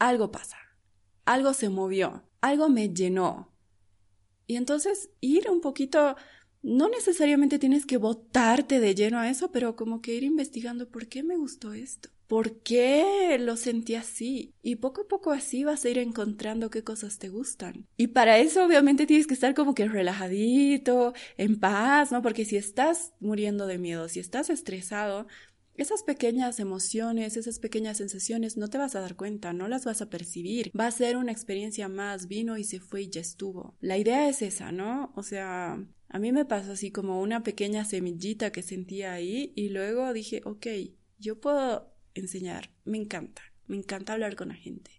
algo 0.00 0.32
pasa, 0.32 0.56
algo 1.24 1.54
se 1.54 1.68
movió, 1.68 2.28
algo 2.40 2.68
me 2.68 2.92
llenó. 2.92 3.54
Y 4.48 4.56
entonces 4.56 5.10
ir 5.20 5.48
un 5.48 5.60
poquito, 5.60 6.16
no 6.62 6.88
necesariamente 6.88 7.60
tienes 7.60 7.86
que 7.86 7.96
botarte 7.96 8.80
de 8.80 8.96
lleno 8.96 9.20
a 9.20 9.30
eso, 9.30 9.52
pero 9.52 9.76
como 9.76 10.02
que 10.02 10.14
ir 10.14 10.24
investigando 10.24 10.90
por 10.90 11.06
qué 11.06 11.22
me 11.22 11.36
gustó 11.36 11.74
esto. 11.74 12.10
¿Por 12.30 12.62
qué 12.62 13.38
lo 13.40 13.56
sentí 13.56 13.96
así? 13.96 14.54
Y 14.62 14.76
poco 14.76 15.00
a 15.00 15.08
poco 15.08 15.32
así 15.32 15.64
vas 15.64 15.84
a 15.84 15.88
ir 15.88 15.98
encontrando 15.98 16.70
qué 16.70 16.84
cosas 16.84 17.18
te 17.18 17.28
gustan. 17.28 17.88
Y 17.96 18.06
para 18.06 18.38
eso 18.38 18.64
obviamente 18.64 19.04
tienes 19.04 19.26
que 19.26 19.34
estar 19.34 19.52
como 19.52 19.74
que 19.74 19.88
relajadito, 19.88 21.12
en 21.36 21.58
paz, 21.58 22.12
¿no? 22.12 22.22
Porque 22.22 22.44
si 22.44 22.56
estás 22.56 23.14
muriendo 23.18 23.66
de 23.66 23.78
miedo, 23.78 24.08
si 24.08 24.20
estás 24.20 24.48
estresado, 24.48 25.26
esas 25.74 26.04
pequeñas 26.04 26.60
emociones, 26.60 27.36
esas 27.36 27.58
pequeñas 27.58 27.96
sensaciones 27.96 28.56
no 28.56 28.68
te 28.68 28.78
vas 28.78 28.94
a 28.94 29.00
dar 29.00 29.16
cuenta, 29.16 29.52
no 29.52 29.66
las 29.66 29.84
vas 29.84 30.00
a 30.00 30.08
percibir. 30.08 30.70
Va 30.78 30.86
a 30.86 30.92
ser 30.92 31.16
una 31.16 31.32
experiencia 31.32 31.88
más, 31.88 32.28
vino 32.28 32.56
y 32.58 32.62
se 32.62 32.78
fue 32.78 33.02
y 33.02 33.10
ya 33.10 33.20
estuvo. 33.20 33.74
La 33.80 33.98
idea 33.98 34.28
es 34.28 34.40
esa, 34.40 34.70
¿no? 34.70 35.12
O 35.16 35.24
sea, 35.24 35.84
a 36.08 36.18
mí 36.20 36.30
me 36.30 36.44
pasó 36.44 36.70
así 36.70 36.92
como 36.92 37.20
una 37.20 37.42
pequeña 37.42 37.84
semillita 37.84 38.52
que 38.52 38.62
sentía 38.62 39.14
ahí 39.14 39.52
y 39.56 39.70
luego 39.70 40.12
dije, 40.12 40.42
ok, 40.44 40.68
yo 41.18 41.40
puedo 41.40 41.90
enseñar, 42.14 42.70
me 42.84 42.98
encanta, 42.98 43.42
me 43.66 43.76
encanta 43.76 44.12
hablar 44.12 44.36
con 44.36 44.48
la 44.48 44.54
gente. 44.54 44.90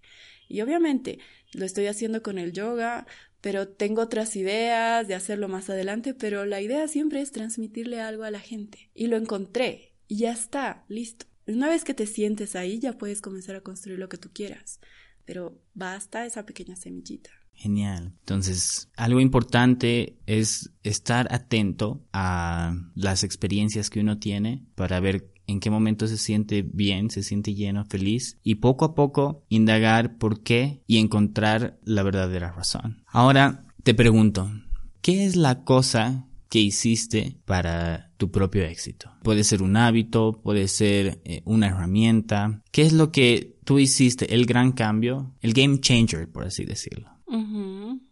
Y 0.47 0.61
obviamente 0.61 1.19
lo 1.53 1.65
estoy 1.65 1.87
haciendo 1.87 2.21
con 2.21 2.37
el 2.37 2.51
yoga, 2.51 3.07
pero 3.39 3.67
tengo 3.67 4.01
otras 4.01 4.35
ideas 4.35 5.07
de 5.07 5.15
hacerlo 5.15 5.47
más 5.47 5.69
adelante, 5.69 6.13
pero 6.13 6.45
la 6.45 6.61
idea 6.61 6.87
siempre 6.87 7.21
es 7.21 7.31
transmitirle 7.31 8.01
algo 8.01 8.23
a 8.23 8.31
la 8.31 8.39
gente. 8.39 8.89
Y 8.93 9.07
lo 9.07 9.17
encontré, 9.17 9.93
y 10.07 10.17
ya 10.17 10.31
está, 10.31 10.83
listo. 10.89 11.25
Una 11.47 11.69
vez 11.69 11.83
que 11.83 11.93
te 11.93 12.05
sientes 12.05 12.55
ahí, 12.55 12.79
ya 12.79 12.97
puedes 12.97 13.21
comenzar 13.21 13.55
a 13.55 13.61
construir 13.61 13.97
lo 13.97 14.09
que 14.09 14.17
tú 14.17 14.29
quieras, 14.31 14.79
pero 15.25 15.59
basta 15.73 16.25
esa 16.25 16.45
pequeña 16.45 16.75
semillita. 16.75 17.31
Genial. 17.53 18.13
Entonces, 18.19 18.89
algo 18.95 19.19
importante 19.19 20.17
es 20.25 20.71
estar 20.83 21.33
atento 21.33 22.03
a 22.11 22.75
las 22.95 23.23
experiencias 23.23 23.89
que 23.89 23.99
uno 23.99 24.17
tiene 24.17 24.65
para 24.75 24.99
ver 24.99 25.30
en 25.51 25.59
qué 25.59 25.69
momento 25.69 26.07
se 26.07 26.17
siente 26.17 26.61
bien, 26.61 27.09
se 27.09 27.23
siente 27.23 27.53
lleno, 27.53 27.85
feliz 27.85 28.37
y 28.43 28.55
poco 28.55 28.85
a 28.85 28.95
poco 28.95 29.43
indagar 29.49 30.17
por 30.17 30.41
qué 30.41 30.81
y 30.87 30.97
encontrar 30.97 31.79
la 31.83 32.03
verdadera 32.03 32.51
razón. 32.51 33.03
Ahora 33.07 33.63
te 33.83 33.93
pregunto, 33.93 34.49
¿qué 35.01 35.25
es 35.25 35.35
la 35.35 35.63
cosa 35.63 36.27
que 36.49 36.59
hiciste 36.59 37.37
para 37.45 38.11
tu 38.17 38.31
propio 38.31 38.63
éxito? 38.63 39.11
Puede 39.23 39.43
ser 39.43 39.61
un 39.61 39.77
hábito, 39.77 40.41
puede 40.43 40.67
ser 40.67 41.21
eh, 41.25 41.41
una 41.45 41.67
herramienta. 41.67 42.61
¿Qué 42.71 42.83
es 42.83 42.93
lo 42.93 43.11
que 43.11 43.57
tú 43.63 43.79
hiciste, 43.79 44.33
el 44.33 44.45
gran 44.45 44.71
cambio, 44.71 45.35
el 45.41 45.53
game 45.53 45.79
changer, 45.79 46.29
por 46.29 46.45
así 46.45 46.65
decirlo? 46.65 47.11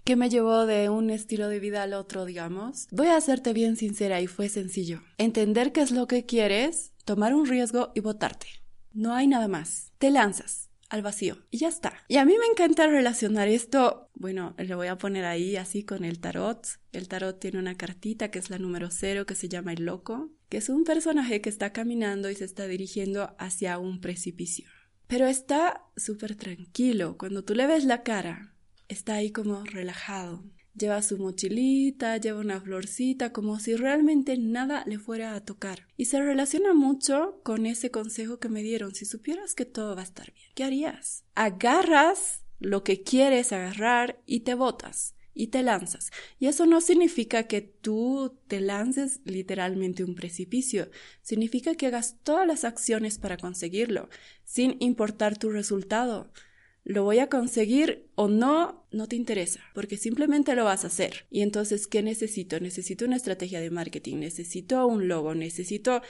¿Qué 0.10 0.16
me 0.16 0.30
llevó 0.30 0.66
de 0.66 0.90
un 0.90 1.10
estilo 1.10 1.50
de 1.50 1.60
vida 1.60 1.84
al 1.84 1.94
otro, 1.94 2.26
digamos? 2.26 2.88
Voy 2.92 3.08
a 3.08 3.18
hacerte 3.18 3.54
bien 3.54 3.76
sincera 3.76 4.22
y 4.22 4.28
fue 4.28 4.50
sencillo. 4.50 5.02
Entender 5.18 5.72
qué 5.72 5.82
es 5.82 5.92
lo 5.92 6.08
que 6.08 6.26
quieres, 6.26 6.94
tomar 7.10 7.34
un 7.34 7.48
riesgo 7.48 7.92
y 7.96 8.02
votarte. 8.02 8.46
No 8.94 9.16
hay 9.16 9.26
nada 9.26 9.48
más. 9.48 9.94
Te 9.98 10.12
lanzas 10.12 10.70
al 10.90 11.02
vacío 11.02 11.40
y 11.50 11.58
ya 11.58 11.68
está. 11.68 12.04
Y 12.08 12.18
a 12.18 12.26
mí 12.26 12.36
me 12.38 12.46
encanta 12.46 12.86
relacionar 12.86 13.48
esto, 13.48 14.12
bueno, 14.14 14.54
lo 14.60 14.78
voy 14.78 14.90
a 14.90 15.00
poner 15.00 15.26
ahí 15.26 15.56
así 15.56 15.84
con 15.84 16.06
el 16.06 16.20
tarot. 16.20 16.68
El 16.92 17.08
tarot 17.08 17.40
tiene 17.40 17.58
una 17.58 17.74
cartita 17.74 18.30
que 18.30 18.38
es 18.38 18.52
la 18.52 18.60
número 18.60 18.92
cero 18.92 19.26
que 19.26 19.34
se 19.34 19.50
llama 19.50 19.74
el 19.74 19.86
loco, 19.86 20.30
que 20.50 20.58
es 20.58 20.70
un 20.70 20.84
personaje 20.84 21.42
que 21.42 21.50
está 21.50 21.74
caminando 21.74 22.30
y 22.30 22.36
se 22.36 22.46
está 22.46 22.68
dirigiendo 22.68 23.36
hacia 23.40 23.80
un 23.80 24.02
precipicio. 24.02 24.70
Pero 25.08 25.26
está 25.26 25.86
súper 25.98 26.36
tranquilo. 26.36 27.18
Cuando 27.18 27.44
tú 27.44 27.56
le 27.56 27.66
ves 27.66 27.86
la 27.86 28.04
cara, 28.04 28.54
está 28.88 29.16
ahí 29.16 29.32
como 29.32 29.64
relajado, 29.64 30.44
Lleva 30.76 31.02
su 31.02 31.18
mochilita, 31.18 32.18
lleva 32.18 32.40
una 32.40 32.62
florcita, 32.62 33.34
como 33.34 33.60
si 33.60 33.76
realmente 33.76 34.38
nada 34.38 34.84
le 34.86 35.00
fuera 35.00 35.36
a 35.36 35.44
tocar. 35.44 35.88
Y 35.98 36.06
se 36.06 36.22
relaciona 36.22 36.74
mucho 36.74 37.42
con 37.44 37.66
ese 37.66 37.92
consejo 37.92 38.40
que 38.40 38.50
me 38.50 38.64
dieron. 38.64 38.96
Si 38.96 39.06
supieras 39.06 39.56
que 39.56 39.66
todo 39.66 39.96
va 39.96 40.02
a 40.02 40.06
estar 40.06 40.32
bien, 40.34 40.48
¿qué 40.56 40.64
harías? 40.64 41.24
Agarras 41.36 42.44
lo 42.60 42.84
que 42.84 43.04
quieres 43.04 43.52
agarrar 43.52 44.22
y 44.26 44.42
te 44.42 44.54
botas 44.54 45.16
y 45.40 45.48
te 45.48 45.64
lanzas. 45.64 46.12
Y 46.38 46.48
eso 46.48 46.66
no 46.66 46.82
significa 46.82 47.44
que 47.44 47.62
tú 47.62 48.38
te 48.48 48.60
lances 48.60 49.22
literalmente 49.24 50.04
un 50.04 50.14
precipicio, 50.14 50.90
significa 51.22 51.76
que 51.76 51.88
hagas 51.88 52.18
todas 52.24 52.46
las 52.46 52.66
acciones 52.66 53.20
para 53.20 53.38
conseguirlo, 53.38 54.10
sin 54.44 54.76
importar 54.82 55.38
tu 55.38 55.50
resultado 55.50 56.30
lo 56.90 57.04
voy 57.04 57.20
a 57.20 57.30
conseguir 57.30 58.10
o 58.16 58.28
no, 58.28 58.84
no 58.92 59.08
te 59.08 59.16
interesa, 59.16 59.60
porque 59.76 59.96
simplemente 59.96 60.56
lo 60.56 60.66
vas 60.66 60.84
a 60.84 60.88
hacer. 60.88 61.28
Y 61.30 61.44
entonces, 61.44 61.86
¿qué 61.86 62.02
necesito? 62.02 62.60
Necesito 62.60 63.06
una 63.06 63.16
estrategia 63.16 63.62
de 63.62 63.70
marketing, 63.70 64.18
necesito 64.18 64.88
un 64.88 65.08
logo, 65.08 65.36
necesito 65.36 66.02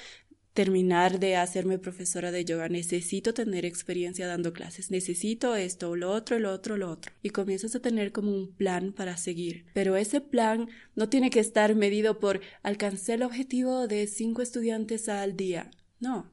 terminar 0.54 1.20
de 1.20 1.36
hacerme 1.36 1.80
profesora 1.80 2.32
de 2.32 2.46
yoga, 2.46 2.70
necesito 2.70 3.34
tener 3.34 3.65
experiencia 3.65 4.26
dando 4.26 4.54
clases, 4.54 4.89
necesito 4.89 5.58
esto, 5.58 5.98
lo 5.98 6.12
otro, 6.12 6.39
lo 6.39 6.50
otro, 6.54 6.78
lo 6.78 6.89
otro. 6.89 7.12
Y 7.22 7.32
comienzas 7.32 7.76
a 7.76 7.82
tener 7.82 8.13
como 8.13 8.32
un 8.32 8.56
plan 8.56 8.94
para 8.94 9.18
seguir. 9.18 9.65
Pero 9.74 9.98
ese 9.98 10.22
plan 10.22 10.70
no 10.96 11.10
tiene 11.10 11.30
que 11.30 11.42
estar 11.42 11.76
medido 11.76 12.20
por 12.20 12.39
alcancé 12.63 13.15
el 13.15 13.24
objetivo 13.24 13.89
de 13.89 14.08
cinco 14.08 14.42
estudiantes 14.42 15.10
al 15.10 15.36
día. 15.36 15.72
No. 16.00 16.32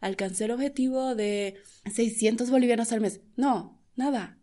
Alcancé 0.00 0.44
el 0.44 0.52
objetivo 0.52 1.16
de 1.16 1.56
600 1.92 2.48
bolivianos 2.50 2.92
al 2.92 3.00
mes. 3.00 3.20
No, 3.36 3.77
Nada. 3.98 4.38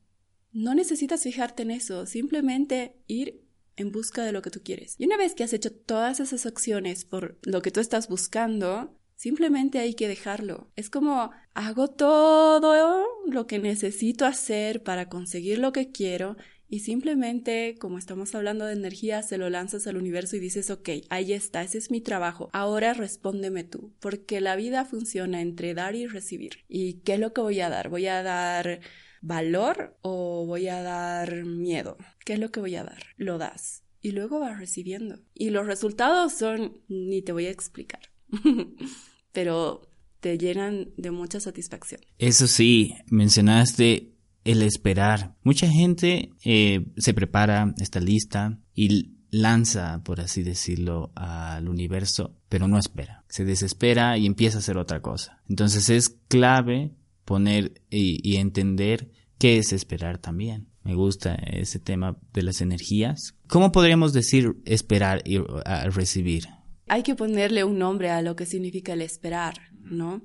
No 0.51 0.75
necesitas 0.75 1.23
fijarte 1.23 1.63
en 1.63 1.71
eso, 1.71 2.05
simplemente 2.05 2.97
ir 3.07 3.41
en 3.77 3.93
busca 3.93 4.25
de 4.25 4.33
lo 4.33 4.41
que 4.41 4.51
tú 4.51 4.61
quieres. 4.61 4.95
Y 4.97 5.05
una 5.05 5.15
vez 5.15 5.33
que 5.33 5.45
has 5.45 5.53
hecho 5.53 5.71
todas 5.71 6.19
esas 6.19 6.45
acciones 6.45 7.05
por 7.05 7.39
lo 7.43 7.61
que 7.61 7.71
tú 7.71 7.79
estás 7.79 8.09
buscando, 8.09 8.99
simplemente 9.15 9.79
hay 9.79 9.93
que 9.93 10.09
dejarlo. 10.09 10.71
Es 10.75 10.89
como 10.89 11.31
hago 11.53 11.87
todo 11.87 13.05
lo 13.27 13.47
que 13.47 13.59
necesito 13.59 14.25
hacer 14.25 14.83
para 14.83 15.07
conseguir 15.07 15.59
lo 15.59 15.71
que 15.71 15.89
quiero 15.89 16.35
y 16.67 16.79
simplemente, 16.79 17.75
como 17.79 17.97
estamos 17.97 18.35
hablando 18.35 18.65
de 18.65 18.73
energía, 18.73 19.23
se 19.23 19.37
lo 19.37 19.49
lanzas 19.49 19.87
al 19.87 19.95
universo 19.95 20.35
y 20.35 20.39
dices, 20.39 20.69
ok, 20.69 20.89
ahí 21.09 21.31
está, 21.31 21.61
ese 21.63 21.77
es 21.77 21.91
mi 21.91 22.01
trabajo, 22.01 22.49
ahora 22.51 22.93
respóndeme 22.93 23.63
tú, 23.63 23.93
porque 24.01 24.41
la 24.41 24.57
vida 24.57 24.83
funciona 24.83 25.39
entre 25.39 25.73
dar 25.75 25.95
y 25.95 26.07
recibir. 26.07 26.65
¿Y 26.67 26.95
qué 27.05 27.13
es 27.13 27.19
lo 27.21 27.31
que 27.31 27.39
voy 27.39 27.61
a 27.61 27.69
dar? 27.69 27.87
Voy 27.87 28.07
a 28.07 28.21
dar 28.23 28.81
valor 29.25 29.97
o 30.01 30.45
voy 30.45 30.67
a 30.67 30.81
dar 30.81 31.45
miedo? 31.45 31.97
¿Qué 32.23 32.33
es 32.33 32.39
lo 32.39 32.51
que 32.51 32.59
voy 32.59 32.75
a 32.75 32.83
dar? 32.83 33.03
Lo 33.17 33.37
das 33.37 33.83
y 34.01 34.11
luego 34.11 34.39
vas 34.39 34.59
recibiendo. 34.59 35.19
Y 35.33 35.49
los 35.49 35.65
resultados 35.65 36.33
son, 36.33 36.77
ni 36.87 37.23
te 37.23 37.31
voy 37.31 37.47
a 37.47 37.51
explicar, 37.51 38.01
pero 39.31 39.89
te 40.19 40.37
llenan 40.37 40.91
de 40.95 41.09
mucha 41.09 41.39
satisfacción. 41.39 42.01
Eso 42.19 42.45
sí, 42.45 42.93
mencionaste 43.09 44.13
el 44.43 44.61
esperar. 44.61 45.35
Mucha 45.41 45.67
gente 45.67 46.29
eh, 46.43 46.85
se 46.97 47.15
prepara, 47.15 47.73
está 47.79 47.99
lista 47.99 48.59
y 48.75 49.15
lanza, 49.31 50.03
por 50.03 50.21
así 50.21 50.43
decirlo, 50.43 51.11
al 51.15 51.67
universo, 51.67 52.35
pero 52.47 52.67
no 52.67 52.77
espera. 52.77 53.25
Se 53.27 53.43
desespera 53.43 54.19
y 54.19 54.27
empieza 54.27 54.57
a 54.57 54.59
hacer 54.59 54.77
otra 54.77 55.01
cosa. 55.01 55.41
Entonces 55.49 55.89
es 55.89 56.09
clave 56.09 56.91
poner 57.25 57.81
y, 57.89 58.37
entender 58.37 59.11
qué 59.37 59.57
es 59.57 59.73
esperar 59.73 60.17
también. 60.17 60.67
Me 60.83 60.95
gusta 60.95 61.35
ese 61.35 61.79
tema 61.79 62.17
de 62.33 62.43
las 62.43 62.61
energías. 62.61 63.35
¿Cómo 63.47 63.71
podríamos 63.71 64.13
decir 64.13 64.55
esperar 64.65 65.23
y 65.25 65.39
recibir? 65.39 66.47
Hay 66.87 67.01
que 67.01 67.15
ponerle 67.15 67.63
un 67.63 67.79
nombre 67.79 68.11
a 68.11 68.21
lo 68.21 68.35
que 68.35 68.45
significa 68.45 68.93
el 68.93 69.01
esperar, 69.01 69.55
¿no? 69.79 70.21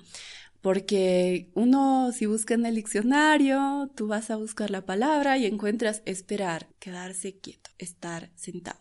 Porque 0.60 1.50
uno, 1.54 2.12
si 2.12 2.26
busca 2.26 2.52
en 2.52 2.66
el 2.66 2.74
diccionario, 2.74 3.90
tú 3.96 4.08
vas 4.08 4.30
a 4.30 4.36
buscar 4.36 4.70
la 4.70 4.84
palabra 4.84 5.38
y 5.38 5.46
encuentras 5.46 6.02
esperar, 6.04 6.68
quedarse 6.78 7.38
quieto, 7.38 7.70
estar 7.78 8.30
sentado. 8.34 8.80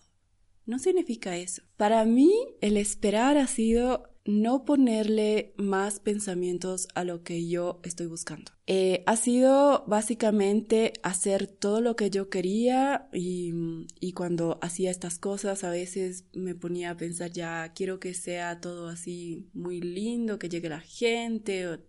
No 0.65 0.77
significa 0.77 1.37
eso. 1.37 1.63
Para 1.77 2.03
mí, 2.03 2.31
el 2.59 2.75
esperar 2.75 3.37
ha 3.37 3.47
sido 3.47 4.08
no 4.29 4.63
ponerle 4.65 5.53
más 5.57 5.99
pensamientos 5.99 6.87
a 6.95 7.03
lo 7.03 7.23
que 7.23 7.47
yo 7.47 7.79
estoy 7.83 8.07
buscando. 8.07 8.51
Eh, 8.67 9.03
ha 9.07 9.15
sido 9.15 9.83
básicamente 9.87 10.93
hacer 11.03 11.47
todo 11.47 11.81
lo 11.81 11.95
que 11.95 12.09
yo 12.09 12.29
quería 12.29 13.09
y, 13.11 13.53
y, 13.99 14.13
cuando 14.13 14.59
hacía 14.61 14.91
estas 14.91 15.17
cosas 15.17 15.63
a 15.63 15.71
veces 15.71 16.25
me 16.33 16.53
ponía 16.53 16.91
a 16.91 16.97
pensar 16.97 17.31
ya 17.31 17.73
quiero 17.73 17.99
que 17.99 18.13
sea 18.13 18.61
todo 18.61 18.87
así 18.87 19.49
muy 19.53 19.81
lindo, 19.81 20.37
que 20.37 20.49
llegue 20.49 20.69
la 20.69 20.81
gente, 20.81 21.79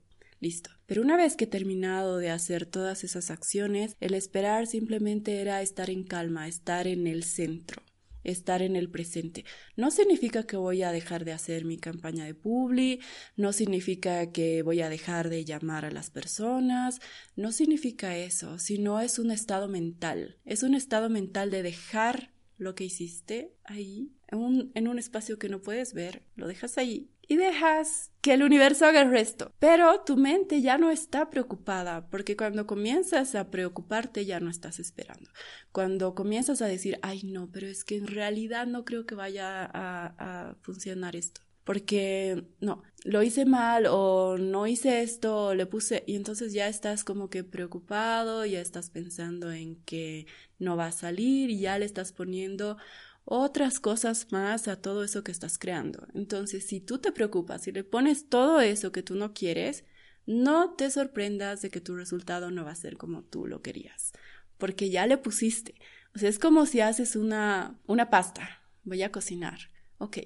listo. 0.41 0.71
Pero 0.87 1.03
una 1.03 1.17
vez 1.17 1.37
que 1.37 1.45
he 1.45 1.49
terminado 1.49 2.17
de 2.17 2.31
hacer 2.31 2.67
todas 2.67 3.05
esas 3.05 3.31
acciones, 3.31 3.97
el 4.01 4.15
esperar 4.15 4.67
simplemente 4.67 5.41
era 5.41 5.63
estar 5.63 5.91
en 5.91 6.03
calma, 6.03 6.49
estar 6.49 6.87
en 6.87 7.07
el 7.07 7.25
centro 7.25 7.83
estar 8.25 8.63
en 8.63 8.77
el 8.77 8.91
presente. 8.91 9.45
No 9.77 9.91
significa 9.91 10.45
que 10.45 10.57
voy 10.57 10.83
a 10.83 10.93
dejar 10.93 11.25
de 11.25 11.33
hacer 11.33 11.65
mi 11.65 11.79
campaña 11.79 12.25
de 12.25 12.35
publi, 12.35 13.01
no 13.37 13.53
significa 13.53 14.31
que 14.33 14.63
voy 14.63 14.81
a 14.83 14.89
dejar 14.89 15.29
de 15.29 15.45
llamar 15.45 15.85
a 15.85 15.91
las 15.91 16.11
personas, 16.11 17.01
no 17.37 17.53
significa 17.53 18.17
eso, 18.17 18.59
sino 18.59 19.01
es 19.01 19.19
un 19.19 19.31
estado 19.31 19.69
mental, 19.69 20.39
es 20.45 20.63
un 20.63 20.75
estado 20.75 21.09
mental 21.09 21.51
de 21.51 21.63
dejar 21.63 22.33
lo 22.61 22.75
que 22.75 22.85
hiciste 22.85 23.55
ahí, 23.65 24.13
en 24.29 24.39
un, 24.39 24.73
en 24.75 24.87
un 24.87 24.99
espacio 24.99 25.39
que 25.39 25.49
no 25.49 25.63
puedes 25.63 25.95
ver, 25.95 26.23
lo 26.37 26.47
dejas 26.47 26.79
ahí 26.79 27.11
y 27.27 27.37
dejas 27.37 28.11
que 28.21 28.35
el 28.35 28.43
universo 28.43 28.87
haga 28.87 29.01
el 29.01 29.11
resto. 29.11 29.53
Pero 29.59 30.01
tu 30.01 30.17
mente 30.17 30.61
ya 30.61 30.79
no 30.79 30.91
está 30.91 31.31
preocupada, 31.31 32.09
porque 32.11 32.37
cuando 32.37 32.67
comienzas 32.67 33.35
a 33.35 33.51
preocuparte 33.51 34.27
ya 34.27 34.41
no 34.41 34.51
estás 34.51 34.79
esperando. 34.79 35.31
Cuando 35.73 36.15
comienzas 36.15 36.61
a 36.61 36.67
decir, 36.67 36.99
ay 37.03 37.23
no, 37.23 37.49
pero 37.51 37.67
es 37.67 37.85
que 37.85 37.97
en 37.97 38.09
realidad 38.09 38.67
no 38.67 38.85
creo 38.85 39.07
que 39.07 39.15
vaya 39.15 39.65
a, 39.65 40.51
a 40.51 40.55
funcionar 40.61 41.17
esto. 41.17 41.41
Porque 41.65 42.45
no, 42.61 42.83
lo 43.05 43.23
hice 43.23 43.45
mal 43.45 43.87
o 43.89 44.39
no 44.39 44.67
hice 44.67 45.03
esto, 45.03 45.47
o 45.47 45.55
le 45.55 45.67
puse 45.67 46.05
y 46.07 46.17
entonces 46.17 46.53
ya 46.53 46.69
estás 46.69 47.05
como 47.05 47.31
que 47.31 47.45
preocupado, 47.45 48.45
ya 48.47 48.61
estás 48.61 48.91
pensando 48.91 49.53
en 49.53 49.77
que 49.85 50.27
no 50.59 50.77
va 50.77 50.87
a 50.87 50.93
salir 50.93 51.51
y 51.51 51.61
ya 51.61 51.79
le 51.79 51.87
estás 51.87 52.13
poniendo 52.13 52.77
otras 53.25 53.79
cosas 53.81 54.33
más 54.33 54.69
a 54.69 54.81
todo 54.81 55.05
eso 55.05 55.23
que 55.23 55.33
estás 55.33 55.59
creando. 55.59 56.07
Entonces, 56.15 56.67
si 56.67 56.81
tú 56.81 56.99
te 56.99 57.13
preocupas 57.13 57.67
y 57.69 57.73
le 57.73 57.85
pones 57.85 58.29
todo 58.29 58.61
eso 58.61 58.93
que 58.93 59.03
tú 59.03 59.15
no 59.15 59.35
quieres, 59.35 59.85
no 60.27 60.75
te 60.75 60.91
sorprendas 60.91 61.63
de 61.63 61.71
que 61.71 61.81
tu 61.81 61.97
resultado 61.97 62.51
no 62.51 62.65
va 62.65 62.73
a 62.73 62.77
ser 62.77 62.97
como 62.97 63.23
tú 63.23 63.47
lo 63.47 63.63
querías, 63.63 64.13
porque 64.59 64.91
ya 64.91 65.07
le 65.07 65.19
pusiste. 65.19 65.75
O 66.15 66.19
sea, 66.19 66.29
es 66.29 66.39
como 66.39 66.67
si 66.67 66.81
haces 66.81 67.17
una, 67.17 67.79
una 67.87 68.11
pasta. 68.11 68.63
Voy 68.85 69.03
a 69.03 69.13
cocinar. 69.13 69.71
Ok, 69.99 70.19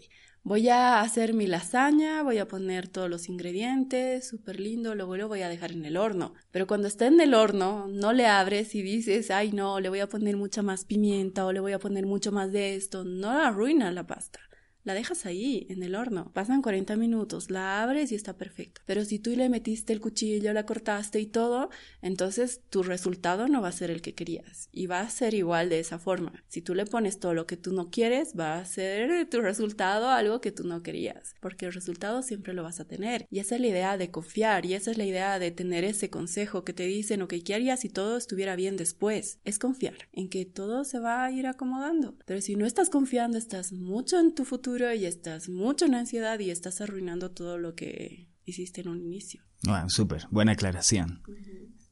voy 0.45 0.69
a 0.69 1.01
hacer 1.01 1.35
mi 1.35 1.47
lasaña, 1.47 2.23
voy 2.23 2.39
a 2.39 2.47
poner 2.47 2.87
todos 2.87 3.11
los 3.11 3.29
ingredientes, 3.29 4.29
súper 4.29 4.61
lindo, 4.61 4.95
luego 4.95 5.17
lo 5.17 5.27
voy 5.27 5.43
a 5.43 5.49
dejar 5.49 5.73
en 5.73 5.85
el 5.85 5.97
horno. 5.97 6.35
Pero 6.53 6.67
cuando 6.67 6.87
está 6.87 7.07
en 7.07 7.21
el 7.21 7.35
horno, 7.35 7.89
no 7.89 8.13
le 8.13 8.27
abres 8.27 8.75
y 8.75 8.83
dices, 8.83 9.31
ay 9.31 9.53
no, 9.53 9.81
le 9.81 9.89
voy 9.89 10.01
a 10.01 10.09
poner 10.09 10.37
mucha 10.37 10.63
más 10.63 10.85
pimienta 10.85 11.47
o 11.47 11.53
le 11.53 11.61
voy 11.61 11.73
a 11.73 11.79
poner 11.79 12.07
mucho 12.07 12.31
más 12.31 12.53
de 12.53 12.77
esto, 12.77 13.05
no 13.05 13.31
arruina 13.31 13.91
la 13.91 14.07
pasta 14.07 14.41
la 14.85 14.95
dejas 14.95 15.25
ahí, 15.27 15.67
en 15.71 15.83
el 15.83 15.95
horno. 15.95 16.31
Pasan 16.33 16.63
40 16.63 16.97
minutos, 16.97 17.51
la 17.51 17.83
abres 17.83 18.13
y 18.13 18.15
está 18.15 18.37
perfecto. 18.37 18.83
Pero 18.85 19.05
si 19.05 19.19
tú 19.19 19.31
le 19.31 19.49
metiste 19.49 19.93
el 19.93 20.01
cuchillo, 20.01 20.53
la 20.53 20.67
cortaste 20.67 21.21
y 21.21 21.27
todo, 21.27 21.71
entonces 22.03 22.61
tu 22.69 22.83
resultado 22.83 23.49
no 23.49 23.63
va 23.63 23.69
a 23.69 23.73
ser 23.73 23.91
el 23.91 24.03
que 24.03 24.15
querías. 24.15 24.69
Y 24.73 24.87
va 24.87 25.01
a 25.01 25.11
ser 25.11 25.33
igual 25.35 25.71
de 25.71 25.81
esa 25.81 25.99
forma. 25.99 26.45
Si 26.49 26.61
tú 26.61 26.75
le 26.75 26.85
pones 26.85 27.19
todo 27.19 27.33
lo 27.33 27.47
que 27.47 27.57
tú 27.57 27.73
no 27.73 27.91
quieres, 27.91 28.35
va 28.39 28.59
a 28.59 28.65
ser 28.65 29.29
tu 29.31 29.41
resultado 29.41 30.11
algo 30.11 30.41
que 30.41 30.53
tú 30.53 30.65
no 30.65 30.83
querías. 30.83 31.35
Porque 31.41 31.67
el 31.67 31.73
resultado 31.73 32.23
siempre 32.23 32.53
lo 32.53 32.63
vas 32.63 32.81
a 32.81 32.87
tener. 32.87 33.27
Y 33.31 33.39
esa 33.39 33.55
es 33.55 33.63
la 33.63 33.69
idea 33.69 33.97
de 33.97 34.11
confiar. 34.11 34.67
Y 34.67 34.75
esa 34.75 34.91
es 34.91 34.99
la 34.99 35.07
idea 35.07 35.39
de 35.39 35.51
tener 35.51 35.85
ese 35.85 36.11
consejo 36.11 36.63
que 36.65 36.75
te 36.75 36.85
dicen, 36.85 37.23
ok, 37.23 37.35
¿qué 37.43 37.55
harías 37.55 37.81
si 37.81 37.89
todo 37.89 38.19
estuviera 38.19 38.55
bien 38.55 38.77
después? 38.77 39.39
Es 39.45 39.59
confiar 39.59 39.97
en 40.13 40.29
que 40.29 40.45
todo 40.45 40.85
se 40.85 40.99
va 40.99 41.25
a 41.25 41.31
ir 41.31 41.47
acomodando. 41.47 42.17
Pero 42.27 42.43
si 42.43 42.57
no 42.57 42.67
estás 42.67 42.91
confiando, 42.91 43.39
estás 43.39 43.73
mucho 43.73 44.21
en 44.21 44.35
tu 44.35 44.45
futuro 44.45 44.74
y 44.75 45.07
estás 45.07 45.49
mucho 45.49 45.85
en 45.85 45.95
ansiedad 45.95 46.39
y 46.41 46.51
estás 46.51 46.81
arruinando 46.81 47.31
todo 47.31 47.59
lo 47.59 47.75
que 47.75 48.29
hiciste 48.45 48.81
en 48.81 48.89
un 48.89 49.01
inicio. 49.01 49.43
Bueno, 49.63 49.89
súper, 49.89 50.27
buena 50.31 50.53
aclaración. 50.53 51.23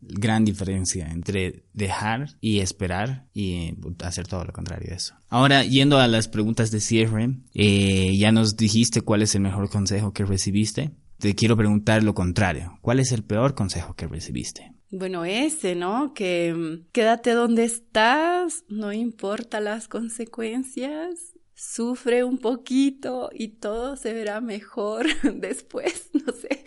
Gran 0.00 0.44
diferencia 0.44 1.08
entre 1.08 1.64
dejar 1.72 2.36
y 2.40 2.58
esperar 2.58 3.28
y 3.32 3.74
hacer 4.00 4.26
todo 4.26 4.44
lo 4.44 4.52
contrario 4.52 4.90
de 4.90 4.96
eso. 4.96 5.14
Ahora, 5.28 5.62
yendo 5.62 5.98
a 5.98 6.08
las 6.08 6.26
preguntas 6.26 6.72
de 6.72 6.80
cierre, 6.80 7.36
eh, 7.54 8.16
ya 8.18 8.32
nos 8.32 8.56
dijiste 8.56 9.00
cuál 9.00 9.22
es 9.22 9.34
el 9.36 9.42
mejor 9.42 9.70
consejo 9.70 10.12
que 10.12 10.24
recibiste. 10.24 10.90
Te 11.18 11.36
quiero 11.36 11.56
preguntar 11.56 12.02
lo 12.02 12.14
contrario. 12.14 12.78
¿Cuál 12.80 12.98
es 12.98 13.12
el 13.12 13.22
peor 13.22 13.54
consejo 13.54 13.94
que 13.94 14.08
recibiste? 14.08 14.72
Bueno, 14.90 15.24
ese, 15.24 15.76
¿no? 15.76 16.12
Que 16.14 16.52
mm, 16.52 16.90
quédate 16.90 17.30
donde 17.30 17.64
estás, 17.64 18.64
no 18.68 18.92
importa 18.92 19.60
las 19.60 19.86
consecuencias, 19.86 21.31
sufre 21.62 22.24
un 22.24 22.38
poquito 22.38 23.30
y 23.32 23.48
todo 23.48 23.96
se 23.96 24.12
verá 24.12 24.40
mejor 24.40 25.06
después, 25.34 26.10
no 26.26 26.32
sé. 26.32 26.64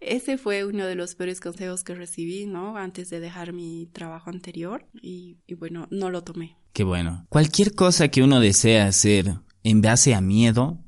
Ese 0.00 0.38
fue 0.38 0.64
uno 0.64 0.86
de 0.86 0.94
los 0.94 1.14
peores 1.14 1.40
consejos 1.40 1.84
que 1.84 1.94
recibí, 1.94 2.46
¿no? 2.46 2.76
Antes 2.76 3.10
de 3.10 3.20
dejar 3.20 3.52
mi 3.52 3.86
trabajo 3.92 4.30
anterior 4.30 4.86
y, 5.00 5.36
bueno, 5.58 5.86
no 5.90 6.10
lo 6.10 6.24
tomé. 6.24 6.56
Qué 6.72 6.84
bueno. 6.84 7.26
Cualquier 7.28 7.74
cosa 7.74 8.08
que 8.08 8.22
uno 8.22 8.40
desea 8.40 8.86
hacer 8.86 9.34
en 9.62 9.82
base 9.82 10.14
a 10.14 10.22
miedo, 10.22 10.78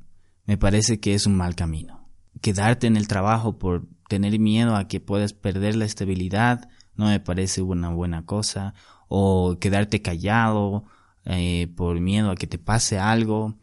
me 0.45 0.57
parece 0.57 0.99
que 0.99 1.13
es 1.13 1.27
un 1.27 1.35
mal 1.35 1.55
camino. 1.55 2.09
Quedarte 2.41 2.87
en 2.87 2.97
el 2.97 3.07
trabajo 3.07 3.59
por 3.59 3.87
tener 4.09 4.37
miedo 4.39 4.75
a 4.75 4.87
que 4.87 4.99
puedas 4.99 5.33
perder 5.33 5.75
la 5.75 5.85
estabilidad, 5.85 6.69
no 6.95 7.05
me 7.05 7.19
parece 7.19 7.61
una 7.61 7.89
buena 7.89 8.25
cosa. 8.25 8.73
O 9.07 9.57
quedarte 9.59 10.01
callado 10.01 10.85
eh, 11.25 11.67
por 11.75 11.99
miedo 11.99 12.29
a 12.29 12.35
que 12.35 12.47
te 12.47 12.59
pase 12.59 12.99
algo, 12.99 13.55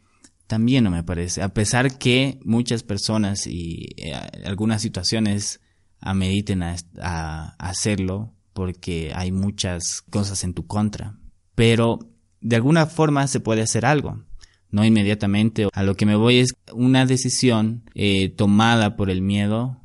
también 0.47 0.83
no 0.83 0.91
me 0.91 1.03
parece. 1.03 1.41
A 1.41 1.53
pesar 1.53 1.97
que 1.97 2.39
muchas 2.43 2.83
personas 2.83 3.47
y 3.47 3.87
eh, 3.97 4.13
algunas 4.45 4.81
situaciones 4.81 5.61
ameriten 5.99 6.63
a, 6.63 7.55
hacerlo 7.57 8.33
porque 8.51 9.13
hay 9.15 9.31
muchas 9.31 10.01
cosas 10.09 10.43
en 10.43 10.53
tu 10.53 10.67
contra. 10.67 11.17
Pero 11.55 11.99
de 12.41 12.57
alguna 12.57 12.85
forma 12.85 13.27
se 13.27 13.39
puede 13.39 13.61
hacer 13.61 13.85
algo. 13.85 14.23
No 14.69 14.83
inmediatamente. 14.83 15.69
A 15.71 15.83
lo 15.83 15.95
que 15.95 16.05
me 16.05 16.15
voy 16.15 16.39
es 16.39 16.53
una 16.73 17.05
decisión 17.05 17.83
eh, 17.95 18.29
tomada 18.29 18.95
por 18.95 19.09
el 19.09 19.21
miedo 19.21 19.79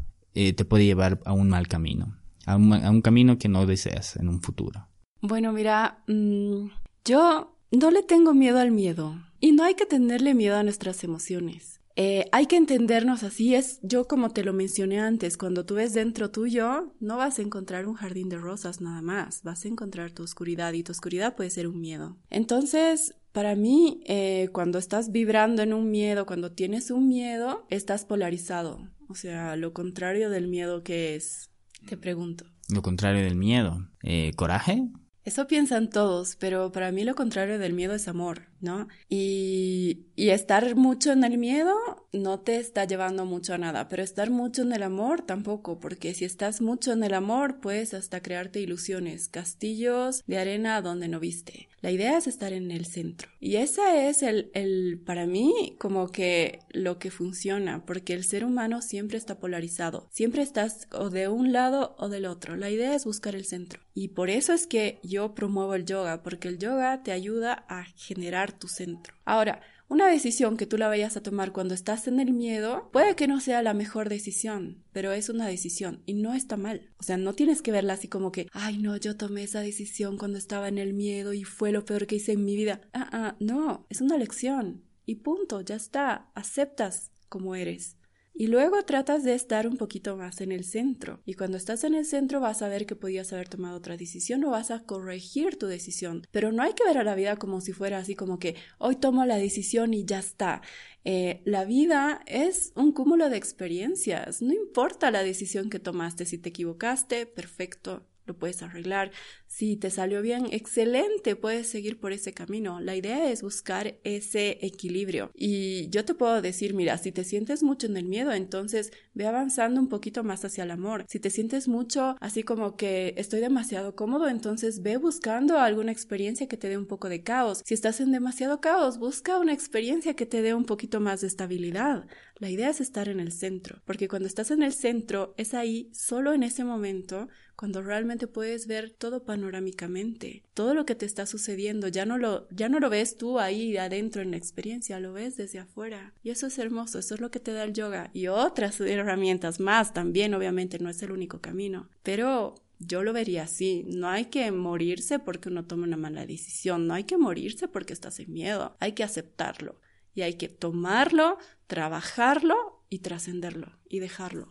te 0.55 0.65
puede 0.65 0.85
llevar 0.85 1.19
a 1.25 1.33
un 1.33 1.49
mal 1.49 1.67
camino. 1.67 2.17
A 2.47 2.55
un, 2.55 2.73
a 2.73 2.91
un, 2.93 3.03
camino 3.03 3.39
que 3.39 3.49
no 3.49 3.67
deseas 3.67 4.15
en 4.15 4.29
un 4.29 4.41
futuro. 4.41 4.87
Bueno, 5.21 5.53
mira, 5.53 6.05
mm, 6.07 6.69
yo 7.05 7.58
no 7.71 7.91
le 7.91 8.03
tengo 8.03 8.35
miedo 8.35 8.59
al 8.59 8.71
miedo 8.71 9.15
y 9.41 9.53
no 9.53 9.65
hay 9.65 9.75
que 9.75 9.87
tenerle 9.87 10.35
miedo 10.35 10.57
a 10.57 10.63
nuestras 10.63 11.05
emociones. 11.05 11.81
Eh, 12.01 12.27
hay 12.31 12.47
que 12.47 12.57
entendernos 12.57 13.25
así, 13.25 13.57
es 13.57 13.81
yo 13.83 14.07
como 14.07 14.31
te 14.31 14.45
lo 14.45 14.53
mencioné 14.53 15.01
antes, 15.01 15.37
cuando 15.37 15.67
tú 15.67 15.75
ves 15.75 15.95
dentro 15.95 16.31
tuyo, 16.31 16.95
no 17.01 17.17
vas 17.17 17.41
a 17.41 17.43
encontrar 17.43 17.89
un 17.89 17.95
jardín 17.95 18.29
de 18.29 18.37
rosas 18.37 18.81
nada 18.81 19.03
más, 19.03 19.43
vas 19.43 19.65
a 19.65 19.69
encontrar 19.69 20.13
tu 20.13 20.23
oscuridad 20.23 20.73
y 20.75 20.85
tu 20.85 20.93
oscuridad 20.93 21.35
puede 21.35 21.51
ser 21.51 21.67
un 21.67 21.81
miedo. 21.81 22.17
Entonces, 22.31 23.17
para 23.33 23.57
mí, 23.57 24.01
eh, 24.07 24.49
cuando 24.53 24.79
estás 24.79 25.11
vibrando 25.11 25.63
en 25.63 25.73
un 25.73 25.91
miedo, 25.91 26.25
cuando 26.25 26.53
tienes 26.53 26.93
un 26.93 27.09
miedo, 27.09 27.67
estás 27.69 28.05
polarizado. 28.05 28.89
O 29.09 29.17
sea, 29.17 29.57
lo 29.57 29.73
contrario 29.73 30.31
del 30.31 30.47
miedo 30.47 30.85
que 30.85 31.17
es, 31.17 31.51
te 31.89 31.97
pregunto. 31.97 32.45
Lo 32.69 32.83
contrario 32.83 33.25
del 33.25 33.35
miedo, 33.35 33.89
eh, 34.05 34.33
coraje. 34.37 34.89
Eso 35.29 35.47
piensan 35.47 35.91
todos, 35.91 36.37
pero 36.37 36.73
para 36.73 36.91
mí 36.91 37.05
lo 37.05 37.15
contrario 37.15 37.59
del 37.59 37.75
miedo 37.75 37.95
es 37.95 38.09
amor, 38.09 38.45
¿no? 38.61 38.89
Y, 39.09 40.07
y, 40.17 40.31
estar 40.31 40.77
mucho 40.77 41.13
en 41.13 41.25
el 41.25 41.39
miedo 41.39 41.75
no 42.13 42.41
te 42.41 42.57
está 42.57 42.85
llevando 42.85 43.25
mucho 43.25 43.55
a 43.55 43.59
nada, 43.59 43.89
pero 43.89 44.03
estar 44.03 44.31
mucho 44.31 44.63
en 44.63 44.73
el 44.73 44.83
amor 44.83 45.23
tampoco, 45.23 45.79
porque 45.81 46.15
si 46.15 46.25
estás 46.25 46.61
mucho 46.61 46.93
en 46.93 47.03
el 47.05 47.15
amor, 47.15 47.61
puedes 47.61 47.95
hasta 47.95 48.23
crearte 48.23 48.61
ilusiones, 48.61 49.29
castillos 49.29 50.23
de 50.27 50.39
arena 50.39 50.81
donde 50.83 51.09
no 51.09 51.21
viste. 51.21 51.69
La 51.81 51.93
idea 51.93 52.19
es 52.19 52.27
estar 52.27 52.53
en 52.53 52.73
el 52.73 52.87
centro. 52.87 53.29
Y 53.39 53.57
ese 53.57 54.09
es 54.09 54.25
el, 54.25 54.51
el, 54.55 55.01
para 55.07 55.27
mí, 55.27 55.77
como 55.79 56.09
que 56.09 56.59
lo 56.71 56.99
que 56.99 57.13
funciona, 57.13 57.87
porque 57.87 58.15
el 58.15 58.25
ser 58.25 58.45
humano 58.45 58.83
siempre 58.83 59.17
está 59.17 59.39
polarizado, 59.39 60.09
siempre 60.11 60.43
estás 60.43 60.89
o 60.91 61.09
de 61.09 61.29
un 61.29 61.53
lado 61.53 61.95
o 61.99 62.09
del 62.09 62.27
otro. 62.27 62.57
La 62.57 62.71
idea 62.71 62.97
es 62.97 63.05
buscar 63.05 63.37
el 63.37 63.45
centro. 63.45 63.81
Y 63.95 64.09
por 64.09 64.29
eso 64.29 64.53
es 64.53 64.67
que 64.67 64.99
yo 65.03 65.35
promuevo 65.35 65.75
el 65.75 65.85
yoga, 65.85 66.23
porque 66.23 66.49
el 66.49 66.59
yoga 66.59 67.03
te 67.03 67.13
ayuda 67.13 67.65
a 67.69 67.85
generar 67.97 68.48
tu 68.53 68.69
centro. 68.69 69.15
Ahora, 69.25 69.61
una 69.91 70.07
decisión 70.07 70.59
que 70.59 70.67
tú 70.67 70.77
la 70.77 70.89
vayas 70.89 71.17
a 71.17 71.23
tomar 71.23 71.53
cuando 71.53 71.73
estás 71.73 72.09
en 72.09 72.21
el 72.21 72.33
miedo 72.35 72.91
puede 72.93 73.17
que 73.17 73.27
no 73.27 73.41
sea 73.41 73.63
la 73.63 73.73
mejor 73.73 74.11
decisión, 74.11 74.85
pero 74.93 75.13
es 75.13 75.31
una 75.31 75.47
decisión 75.47 76.03
y 76.05 76.13
no 76.13 76.35
está 76.35 76.59
mal. 76.59 76.91
O 76.99 77.03
sea, 77.03 77.17
no 77.17 77.33
tienes 77.33 77.63
que 77.63 77.73
verla 77.73 77.95
así 77.95 78.07
como 78.07 78.31
que, 78.31 78.49
ay 78.53 78.79
no, 78.79 78.97
yo 78.97 79.17
tomé 79.17 79.45
esa 79.45 79.61
decisión 79.61 80.19
cuando 80.19 80.37
estaba 80.37 80.69
en 80.69 80.77
el 80.77 80.93
miedo 80.93 81.33
y 81.33 81.45
fue 81.45 81.73
lo 81.73 81.87
peor 81.87 82.07
que 82.07 82.17
hice 82.17 82.33
en 82.33 82.45
mi 82.45 82.55
vida. 82.55 82.83
Ah, 82.93 83.09
ah, 83.13 83.37
no, 83.41 83.87
es 83.89 84.01
una 84.01 84.19
lección. 84.19 84.85
y 85.07 85.17
punto, 85.17 85.63
ya 85.63 85.77
está, 85.77 86.31
aceptas 86.35 87.11
como 87.31 87.55
eres. 87.55 87.98
Y 88.41 88.47
luego 88.47 88.85
tratas 88.85 89.25
de 89.25 89.35
estar 89.35 89.67
un 89.67 89.77
poquito 89.77 90.17
más 90.17 90.41
en 90.41 90.53
el 90.53 90.63
centro. 90.63 91.21
Y 91.27 91.35
cuando 91.35 91.57
estás 91.57 91.83
en 91.83 91.97
el 91.97 92.05
centro 92.05 92.39
vas 92.39 92.63
a 92.63 92.69
ver 92.69 92.87
que 92.87 92.95
podías 92.95 93.33
haber 93.33 93.49
tomado 93.49 93.77
otra 93.77 93.97
decisión 93.97 94.45
o 94.45 94.53
vas 94.53 94.71
a 94.71 94.85
corregir 94.85 95.59
tu 95.59 95.67
decisión. 95.67 96.25
Pero 96.31 96.53
no 96.53 96.63
hay 96.63 96.75
que 96.75 96.85
ver 96.85 96.99
a 96.99 97.03
la 97.03 97.17
vida 97.17 97.35
como 97.35 97.61
si 97.61 97.73
fuera 97.73 97.99
así 97.99 98.15
como 98.15 98.39
que 98.39 98.55
hoy 98.79 98.95
tomo 98.95 99.25
la 99.25 99.39
decisión 99.39 99.93
y 99.93 100.05
ya 100.05 100.21
está. 100.21 100.63
Eh, 101.05 101.43
la 101.47 101.65
vida 101.65 102.23
es 102.27 102.71
un 102.77 102.93
cúmulo 102.93 103.29
de 103.29 103.37
experiencias. 103.37 104.41
No 104.41 104.55
importa 104.55 105.11
la 105.11 105.25
decisión 105.25 105.69
que 105.69 105.81
tomaste. 105.81 106.25
Si 106.25 106.39
te 106.39 106.51
equivocaste, 106.51 107.27
perfecto 107.27 108.07
lo 108.29 108.39
puedes 108.39 108.63
arreglar. 108.63 109.11
Si 109.47 109.77
te 109.77 109.91
salió 109.91 110.23
bien, 110.23 110.47
excelente, 110.53 111.35
puedes 111.35 111.67
seguir 111.67 111.99
por 111.99 112.13
ese 112.13 112.33
camino. 112.33 112.81
La 112.81 112.95
idea 112.95 113.31
es 113.31 113.43
buscar 113.43 113.99
ese 114.05 114.59
equilibrio. 114.61 115.31
Y 115.35 115.89
yo 115.89 116.05
te 116.05 116.15
puedo 116.15 116.41
decir, 116.43 116.75
mira, 116.75 116.99
si 116.99 117.11
te 117.11 117.25
sientes 117.25 117.63
mucho 117.63 117.87
en 117.87 117.97
el 117.97 118.05
miedo, 118.05 118.33
entonces 118.33 118.93
ve 119.15 119.27
avanzando 119.27 119.81
un 119.81 119.89
poquito 119.89 120.23
más 120.23 120.45
hacia 120.45 120.65
el 120.65 120.71
amor. 120.71 121.05
Si 121.09 121.19
te 121.19 121.31
sientes 121.31 121.67
mucho 121.67 122.17
así 122.21 122.43
como 122.43 122.77
que 122.77 123.15
estoy 123.17 123.41
demasiado 123.41 123.97
cómodo, 123.97 124.29
entonces 124.29 124.83
ve 124.83 124.99
buscando 124.99 125.59
alguna 125.59 125.93
experiencia 125.93 126.47
que 126.47 126.57
te 126.57 126.69
dé 126.69 126.77
un 126.77 126.87
poco 126.87 127.09
de 127.09 127.23
caos. 127.23 127.63
Si 127.65 127.75
estás 127.75 128.01
en 128.01 128.13
demasiado 128.13 128.61
caos, 128.61 128.99
busca 128.99 129.39
una 129.39 129.53
experiencia 129.55 130.15
que 130.15 130.27
te 130.27 130.43
dé 130.43 130.55
un 130.55 130.65
poquito 130.65 131.01
más 131.01 131.23
de 131.23 131.27
estabilidad. 131.27 132.07
La 132.39 132.51
idea 132.51 132.71
es 132.71 132.81
estar 132.81 133.09
en 133.09 133.19
el 133.19 133.33
centro, 133.33 133.83
porque 133.85 134.07
cuando 134.07 134.29
estás 134.29 134.53
en 134.53 134.63
el 134.63 134.73
centro 134.73 135.35
es 135.37 135.55
ahí, 135.55 135.91
solo 135.93 136.33
en 136.33 136.45
ese 136.45 136.63
momento, 136.63 137.29
cuando 137.57 137.83
realmente 137.83 138.29
puedes 138.29 138.69
ver 138.69 138.91
todo 138.91 139.25
panorámicamente, 139.25 140.45
todo 140.55 140.73
lo 140.73 140.87
que 140.87 140.95
te 140.95 141.05
está 141.05 141.27
sucediendo, 141.27 141.89
ya 141.89 142.07
no 142.07 142.17
lo, 142.17 142.49
ya 142.51 142.69
no 142.69 142.79
lo 142.79 142.91
ves 142.91 143.17
tú 143.17 143.41
ahí 143.41 143.77
adentro 143.77 144.23
en 144.23 144.31
la 144.31 144.37
experiencia, 144.37 145.01
lo 145.01 145.13
ves 145.13 145.37
desde 145.37 145.59
afuera. 145.59 146.15
Y 146.23 146.31
eso 146.31 146.47
es 146.47 146.59
hermoso, 146.59 147.01
eso 147.01 147.17
es 147.17 147.21
lo 147.21 147.33
que 147.33 147.41
te 147.41 147.53
da 147.53 147.65
el 147.65 147.73
yoga. 147.73 148.11
Y 148.13 148.29
otras 148.29 148.81
herramientas 148.81 149.59
más 149.59 149.93
también, 149.93 150.33
obviamente 150.35 150.79
no 150.79 150.91
es 150.91 151.03
el 151.03 151.11
único 151.11 151.41
camino, 151.41 151.89
pero 152.05 152.55
yo 152.79 153.03
lo 153.03 153.13
vería 153.13 153.43
así, 153.43 153.85
no 153.89 154.09
hay 154.09 154.27
que 154.27 154.53
morirse 154.53 155.19
porque 155.19 155.49
uno 155.49 155.65
toma 155.65 155.85
una 155.85 155.97
mala 155.97 156.25
decisión, 156.25 156.87
no 156.87 156.95
hay 156.95 157.03
que 157.03 157.19
morirse 157.19 157.67
porque 157.67 157.93
estás 157.93 158.21
en 158.21 158.33
miedo, 158.33 158.77
hay 158.79 158.93
que 158.93 159.03
aceptarlo. 159.03 159.81
Y 160.15 160.23
hay 160.23 160.35
que 160.35 160.49
tomarlo, 160.49 161.39
trabajarlo 161.69 162.57
y 162.89 162.99
trascenderlo 162.99 163.69
y 163.89 164.01
dejarlo. 164.01 164.49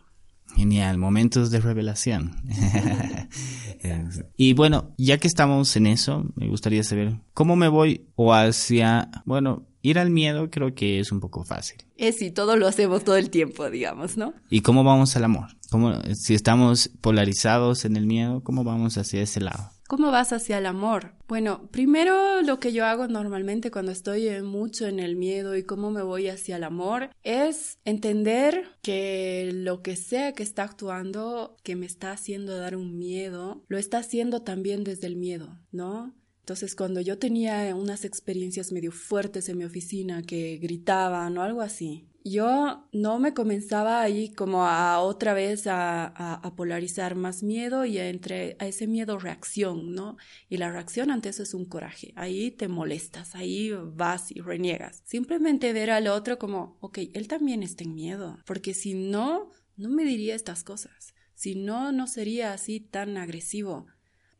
Genial, 0.56 0.96
momentos 0.96 1.50
de 1.50 1.60
revelación. 1.60 2.36
y 4.36 4.54
bueno, 4.54 4.94
ya 4.96 5.18
que 5.18 5.28
estamos 5.28 5.76
en 5.76 5.86
eso, 5.86 6.24
me 6.36 6.48
gustaría 6.48 6.82
saber 6.82 7.20
cómo 7.34 7.54
me 7.54 7.68
voy 7.68 8.06
o 8.14 8.32
hacia, 8.32 9.10
bueno, 9.26 9.66
ir 9.82 9.98
al 9.98 10.10
miedo 10.10 10.50
creo 10.50 10.74
que 10.74 11.00
es 11.00 11.12
un 11.12 11.20
poco 11.20 11.44
fácil. 11.44 11.84
Es 11.96 12.16
si 12.16 12.30
todo 12.30 12.56
lo 12.56 12.66
hacemos 12.66 13.04
todo 13.04 13.16
el 13.16 13.28
tiempo, 13.28 13.68
digamos, 13.68 14.16
¿no? 14.16 14.32
¿Y 14.48 14.62
cómo 14.62 14.84
vamos 14.84 15.14
al 15.16 15.24
amor? 15.24 15.48
¿Cómo, 15.70 16.00
si 16.14 16.32
estamos 16.32 16.90
polarizados 17.02 17.84
en 17.84 17.96
el 17.96 18.06
miedo, 18.06 18.42
cómo 18.42 18.64
vamos 18.64 18.96
hacia 18.96 19.20
ese 19.20 19.40
lado? 19.40 19.70
¿Cómo 19.88 20.10
vas 20.10 20.34
hacia 20.34 20.58
el 20.58 20.66
amor? 20.66 21.14
Bueno, 21.28 21.66
primero 21.70 22.42
lo 22.42 22.60
que 22.60 22.74
yo 22.74 22.84
hago 22.84 23.08
normalmente 23.08 23.70
cuando 23.70 23.90
estoy 23.90 24.42
mucho 24.42 24.86
en 24.86 25.00
el 25.00 25.16
miedo 25.16 25.56
y 25.56 25.62
cómo 25.62 25.90
me 25.90 26.02
voy 26.02 26.28
hacia 26.28 26.56
el 26.56 26.64
amor 26.64 27.08
es 27.22 27.78
entender 27.86 28.66
que 28.82 29.50
lo 29.54 29.80
que 29.80 29.96
sea 29.96 30.32
que 30.32 30.42
está 30.42 30.64
actuando, 30.64 31.56
que 31.62 31.74
me 31.74 31.86
está 31.86 32.12
haciendo 32.12 32.58
dar 32.58 32.76
un 32.76 32.98
miedo, 32.98 33.64
lo 33.68 33.78
está 33.78 33.96
haciendo 33.96 34.42
también 34.42 34.84
desde 34.84 35.06
el 35.06 35.16
miedo, 35.16 35.58
¿no? 35.72 36.14
Entonces, 36.40 36.76
cuando 36.76 37.00
yo 37.00 37.18
tenía 37.18 37.74
unas 37.74 38.04
experiencias 38.04 38.72
medio 38.72 38.92
fuertes 38.92 39.48
en 39.48 39.56
mi 39.56 39.64
oficina 39.64 40.22
que 40.22 40.58
gritaban 40.58 41.38
o 41.38 41.42
algo 41.42 41.62
así, 41.62 42.08
yo 42.30 42.88
no 42.92 43.18
me 43.18 43.34
comenzaba 43.34 44.00
ahí 44.00 44.30
como 44.30 44.64
a 44.66 45.00
otra 45.00 45.34
vez 45.34 45.66
a, 45.66 46.06
a, 46.06 46.56
polarizar 46.56 47.14
más 47.14 47.42
miedo 47.42 47.84
y 47.84 47.98
entre 47.98 48.56
a 48.58 48.66
ese 48.66 48.86
miedo 48.86 49.18
reacción, 49.18 49.94
¿no? 49.94 50.16
Y 50.48 50.56
la 50.56 50.70
reacción 50.70 51.10
ante 51.10 51.28
eso 51.28 51.42
es 51.42 51.54
un 51.54 51.64
coraje. 51.64 52.12
Ahí 52.16 52.50
te 52.50 52.68
molestas, 52.68 53.34
ahí 53.34 53.72
vas 53.72 54.30
y 54.30 54.40
reniegas. 54.40 55.02
Simplemente 55.04 55.72
ver 55.72 55.90
al 55.90 56.08
otro 56.08 56.38
como, 56.38 56.76
ok, 56.80 56.98
él 57.14 57.28
también 57.28 57.62
está 57.62 57.84
en 57.84 57.94
miedo, 57.94 58.38
porque 58.46 58.74
si 58.74 58.94
no, 58.94 59.50
no 59.76 59.88
me 59.88 60.04
diría 60.04 60.34
estas 60.34 60.64
cosas. 60.64 61.14
Si 61.34 61.54
no, 61.54 61.92
no 61.92 62.06
sería 62.06 62.52
así 62.52 62.80
tan 62.80 63.16
agresivo. 63.16 63.86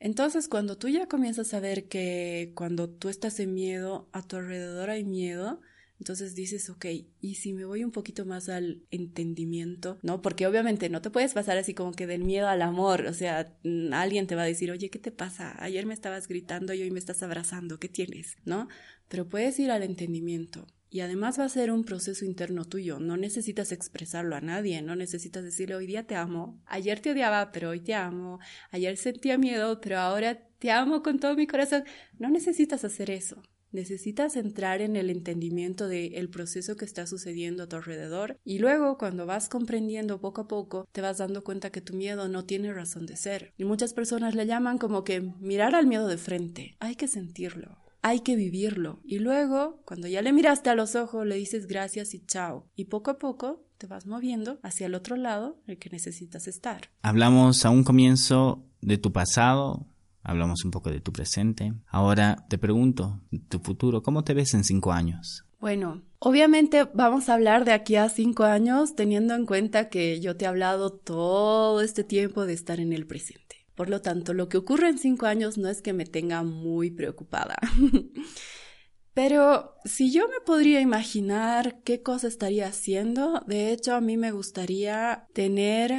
Entonces, 0.01 0.49
cuando 0.49 0.79
tú 0.79 0.89
ya 0.89 1.07
comienzas 1.07 1.55
a 1.55 1.61
ver 1.61 1.89
que 1.89 2.53
cuando 2.55 2.89
tú 2.89 3.09
estás 3.09 3.41
en 3.41 3.55
miedo, 3.55 4.09
a 4.13 4.23
tu 4.23 4.37
alrededor 4.37 4.91
hay 4.91 5.05
miedo, 5.05 5.61
entonces 5.99 6.35
dices, 6.35 6.71
ok, 6.71 6.87
y 7.21 7.35
si 7.35 7.53
me 7.53 7.65
voy 7.65 7.83
un 7.83 7.91
poquito 7.91 8.25
más 8.25 8.49
al 8.49 8.83
entendimiento, 8.91 9.99
¿no? 10.03 10.23
Porque 10.23 10.47
obviamente 10.47 10.89
no 10.89 11.03
te 11.03 11.11
puedes 11.11 11.35
pasar 11.35 11.59
así 11.59 11.75
como 11.75 11.93
que 11.93 12.07
del 12.07 12.25
miedo 12.25 12.49
al 12.49 12.63
amor, 12.63 13.07
o 13.07 13.15
sea, 13.15 13.53
mm, 13.65 13.93
alguien 13.93 14.27
te 14.27 14.37
va 14.37 14.43
a 14.43 14.47
decir, 14.47 14.71
oye, 14.71 14.91
¿qué 14.91 14.99
te 14.99 15.11
pasa? 15.11 15.55
Ayer 15.63 15.87
me 15.87 15.95
estabas 15.95 16.29
gritando 16.29 16.73
y 16.73 16.83
hoy 16.83 16.91
me 16.91 17.01
estás 17.01 17.23
abrazando, 17.23 17.79
¿qué 17.79 17.89
tienes? 17.89 18.37
¿No? 18.45 18.69
Pero 19.09 19.29
puedes 19.29 19.59
ir 19.59 19.71
al 19.71 19.83
entendimiento. 19.83 20.67
Y 20.91 21.01
además 21.01 21.39
va 21.39 21.45
a 21.45 21.49
ser 21.51 21.71
un 21.71 21.85
proceso 21.85 22.25
interno 22.25 22.65
tuyo, 22.65 22.99
no 22.99 23.19
necesitas 23.19 23.73
expresarlo 23.73 24.37
a 24.37 24.41
nadie, 24.41 24.81
no 24.81 24.97
necesitas 24.97 25.45
decirle 25.45 25.75
hoy 25.75 25.87
día 25.87 26.07
te 26.07 26.15
amo, 26.15 26.59
ayer 26.65 27.01
te 27.01 27.11
odiaba, 27.11 27.53
pero 27.53 27.71
hoy 27.71 27.81
te 27.81 27.93
amo, 27.93 28.39
ayer 28.71 28.97
sentía 28.97 29.37
miedo, 29.37 29.83
pero 29.83 29.99
ahora 29.99 30.39
te 30.59 30.71
amo 30.71 31.03
con 31.03 31.19
todo 31.19 31.35
mi 31.37 31.47
corazón, 31.47 31.85
no 32.19 32.31
necesitas 32.31 32.85
hacer 32.85 33.11
eso, 33.11 33.43
Necesitas 33.73 34.37
entrar 34.37 34.81
en 34.81 34.97
el 34.97 35.11
entendimiento 35.11 35.89
del 35.89 36.29
proceso 36.31 36.77
que 36.77 36.85
está 36.85 37.07
sucediendo 37.07 37.65
a 37.65 37.67
tu 37.69 37.77
alrededor 37.77 38.39
y 38.45 38.59
luego 38.59 38.99
cuando 38.99 39.27
vas 39.27 39.49
comprendiendo 39.49 40.21
poco 40.21 40.43
a 40.43 40.49
poco 40.49 40.89
te 40.93 41.01
vas 41.01 41.19
dando 41.19 41.45
cuenta 41.45 41.71
que 41.71 41.81
tu 41.81 41.95
miedo 41.95 42.29
no 42.29 42.45
tiene 42.45 42.73
razón 42.73 43.07
de 43.07 43.17
ser. 43.17 43.53
Y 43.59 43.65
muchas 43.65 43.93
personas 43.93 44.35
le 44.35 44.47
llaman 44.47 44.79
como 44.79 45.05
que 45.05 45.21
mirar 45.21 45.75
al 45.75 45.87
miedo 45.87 46.09
de 46.09 46.17
frente. 46.17 46.77
Hay 46.81 46.97
que 46.97 47.09
sentirlo. 47.09 47.77
Hay 48.01 48.21
que 48.21 48.37
vivirlo. 48.37 49.01
Y 49.05 49.19
luego, 49.19 49.83
cuando 49.85 50.07
ya 50.07 50.23
le 50.23 50.33
miraste 50.33 50.71
a 50.71 50.75
los 50.75 50.95
ojos, 50.95 51.27
le 51.27 51.35
dices 51.35 51.67
gracias 51.67 52.15
y 52.15 52.21
chao. 52.21 52.67
Y 52.77 52.87
poco 52.87 53.11
a 53.11 53.19
poco 53.19 53.65
te 53.77 53.87
vas 53.87 54.07
moviendo 54.07 54.59
hacia 54.63 54.87
el 54.87 54.95
otro 54.95 55.17
lado, 55.17 55.61
el 55.67 55.79
que 55.79 55.91
necesitas 55.91 56.49
estar. 56.49 56.91
Hablamos 57.03 57.65
a 57.65 57.71
un 57.71 57.85
comienzo 57.85 58.63
de 58.81 58.99
tu 58.99 59.13
pasado, 59.13 59.87
hablamos 60.29 60.65
un 60.65 60.71
poco 60.71 60.91
de 60.91 61.01
tu 61.01 61.13
presente. 61.13 61.73
Ahora 61.87 62.45
te 62.49 62.59
pregunto, 62.59 63.21
tu 63.49 63.59
futuro, 63.61 64.03
¿cómo 64.03 64.25
te 64.25 64.35
ves 64.35 64.53
en 64.53 64.63
cinco 64.63 64.93
años? 64.93 65.45
Bueno, 65.59 66.03
obviamente 66.19 66.87
vamos 66.93 67.29
a 67.29 67.35
hablar 67.35 67.65
de 67.65 67.73
aquí 67.73 67.97
a 67.97 68.09
cinco 68.11 68.45
años 68.45 68.95
teniendo 68.95 69.35
en 69.35 69.47
cuenta 69.47 69.89
que 69.89 70.21
yo 70.21 70.37
te 70.37 70.45
he 70.45 70.49
hablado 70.49 70.93
todo 70.93 71.81
este 71.81 72.05
tiempo 72.05 72.45
de 72.45 72.53
estar 72.53 72.79
en 72.79 72.93
el 72.93 73.07
presente. 73.07 73.67
Por 73.75 73.89
lo 73.89 74.03
tanto, 74.03 74.35
lo 74.35 74.49
que 74.49 74.59
ocurre 74.59 74.89
en 74.89 74.99
cinco 74.99 75.27
años 75.27 75.57
no 75.57 75.69
es 75.69 75.81
que 75.81 75.95
me 75.95 76.05
tenga 76.05 76.43
muy 76.43 76.91
preocupada. 76.91 77.57
Pero 79.15 79.75
si 79.85 80.13
yo 80.13 80.29
me 80.29 80.41
podría 80.45 80.81
imaginar 80.81 81.81
qué 81.85 82.03
cosa 82.03 82.29
estaría 82.29 82.69
haciendo, 82.69 83.43
de 83.47 83.73
hecho 83.73 83.95
a 83.95 84.01
mí 84.01 84.17
me 84.17 84.31
gustaría 84.31 85.27
tener 85.33 85.93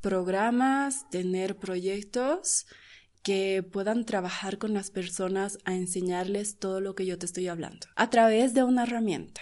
programas, 0.00 1.08
tener 1.08 1.56
proyectos 1.56 2.66
que 3.24 3.62
puedan 3.62 4.04
trabajar 4.04 4.58
con 4.58 4.74
las 4.74 4.90
personas 4.90 5.58
a 5.64 5.74
enseñarles 5.74 6.58
todo 6.58 6.82
lo 6.82 6.94
que 6.94 7.06
yo 7.06 7.18
te 7.18 7.24
estoy 7.24 7.48
hablando. 7.48 7.86
A 7.96 8.10
través 8.10 8.52
de 8.52 8.62
una 8.62 8.82
herramienta 8.82 9.40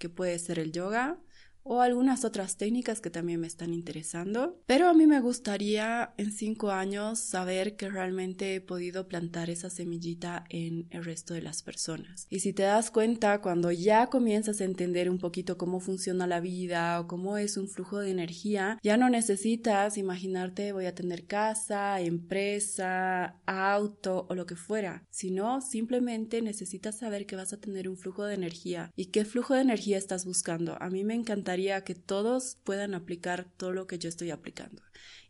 que 0.00 0.08
puede 0.08 0.36
ser 0.40 0.58
el 0.58 0.72
yoga, 0.72 1.16
o 1.62 1.80
algunas 1.80 2.24
otras 2.24 2.56
técnicas 2.56 3.00
que 3.00 3.10
también 3.10 3.40
me 3.40 3.46
están 3.46 3.74
interesando. 3.74 4.58
Pero 4.66 4.88
a 4.88 4.94
mí 4.94 5.06
me 5.06 5.20
gustaría 5.20 6.14
en 6.16 6.32
cinco 6.32 6.70
años 6.70 7.18
saber 7.18 7.76
que 7.76 7.88
realmente 7.88 8.54
he 8.54 8.60
podido 8.60 9.08
plantar 9.08 9.50
esa 9.50 9.70
semillita 9.70 10.44
en 10.48 10.86
el 10.90 11.04
resto 11.04 11.34
de 11.34 11.42
las 11.42 11.62
personas. 11.62 12.26
Y 12.30 12.40
si 12.40 12.52
te 12.52 12.62
das 12.62 12.90
cuenta, 12.90 13.40
cuando 13.40 13.70
ya 13.70 14.08
comienzas 14.08 14.60
a 14.60 14.64
entender 14.64 15.10
un 15.10 15.18
poquito 15.18 15.56
cómo 15.58 15.80
funciona 15.80 16.26
la 16.26 16.40
vida 16.40 17.00
o 17.00 17.06
cómo 17.06 17.36
es 17.36 17.56
un 17.56 17.68
flujo 17.68 17.98
de 17.98 18.10
energía, 18.10 18.78
ya 18.82 18.96
no 18.96 19.08
necesitas 19.08 19.98
imaginarte 19.98 20.72
voy 20.72 20.86
a 20.86 20.94
tener 20.94 21.26
casa, 21.26 22.00
empresa, 22.00 23.36
auto 23.46 24.26
o 24.28 24.34
lo 24.34 24.46
que 24.46 24.56
fuera, 24.56 25.04
sino 25.10 25.60
simplemente 25.60 26.42
necesitas 26.42 26.98
saber 26.98 27.26
que 27.26 27.36
vas 27.36 27.52
a 27.52 27.60
tener 27.60 27.88
un 27.88 27.96
flujo 27.96 28.24
de 28.24 28.34
energía 28.34 28.92
y 28.96 29.06
qué 29.06 29.24
flujo 29.24 29.54
de 29.54 29.62
energía 29.62 29.98
estás 29.98 30.24
buscando. 30.24 30.76
A 30.80 30.90
mí 30.90 31.04
me 31.04 31.14
encanta 31.14 31.49
que 31.84 31.94
todos 31.94 32.56
puedan 32.64 32.94
aplicar 32.94 33.46
todo 33.56 33.72
lo 33.72 33.86
que 33.86 33.98
yo 33.98 34.08
estoy 34.08 34.30
aplicando 34.30 34.82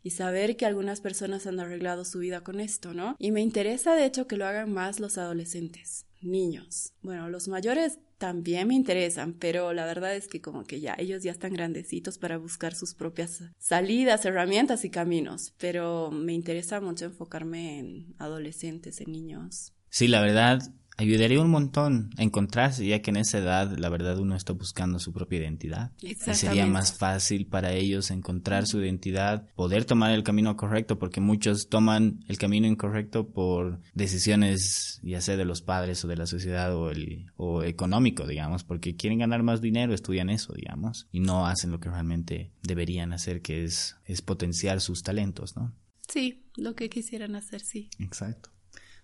y 0.03 0.11
saber 0.11 0.55
que 0.55 0.65
algunas 0.65 1.01
personas 1.01 1.47
han 1.47 1.59
arreglado 1.59 2.05
su 2.05 2.19
vida 2.19 2.43
con 2.43 2.59
esto, 2.59 2.93
¿no? 2.93 3.15
Y 3.19 3.31
me 3.31 3.41
interesa 3.41 3.95
de 3.95 4.05
hecho 4.05 4.27
que 4.27 4.37
lo 4.37 4.45
hagan 4.45 4.71
más 4.71 4.99
los 4.99 5.17
adolescentes, 5.17 6.05
niños. 6.21 6.93
Bueno, 7.01 7.29
los 7.29 7.47
mayores 7.47 7.99
también 8.17 8.67
me 8.67 8.75
interesan, 8.75 9.33
pero 9.33 9.73
la 9.73 9.85
verdad 9.85 10.15
es 10.15 10.27
que 10.27 10.41
como 10.41 10.63
que 10.63 10.79
ya 10.79 10.95
ellos 10.97 11.23
ya 11.23 11.31
están 11.31 11.53
grandecitos 11.53 12.17
para 12.17 12.37
buscar 12.37 12.75
sus 12.75 12.93
propias 12.93 13.43
salidas, 13.57 14.25
herramientas 14.25 14.85
y 14.85 14.89
caminos, 14.89 15.53
pero 15.57 16.11
me 16.11 16.33
interesa 16.33 16.81
mucho 16.81 17.05
enfocarme 17.05 17.79
en 17.79 18.15
adolescentes, 18.19 19.01
en 19.01 19.11
niños. 19.11 19.73
Sí, 19.89 20.07
la 20.07 20.21
verdad, 20.21 20.61
ayudaría 21.01 21.41
un 21.41 21.49
montón 21.49 22.11
a 22.17 22.23
encontrarse, 22.23 22.85
ya 22.85 23.01
que 23.01 23.09
en 23.09 23.17
esa 23.17 23.39
edad, 23.39 23.77
la 23.77 23.89
verdad, 23.89 24.19
uno 24.19 24.35
está 24.35 24.53
buscando 24.53 24.99
su 24.99 25.11
propia 25.11 25.39
identidad. 25.39 25.91
Y 26.01 26.15
sería 26.15 26.65
más 26.65 26.97
fácil 26.97 27.47
para 27.47 27.73
ellos 27.73 28.11
encontrar 28.11 28.67
su 28.67 28.79
identidad, 28.79 29.47
poder 29.55 29.85
tomar 29.85 30.11
el 30.11 30.23
camino 30.23 30.55
correcto, 30.55 30.99
porque 30.99 31.19
muchos 31.19 31.69
toman 31.69 32.23
el 32.27 32.37
camino 32.37 32.67
incorrecto 32.67 33.27
por 33.29 33.79
decisiones, 33.93 34.99
ya 35.03 35.21
sea 35.21 35.37
de 35.37 35.45
los 35.45 35.61
padres 35.61 36.03
o 36.05 36.07
de 36.07 36.17
la 36.17 36.27
sociedad 36.27 36.75
o, 36.75 36.91
el, 36.91 37.25
o 37.35 37.63
económico, 37.63 38.27
digamos, 38.27 38.63
porque 38.63 38.95
quieren 38.95 39.19
ganar 39.19 39.43
más 39.43 39.61
dinero, 39.61 39.93
estudian 39.93 40.29
eso, 40.29 40.53
digamos, 40.53 41.07
y 41.11 41.19
no 41.19 41.47
hacen 41.47 41.71
lo 41.71 41.79
que 41.79 41.89
realmente 41.89 42.51
deberían 42.61 43.11
hacer, 43.13 43.41
que 43.41 43.63
es, 43.63 43.97
es 44.05 44.21
potenciar 44.21 44.81
sus 44.81 45.01
talentos, 45.01 45.55
¿no? 45.55 45.73
Sí, 46.07 46.43
lo 46.55 46.75
que 46.75 46.89
quisieran 46.89 47.35
hacer, 47.35 47.61
sí. 47.61 47.89
Exacto. 47.97 48.50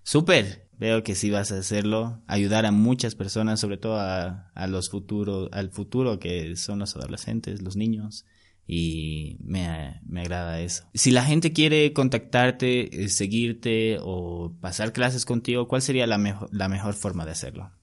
Súper, 0.08 0.70
veo 0.80 1.03
que 1.03 1.16
sí 1.16 1.32
vas 1.32 1.51
a 1.51 1.58
hacerlo, 1.58 2.24
ayudar 2.28 2.66
a 2.66 2.72
muchas 2.72 3.14
personas, 3.14 3.60
sobre 3.60 3.76
todo 3.76 3.97
a, 3.99 4.49
a 4.55 4.68
los 4.68 4.89
futuros, 4.89 5.49
al 5.51 5.70
futuro 5.70 6.18
que 6.18 6.55
son 6.55 6.80
los 6.80 6.95
adolescentes, 6.95 7.62
los 7.62 7.76
niños, 7.76 8.26
y 8.66 9.36
me, 9.41 9.99
me, 10.08 10.22
agrada 10.22 10.62
eso. 10.62 10.86
Si 10.93 11.12
la 11.12 11.26
gente 11.26 11.51
quiere 11.51 11.91
contactarte, 11.91 13.03
eh, 13.03 13.10
seguirte 13.10 13.97
o 13.99 14.55
pasar 14.62 14.93
clases 14.93 15.26
contigo, 15.26 15.68
¿cuál 15.68 15.82
sería 15.82 16.08
la, 16.08 16.18
mejor 16.18 16.47
la 16.53 16.70
mejor 16.70 16.93
forma 16.93 17.26
de 17.26 17.32
hacerlo? 17.32 17.74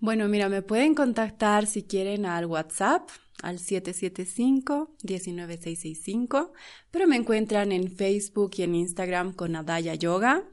Bueno, 0.00 0.28
mira, 0.28 0.48
me 0.48 0.62
pueden 0.62 0.94
contactar 0.94 1.66
si 1.66 1.82
quieren 1.82 2.24
al 2.24 2.46
WhatsApp 2.46 3.10
al 3.42 3.58
775-19665, 3.58 6.52
pero 6.90 7.06
me 7.06 7.16
encuentran 7.16 7.70
en 7.72 7.90
Facebook 7.90 8.52
y 8.56 8.62
en 8.62 8.74
Instagram 8.74 9.34
con 9.34 9.54
Adaya 9.56 9.94
Yoga 9.94 10.44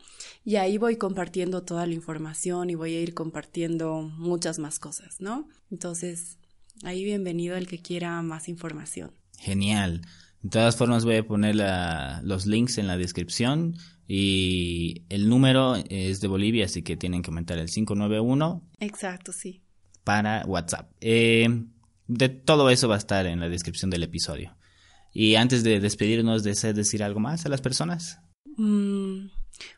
y 0.44 0.58
ahí 0.58 0.78
voy 0.78 0.98
compartiendo 0.98 1.64
toda 1.64 1.88
la 1.88 1.94
información 1.94 2.70
y 2.70 2.76
voy 2.76 2.94
a 2.96 3.02
ir 3.02 3.14
compartiendo 3.14 4.02
muchas 4.02 4.60
más 4.60 4.80
cosas, 4.80 5.22
¿no? 5.22 5.48
Entonces, 5.72 6.40
ahí 6.84 7.06
bienvenido 7.06 7.56
el 7.56 7.68
que 7.68 7.82
quiera 7.82 8.22
más 8.22 8.50
información. 8.50 9.14
Genial. 9.38 10.02
De 10.42 10.50
todas 10.50 10.76
formas 10.78 11.06
voy 11.06 11.16
a 11.18 11.26
poner 11.26 11.56
los 12.24 12.46
links 12.46 12.78
en 12.78 12.88
la 12.88 12.98
descripción 12.98 13.78
y 14.08 15.04
el 15.10 15.28
número 15.28 15.76
es 15.90 16.22
de 16.22 16.28
Bolivia, 16.28 16.66
así 16.66 16.82
que 16.82 16.96
tienen 16.96 17.22
que 17.22 17.30
aumentar 17.30 17.58
el 17.58 17.70
591. 17.70 18.64
Exacto, 18.80 19.32
sí. 19.34 19.62
Para 20.04 20.46
WhatsApp. 20.46 20.92
Eh, 21.02 21.66
de 22.08 22.30
todo 22.30 22.70
eso 22.70 22.88
va 22.88 22.96
a 22.96 23.00
estar 23.00 23.26
en 23.26 23.40
la 23.40 23.50
descripción 23.50 23.92
del 23.92 24.04
episodio. 24.04 24.56
Y 25.14 25.36
antes 25.36 25.64
de 25.64 25.80
despedirnos, 25.80 26.44
¿deseas 26.44 26.76
decir 26.76 27.04
algo 27.04 27.20
más 27.20 27.46
a 27.46 27.50
las 27.50 27.62
personas? 27.62 28.20
Mm, 28.56 29.28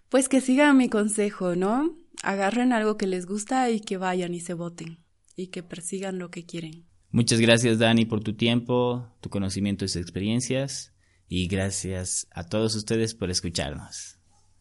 pues 0.10 0.30
que 0.30 0.42
sigan 0.42 0.78
mi 0.78 0.90
consejo, 0.90 1.56
¿no? 1.56 1.96
Agarren 2.22 2.74
algo 2.74 2.98
que 2.98 3.08
les 3.08 3.26
gusta 3.26 3.70
y 3.72 3.80
que 3.80 3.98
vayan 3.98 4.36
y 4.36 4.42
se 4.42 4.54
voten 4.54 5.00
y 5.36 5.48
que 5.48 5.64
persigan 5.64 6.20
lo 6.20 6.30
que 6.30 6.46
quieren. 6.46 6.86
Muchas 7.12 7.40
gracias 7.40 7.80
Dani 7.80 8.06
por 8.06 8.22
tu 8.22 8.36
tiempo, 8.36 9.08
tu 9.22 9.30
conocimiento 9.30 9.86
y 9.86 9.88
tus 9.88 9.96
experiencias 9.96 10.94
y 11.28 11.48
gracias 11.48 12.28
a 12.32 12.44
todos 12.44 12.76
ustedes 12.76 13.16
por 13.16 13.32
escucharnos. 13.32 14.19